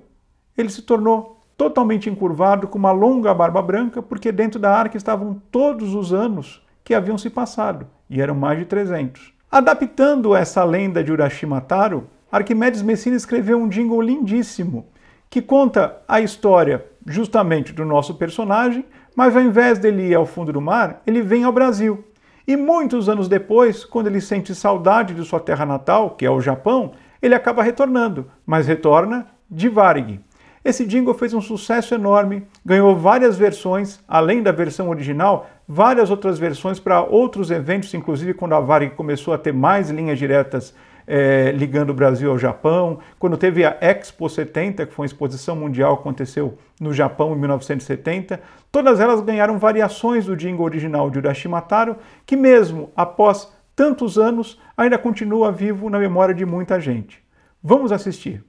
[0.57, 5.41] ele se tornou totalmente encurvado, com uma longa barba branca, porque dentro da arca estavam
[5.51, 9.33] todos os anos que haviam se passado, e eram mais de 300.
[9.51, 14.87] Adaptando essa lenda de Urashima Taro, Arquimedes Messina escreveu um jingle lindíssimo
[15.31, 20.53] que conta a história justamente do nosso personagem, mas ao invés dele ir ao fundo
[20.53, 22.05] do mar, ele vem ao Brasil.
[22.47, 26.41] E muitos anos depois, quando ele sente saudade de sua terra natal, que é o
[26.41, 30.21] Japão, ele acaba retornando, mas retorna de Varig.
[30.63, 36.39] Esse jingle fez um sucesso enorme, ganhou várias versões, além da versão original, várias outras
[36.39, 40.75] versões para outros eventos, inclusive quando a Varig começou a ter mais linhas diretas
[41.07, 45.57] é, ligando o Brasil ao Japão, quando teve a Expo 70, que foi uma exposição
[45.57, 48.39] mundial que aconteceu no Japão em 1970,
[48.71, 51.97] todas elas ganharam variações do jingle original de Urashima Taro,
[52.27, 57.25] que mesmo após tantos anos ainda continua vivo na memória de muita gente.
[57.63, 58.45] Vamos assistir.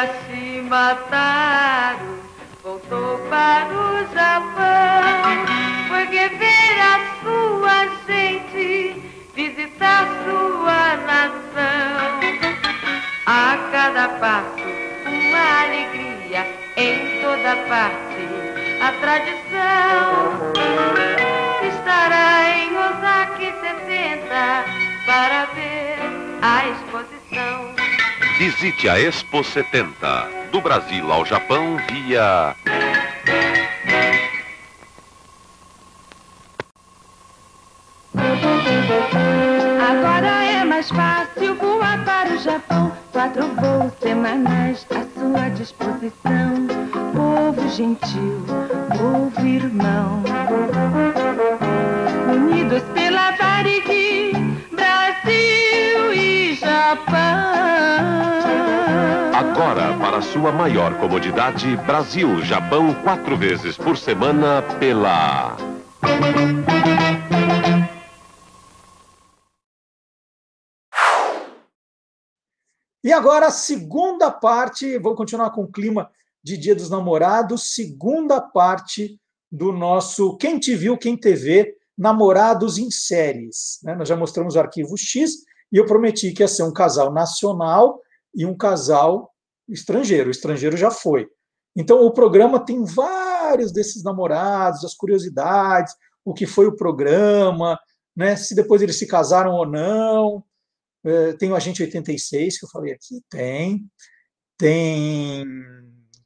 [0.00, 2.18] Se mataram,
[2.62, 5.12] voltou para o Japão.
[5.88, 9.02] Foi ver a sua gente,
[9.34, 12.20] visitar sua nação.
[13.26, 14.68] A cada passo,
[15.06, 16.46] uma alegria,
[16.78, 18.28] em toda parte,
[18.80, 20.52] a tradição.
[21.68, 24.64] Estará em Osaka 60
[25.04, 25.98] para ver
[26.40, 27.81] a exposição.
[28.42, 32.56] Visite a Expo 70, do Brasil ao Japão via.
[39.78, 42.90] Agora é mais fácil voar para o Japão.
[43.12, 46.66] Quatro voos semanais à sua disposição.
[47.14, 48.44] Povo gentil,
[48.98, 50.20] povo irmão.
[52.28, 53.21] Unidos pela
[59.62, 65.56] Agora, para sua maior comodidade, Brasil, Japão, quatro vezes por semana pela.
[73.04, 76.10] E agora segunda parte, vou continuar com o clima
[76.42, 79.16] de Dia dos Namorados, segunda parte
[79.48, 83.78] do nosso Quem Te Viu, Quem TV, Namorados em Séries.
[83.84, 83.94] Né?
[83.94, 88.00] Nós já mostramos o arquivo X e eu prometi que ia ser um casal nacional
[88.34, 89.31] e um casal
[89.68, 90.28] estrangeiro.
[90.28, 91.28] O estrangeiro já foi.
[91.76, 95.94] Então, o programa tem vários desses namorados, as curiosidades,
[96.24, 97.78] o que foi o programa,
[98.16, 98.36] né?
[98.36, 100.44] se depois eles se casaram ou não.
[101.04, 103.84] É, tem o Agente 86, que eu falei aqui, tem.
[104.58, 105.44] Tem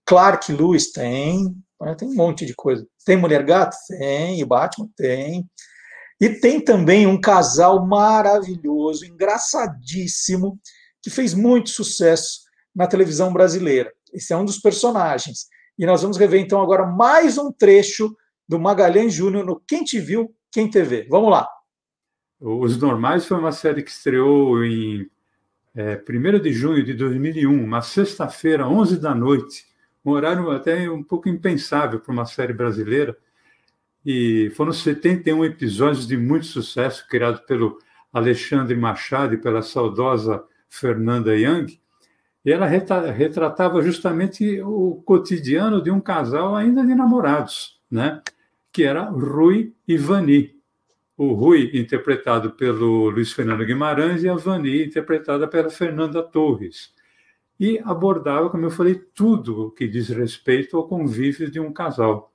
[0.05, 1.55] Clark Lewis, tem.
[1.81, 1.95] Né?
[1.95, 2.87] Tem um monte de coisa.
[3.05, 3.77] Tem Mulher Gato?
[3.89, 4.41] Tem.
[4.41, 4.89] E Batman?
[4.97, 5.49] Tem.
[6.21, 10.59] E tem também um casal maravilhoso, engraçadíssimo,
[11.03, 12.46] que fez muito sucesso
[12.77, 13.91] na televisão brasileira.
[14.13, 15.47] Esse é um dos personagens.
[15.79, 18.15] E nós vamos rever então agora mais um trecho
[18.47, 21.07] do Magalhães Júnior no Quem Te Viu, Quem TV.
[21.09, 21.49] Vamos lá.
[22.39, 25.09] Os Normais foi uma série que estreou em
[25.75, 29.65] é, 1 de junho de 2001, uma sexta-feira, 11 da noite,
[30.05, 33.17] um horário até um pouco impensável para uma série brasileira.
[34.05, 37.79] E foram 71 episódios de muito sucesso, criado pelo
[38.13, 41.81] Alexandre Machado e pela saudosa Fernanda Young.
[42.47, 48.23] E ela retratava justamente o cotidiano de um casal ainda de namorados, né?
[48.71, 50.55] que era Rui e Vani.
[51.17, 56.95] O Rui, interpretado pelo Luiz Fernando Guimarães, e a Vani, interpretada pela Fernanda Torres.
[57.59, 62.33] E abordava, como eu falei, tudo o que diz respeito ao convívio de um casal.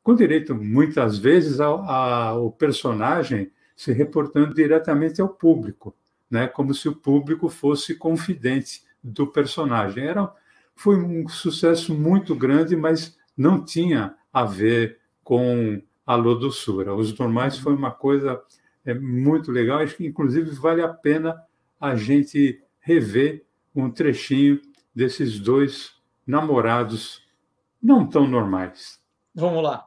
[0.00, 5.92] Com direito, muitas vezes, ao, ao personagem se reportando diretamente ao público,
[6.30, 6.46] né?
[6.46, 10.04] como se o público fosse confidente do personagem.
[10.04, 10.32] Era,
[10.74, 16.94] foi um sucesso muito grande, mas não tinha a ver com Alô Doçura.
[16.94, 18.40] Os Normais foi uma coisa
[18.84, 21.40] é, muito legal, acho que inclusive vale a pena
[21.80, 23.44] a gente rever
[23.74, 24.60] um trechinho
[24.94, 25.92] desses dois
[26.26, 27.22] namorados
[27.82, 29.00] não tão normais.
[29.34, 29.86] Vamos lá.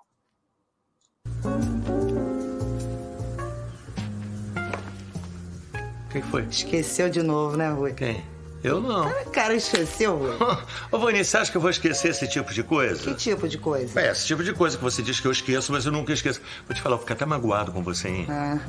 [6.11, 6.44] Quem foi?
[6.44, 7.94] Esqueceu de novo, né, Rui?
[7.94, 8.33] Quem?
[8.64, 9.07] Eu não.
[9.07, 10.22] Ah, cara, esqueceu.
[10.90, 13.03] Ô, Vani, você acha que eu vou esquecer esse tipo de coisa?
[13.03, 13.99] Que tipo de coisa?
[13.99, 16.40] É, esse tipo de coisa que você diz que eu esqueço, mas eu nunca esqueço.
[16.65, 18.27] Vou te falar, eu fico até magoado com você, hein?
[18.30, 18.60] Ah.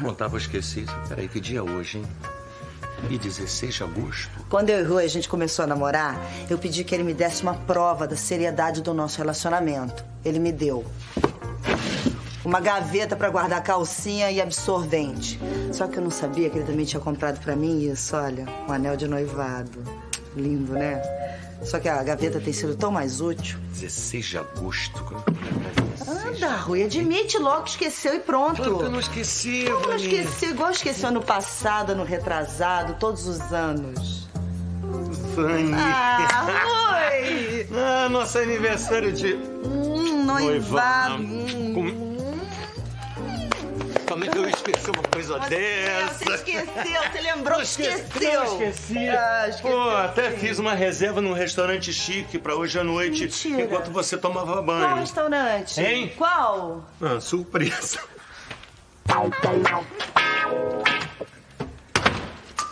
[0.00, 0.86] Contar, vou esquecer.
[1.08, 2.06] Peraí, que dia é hoje, hein?
[3.10, 4.30] E 16 de agosto?
[4.48, 7.12] Quando eu e o Rui a gente começou a namorar, eu pedi que ele me
[7.12, 10.04] desse uma prova da seriedade do nosso relacionamento.
[10.24, 10.84] Ele me deu.
[12.46, 15.36] Uma gaveta pra guardar calcinha e absorvente.
[15.72, 18.72] Só que eu não sabia que ele também tinha comprado pra mim isso, olha, um
[18.72, 19.82] anel de noivado.
[20.36, 21.02] Lindo, né?
[21.64, 23.58] Só que a gaveta tem sido tão mais útil.
[23.72, 25.24] 16 de agosto.
[26.06, 28.62] Anda, Rui, admite logo que esqueceu e pronto.
[28.62, 30.02] Claro eu não esqueci, Como não Vani.
[30.04, 30.50] esqueceu?
[30.50, 34.28] Igual esqueceu ano passado, ano retrasado, todos os anos.
[35.34, 35.72] Vani.
[35.74, 36.46] Ah,
[37.10, 37.66] Rui!
[37.76, 41.22] Ah, nosso aniversário de Hum, noivado.
[41.24, 41.72] Hum.
[41.74, 42.05] Com-
[44.16, 46.24] Como é que eu esqueci uma coisa dessa?
[46.24, 48.44] Você esqueceu, você lembrou que esqueceu.
[48.44, 49.08] Esqueci.
[49.10, 53.60] Ah, esqueceu, Pô, até fiz uma reserva num restaurante chique pra hoje à noite, Mentira.
[53.64, 54.94] enquanto você tomava Qual banho.
[54.96, 55.78] restaurante?
[55.78, 56.14] Hein?
[56.16, 56.88] Qual?
[56.98, 58.00] Ah, surpresa.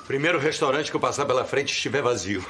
[0.07, 2.43] Primeiro restaurante que eu passar pela frente estiver vazio.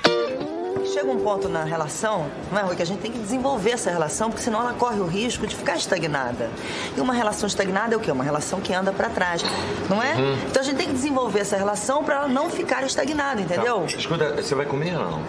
[0.94, 3.90] Chega um ponto na relação, não é, Rui, que a gente tem que desenvolver essa
[3.90, 6.48] relação, porque senão ela corre o risco de ficar estagnada.
[6.96, 8.12] E uma relação estagnada é o quê?
[8.12, 9.44] Uma relação que anda pra trás,
[9.90, 10.14] não é?
[10.14, 10.38] Hum.
[10.46, 13.80] Então a gente tem que desenvolver essa relação pra ela não ficar estagnada, entendeu?
[13.80, 13.96] Tá.
[13.98, 15.22] Escuta, você vai comer ou não?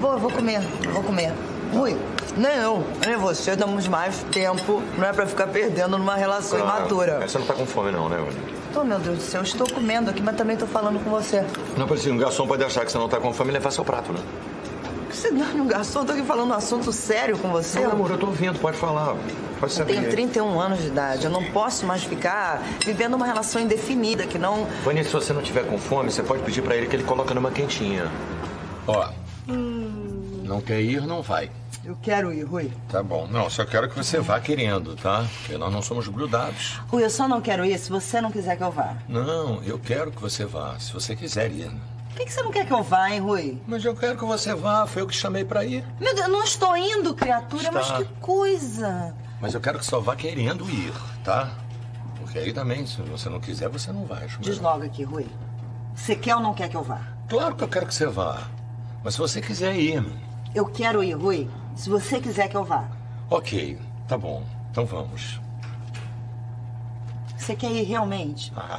[0.00, 0.60] Vou, vou comer,
[0.90, 1.34] vou comer.
[1.74, 1.94] Rui,
[2.34, 7.20] nem eu, nem você damos mais tempo, não é pra ficar perdendo numa relação imatura.
[7.28, 8.62] Você não tá com fome não, né, Vani?
[8.74, 11.44] Oh, meu Deus do céu, eu estou comendo aqui, mas também tô falando com você.
[11.76, 13.84] Não, assim, um garçom pode achar que você não tá com fome e levar seu
[13.84, 14.20] prato, né?
[15.22, 17.78] Você não é um garçom, tô aqui falando um assunto sério com você.
[17.78, 19.14] Não, amor, eu tô ouvindo, pode falar.
[19.14, 19.92] Pode Eu saber.
[19.94, 24.36] tenho 31 anos de idade, eu não posso mais ficar vivendo uma relação indefinida que
[24.36, 24.66] não.
[24.82, 27.32] Vani, se você não tiver com fome, você pode pedir pra ele que ele coloque
[27.34, 28.10] numa quentinha.
[28.84, 29.10] Ó,
[29.46, 31.48] não quer ir, não vai.
[31.84, 32.72] Eu quero ir, Rui.
[32.88, 33.28] Tá bom.
[33.28, 35.24] Não, só quero que você vá querendo, tá?
[35.38, 36.80] Porque nós não somos grudados.
[36.88, 38.96] Rui, eu só não quero ir se você não quiser que eu vá.
[39.08, 41.70] Não, eu quero que você vá, se você quiser ir.
[42.12, 43.60] Por que, que você não quer que eu vá, hein, Rui?
[43.66, 45.82] Mas eu quero que você vá, foi eu que chamei pra ir.
[45.98, 47.72] Meu Deus, eu não estou indo, criatura, Está.
[47.72, 49.14] mas que coisa.
[49.40, 50.92] Mas eu quero que só vá querendo ir,
[51.24, 51.50] tá?
[52.18, 54.26] Porque aí também, se você não quiser, você não vai.
[54.40, 54.74] Diz melhor.
[54.74, 55.26] logo aqui, Rui.
[55.94, 57.00] Você quer ou não quer que eu vá?
[57.28, 58.42] Claro que eu quero que você vá.
[59.02, 60.04] Mas se você quiser ir,
[60.54, 61.48] Eu quero ir, Rui.
[61.74, 62.84] Se você quiser que eu vá.
[63.30, 64.44] ok, tá bom.
[64.70, 65.40] Então vamos.
[67.38, 68.52] Você quer ir realmente?
[68.54, 68.78] Ah,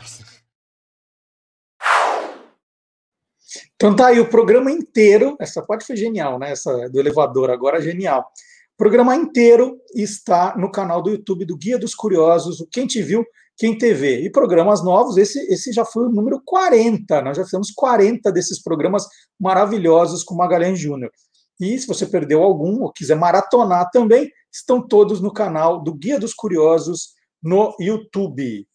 [3.83, 5.35] Então tá aí o programa inteiro.
[5.41, 6.51] Essa parte foi genial, né?
[6.51, 8.21] Essa do elevador agora é genial.
[8.21, 13.01] O programa inteiro está no canal do YouTube do Guia dos Curiosos, o Quem Te
[13.01, 13.25] Viu,
[13.57, 14.21] Quem TV.
[14.21, 17.21] E programas novos, esse, esse já foi o número 40.
[17.23, 19.05] Nós já fizemos 40 desses programas
[19.37, 21.11] maravilhosos com Magalhães Júnior.
[21.59, 26.17] E se você perdeu algum ou quiser maratonar também, estão todos no canal do Guia
[26.17, 27.09] dos Curiosos
[27.43, 28.65] no YouTube.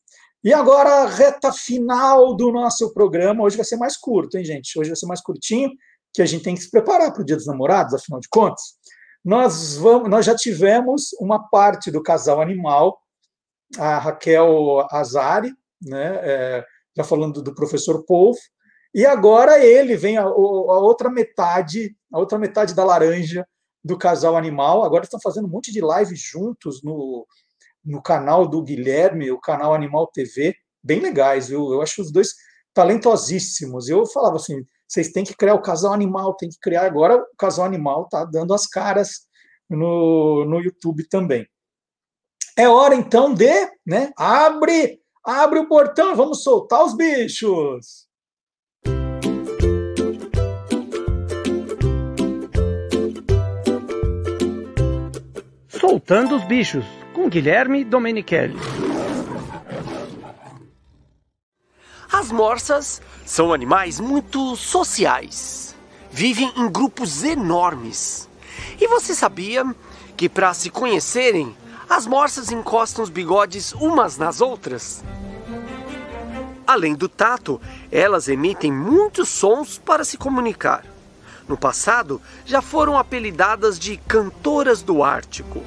[0.42, 3.42] E agora, a reta final do nosso programa.
[3.42, 4.78] Hoje vai ser mais curto, hein, gente?
[4.78, 5.70] Hoje vai ser mais curtinho,
[6.14, 8.78] que a gente tem que se preparar para o Dia dos Namorados, afinal de contas.
[9.24, 13.00] Nós, vamos, nós já tivemos uma parte do casal animal,
[13.76, 15.52] a Raquel Azari,
[15.82, 16.64] né, é,
[16.96, 18.38] já falando do professor Polvo,
[18.94, 23.46] e agora ele vem a, a outra metade, a outra metade da laranja
[23.84, 24.82] do casal animal.
[24.82, 27.26] Agora estão fazendo um monte de lives juntos no,
[27.88, 30.54] no canal do Guilherme, o canal Animal TV,
[30.84, 31.72] bem legais, viu?
[31.72, 32.34] Eu acho os dois
[32.74, 33.88] talentosíssimos.
[33.88, 36.84] Eu falava assim, vocês têm que criar o casal animal, tem que criar.
[36.84, 39.26] Agora o casal animal está dando as caras
[39.68, 41.46] no, no YouTube também.
[42.56, 44.12] É hora então de, né?
[44.16, 48.06] Abre, abre o portão, vamos soltar os bichos.
[55.68, 56.84] Soltando os bichos,
[57.18, 58.56] com Guilherme Domenichelli.
[62.12, 65.74] As morsas são animais muito sociais.
[66.12, 68.28] Vivem em grupos enormes.
[68.80, 69.64] E você sabia
[70.16, 71.56] que para se conhecerem,
[71.90, 75.02] as morsas encostam os bigodes umas nas outras?
[76.64, 80.84] Além do tato, elas emitem muitos sons para se comunicar.
[81.48, 85.64] No passado, já foram apelidadas de cantoras do Ártico.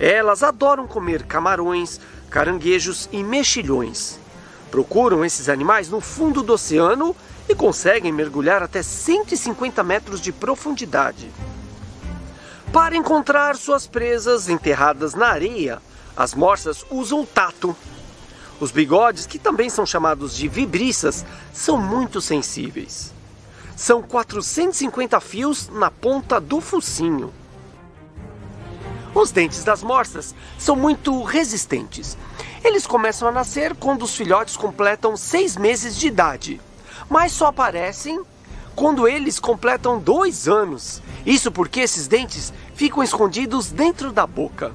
[0.00, 2.00] Elas adoram comer camarões,
[2.30, 4.18] caranguejos e mexilhões.
[4.70, 7.14] Procuram esses animais no fundo do oceano
[7.46, 11.30] e conseguem mergulhar até 150 metros de profundidade.
[12.72, 15.82] Para encontrar suas presas enterradas na areia,
[16.16, 17.76] as morsas usam o tato.
[18.58, 23.12] Os bigodes, que também são chamados de vibriças, são muito sensíveis.
[23.76, 27.32] São 450 fios na ponta do focinho.
[29.12, 32.16] Os dentes das morsas são muito resistentes.
[32.62, 36.60] Eles começam a nascer quando os filhotes completam seis meses de idade,
[37.08, 38.22] mas só aparecem
[38.76, 41.02] quando eles completam dois anos.
[41.26, 44.72] Isso porque esses dentes ficam escondidos dentro da boca.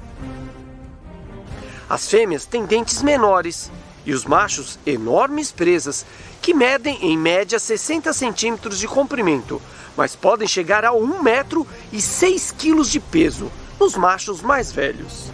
[1.88, 3.70] As fêmeas têm dentes menores
[4.04, 6.04] e os machos enormes presas,
[6.42, 9.62] que medem em média 60 centímetros de comprimento,
[9.96, 15.30] mas podem chegar a 1 metro e 6 quilos de peso nos machos mais velhos.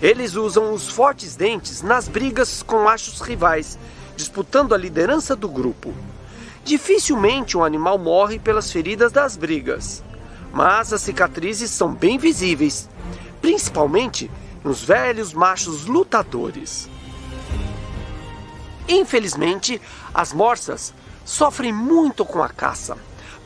[0.00, 3.78] Eles usam os fortes dentes nas brigas com machos rivais,
[4.16, 5.94] disputando a liderança do grupo.
[6.64, 10.02] Dificilmente um animal morre pelas feridas das brigas,
[10.52, 12.88] mas as cicatrizes são bem visíveis,
[13.40, 14.30] principalmente
[14.62, 16.88] nos velhos machos lutadores.
[18.88, 19.80] Infelizmente,
[20.12, 20.92] as morsas
[21.24, 22.96] sofrem muito com a caça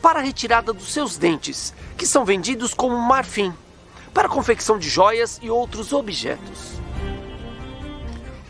[0.01, 3.53] para a retirada dos seus dentes, que são vendidos como marfim
[4.13, 6.79] para a confecção de joias e outros objetos.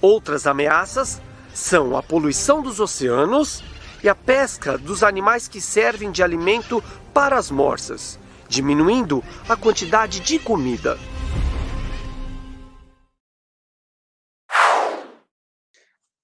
[0.01, 1.21] Outras ameaças
[1.53, 3.63] são a poluição dos oceanos
[4.03, 10.19] e a pesca dos animais que servem de alimento para as morsas, diminuindo a quantidade
[10.19, 10.97] de comida.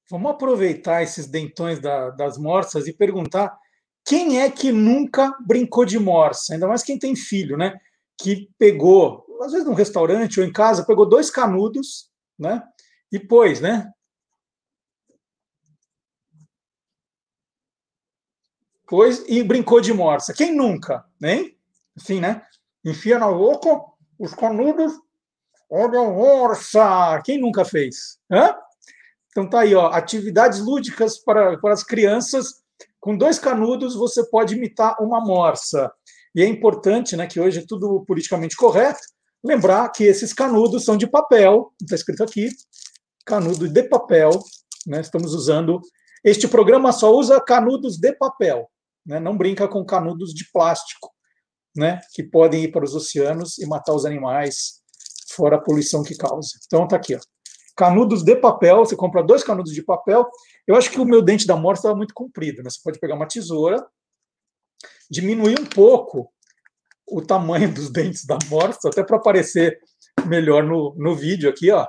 [0.09, 3.57] Vamos aproveitar esses dentões da, das morsas e perguntar
[4.05, 7.75] quem é que nunca brincou de morsa, ainda mais quem tem filho, né?
[8.21, 12.63] Que pegou às vezes num restaurante ou em casa, pegou dois canudos, né?
[13.11, 13.91] E pôs, né?
[18.87, 20.33] Pôs e brincou de morsa.
[20.33, 21.57] Quem nunca, hein?
[21.95, 22.45] Assim, né?
[22.83, 23.81] Enfia na boca
[24.19, 24.93] os canudos,
[25.69, 27.21] olha a morsa.
[27.23, 28.19] Quem nunca fez?
[28.31, 28.55] Hã?
[29.29, 32.61] Então tá aí, ó, atividades lúdicas para, para as crianças.
[32.99, 35.91] Com dois canudos você pode imitar uma morsa.
[36.35, 39.01] E é importante, né, que hoje é tudo politicamente correto,
[39.43, 42.49] Lembrar que esses canudos são de papel, está escrito aqui,
[43.25, 44.31] canudo de papel.
[44.87, 45.01] Né?
[45.01, 45.81] Estamos usando.
[46.23, 48.69] Este programa só usa canudos de papel,
[49.05, 49.19] né?
[49.19, 51.11] não brinca com canudos de plástico,
[51.75, 51.99] né?
[52.13, 54.81] que podem ir para os oceanos e matar os animais,
[55.31, 56.51] fora a poluição que causa.
[56.65, 57.19] Então está aqui, ó.
[57.75, 58.79] canudos de papel.
[58.79, 60.25] Você compra dois canudos de papel.
[60.65, 62.63] Eu acho que o meu dente da morte estava muito comprido.
[62.63, 62.69] Né?
[62.69, 63.85] Você pode pegar uma tesoura,
[65.11, 66.31] diminuir um pouco
[67.13, 69.79] o tamanho dos dentes da morsa, até para aparecer
[70.25, 71.87] melhor no, no vídeo aqui, ó.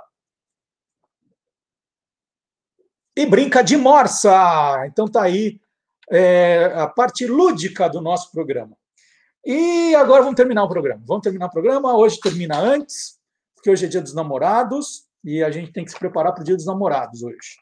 [3.17, 4.87] E brinca de morsa!
[4.87, 5.59] Então tá aí
[6.11, 8.77] é, a parte lúdica do nosso programa.
[9.47, 11.03] E agora vamos terminar o programa.
[11.07, 11.97] Vamos terminar o programa.
[11.97, 13.19] Hoje termina antes,
[13.55, 16.45] porque hoje é dia dos namorados e a gente tem que se preparar para o
[16.45, 17.57] dia dos namorados hoje.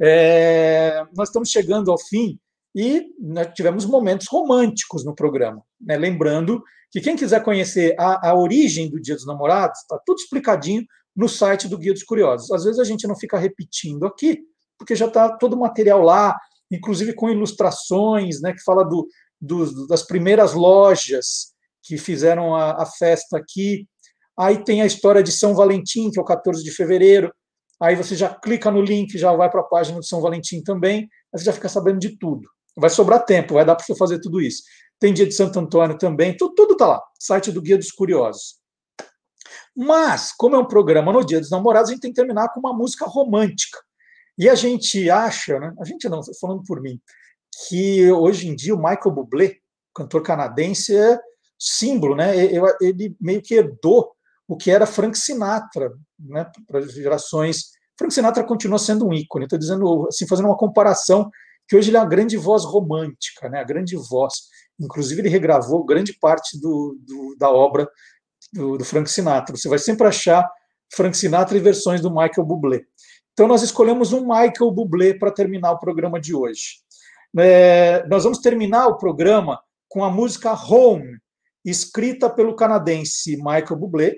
[0.00, 2.38] É, nós estamos chegando ao fim
[2.74, 5.64] e nós tivemos momentos românticos no programa.
[5.82, 5.96] Né?
[5.96, 10.84] Lembrando que quem quiser conhecer a, a origem do Dia dos Namorados, está tudo explicadinho
[11.16, 12.50] no site do Guia dos Curiosos.
[12.50, 14.40] Às vezes a gente não fica repetindo aqui,
[14.78, 16.38] porque já está todo o material lá,
[16.70, 19.06] inclusive com ilustrações, né, que fala do,
[19.40, 21.52] do, das primeiras lojas
[21.82, 23.86] que fizeram a, a festa aqui.
[24.38, 27.32] Aí tem a história de São Valentim, que é o 14 de fevereiro.
[27.80, 31.00] Aí você já clica no link, já vai para a página do São Valentim também,
[31.02, 32.48] aí você já fica sabendo de tudo.
[32.76, 34.62] Vai sobrar tempo, vai dar para você fazer tudo isso.
[35.02, 37.02] Tem dia de Santo Antônio também, tudo, tudo tá lá.
[37.18, 38.60] Site do Guia dos Curiosos.
[39.76, 42.60] Mas, como é um programa no Dia dos Namorados, a gente tem que terminar com
[42.60, 43.80] uma música romântica.
[44.38, 45.74] E a gente acha, né?
[45.80, 47.00] A gente não, falando por mim,
[47.66, 49.56] que hoje em dia o Michael Bublé,
[49.92, 51.18] cantor canadense, é
[51.58, 52.36] símbolo, né?
[52.80, 54.12] Ele meio que herdou
[54.46, 56.48] o que era Frank Sinatra, né?
[56.68, 57.72] Para as gerações.
[57.98, 59.46] Frank Sinatra continua sendo um ícone.
[59.46, 61.28] Estou dizendo, assim, fazendo uma comparação
[61.66, 63.58] que hoje ele é uma grande voz romântica, né?
[63.58, 64.52] A grande voz.
[64.82, 67.88] Inclusive, ele regravou grande parte do, do da obra
[68.52, 69.56] do, do, Frank Sinatra.
[69.56, 70.48] Você vai sempre achar
[70.94, 72.80] Frank Sinatra e versões do Michael Bublé.
[73.32, 76.82] Então, nós escolhemos um Michael Bublé para terminar o programa de hoje.
[77.38, 81.18] É, nós vamos terminar o programa com a música Home,
[81.64, 84.16] escrita pelo canadense Michael Bublé,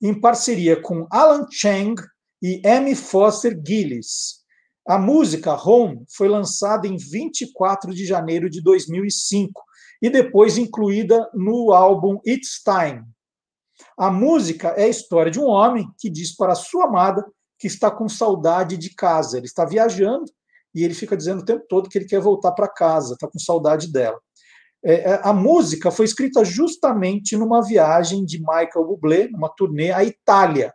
[0.00, 2.00] em parceria com Alan Chang
[2.42, 4.44] e Amy Foster Gillis.
[4.86, 9.65] A música Home foi lançada em 24 de janeiro de 2005
[10.06, 13.02] e depois incluída no álbum It's Time.
[13.98, 17.26] A música é a história de um homem que diz para sua amada
[17.58, 19.36] que está com saudade de casa.
[19.36, 20.30] Ele está viajando
[20.72, 23.38] e ele fica dizendo o tempo todo que ele quer voltar para casa, está com
[23.40, 24.16] saudade dela.
[24.84, 30.04] É, é, a música foi escrita justamente numa viagem de Michael Bublé, numa turnê à
[30.04, 30.72] Itália.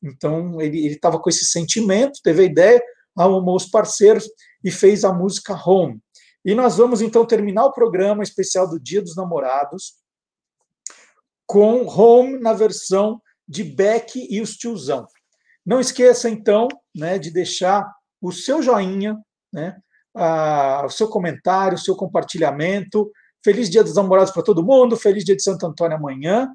[0.00, 2.80] Então ele estava com esse sentimento, teve a ideia,
[3.16, 4.28] arrumou os parceiros
[4.62, 6.00] e fez a música Home.
[6.44, 9.94] E nós vamos então terminar o programa especial do Dia dos Namorados
[11.46, 15.06] com Home na versão de Beck e os Tiozão.
[15.66, 17.84] Não esqueça então, né, de deixar
[18.20, 19.18] o seu joinha,
[19.52, 19.76] né,
[20.14, 23.10] a, o seu comentário, o seu compartilhamento.
[23.44, 26.48] Feliz Dia dos Namorados para todo mundo, feliz Dia de Santo Antônio amanhã.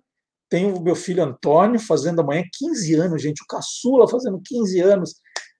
[0.49, 5.16] Tenho o meu filho Antônio fazendo amanhã 15 anos, gente, o caçula fazendo 15 anos.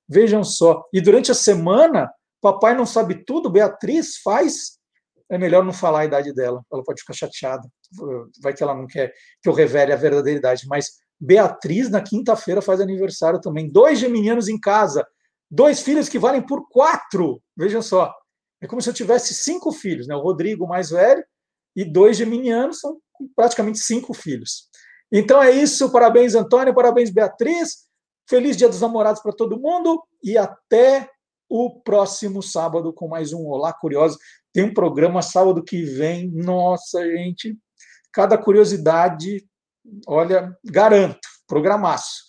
[0.08, 0.84] Vejam só.
[0.94, 2.10] E durante a semana,
[2.46, 4.78] papai não sabe tudo, Beatriz faz.
[5.28, 7.68] É melhor não falar a idade dela, ela pode ficar chateada.
[8.44, 9.12] Vai que ela não quer
[9.42, 10.68] que eu revele a verdadeira idade.
[10.68, 13.68] Mas Beatriz, na quinta-feira, faz aniversário também.
[13.68, 15.04] Dois geminianos em casa.
[15.50, 17.42] Dois filhos que valem por quatro.
[17.58, 18.14] Vejam só.
[18.62, 20.16] É como se eu tivesse cinco filhos, né?
[20.16, 21.24] O Rodrigo, mais velho,
[21.76, 23.00] e dois geminianos, são
[23.36, 24.70] praticamente cinco filhos.
[25.12, 25.92] Então é isso.
[25.92, 26.76] Parabéns, Antônio.
[26.76, 27.88] Parabéns, Beatriz.
[28.30, 31.10] Feliz Dia dos Namorados para todo mundo e até
[31.50, 34.18] o próximo sábado com mais um Olá Curioso.
[34.54, 36.30] Tem um programa sábado que vem.
[36.32, 37.58] Nossa, gente,
[38.12, 39.46] cada curiosidade,
[40.08, 42.24] olha, garanto, programaço.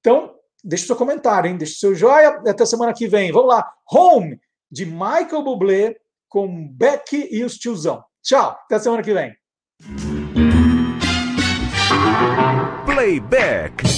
[0.00, 1.56] Então, deixe seu comentário, hein?
[1.56, 2.40] Deixe seu joia.
[2.46, 3.32] Até semana que vem.
[3.32, 3.68] Vamos lá.
[3.90, 5.96] Home, de Michael Bublé,
[6.28, 8.04] com Beck e os tiozão.
[8.22, 8.50] Tchau.
[8.64, 9.34] Até semana que vem.
[12.84, 13.97] Playback.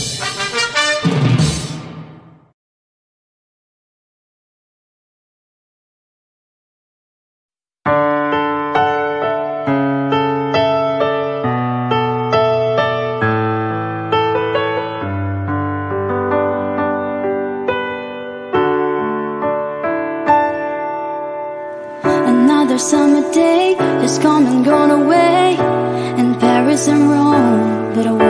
[22.81, 25.53] Summer day has come and gone away.
[26.19, 28.30] In Paris and Rome, but I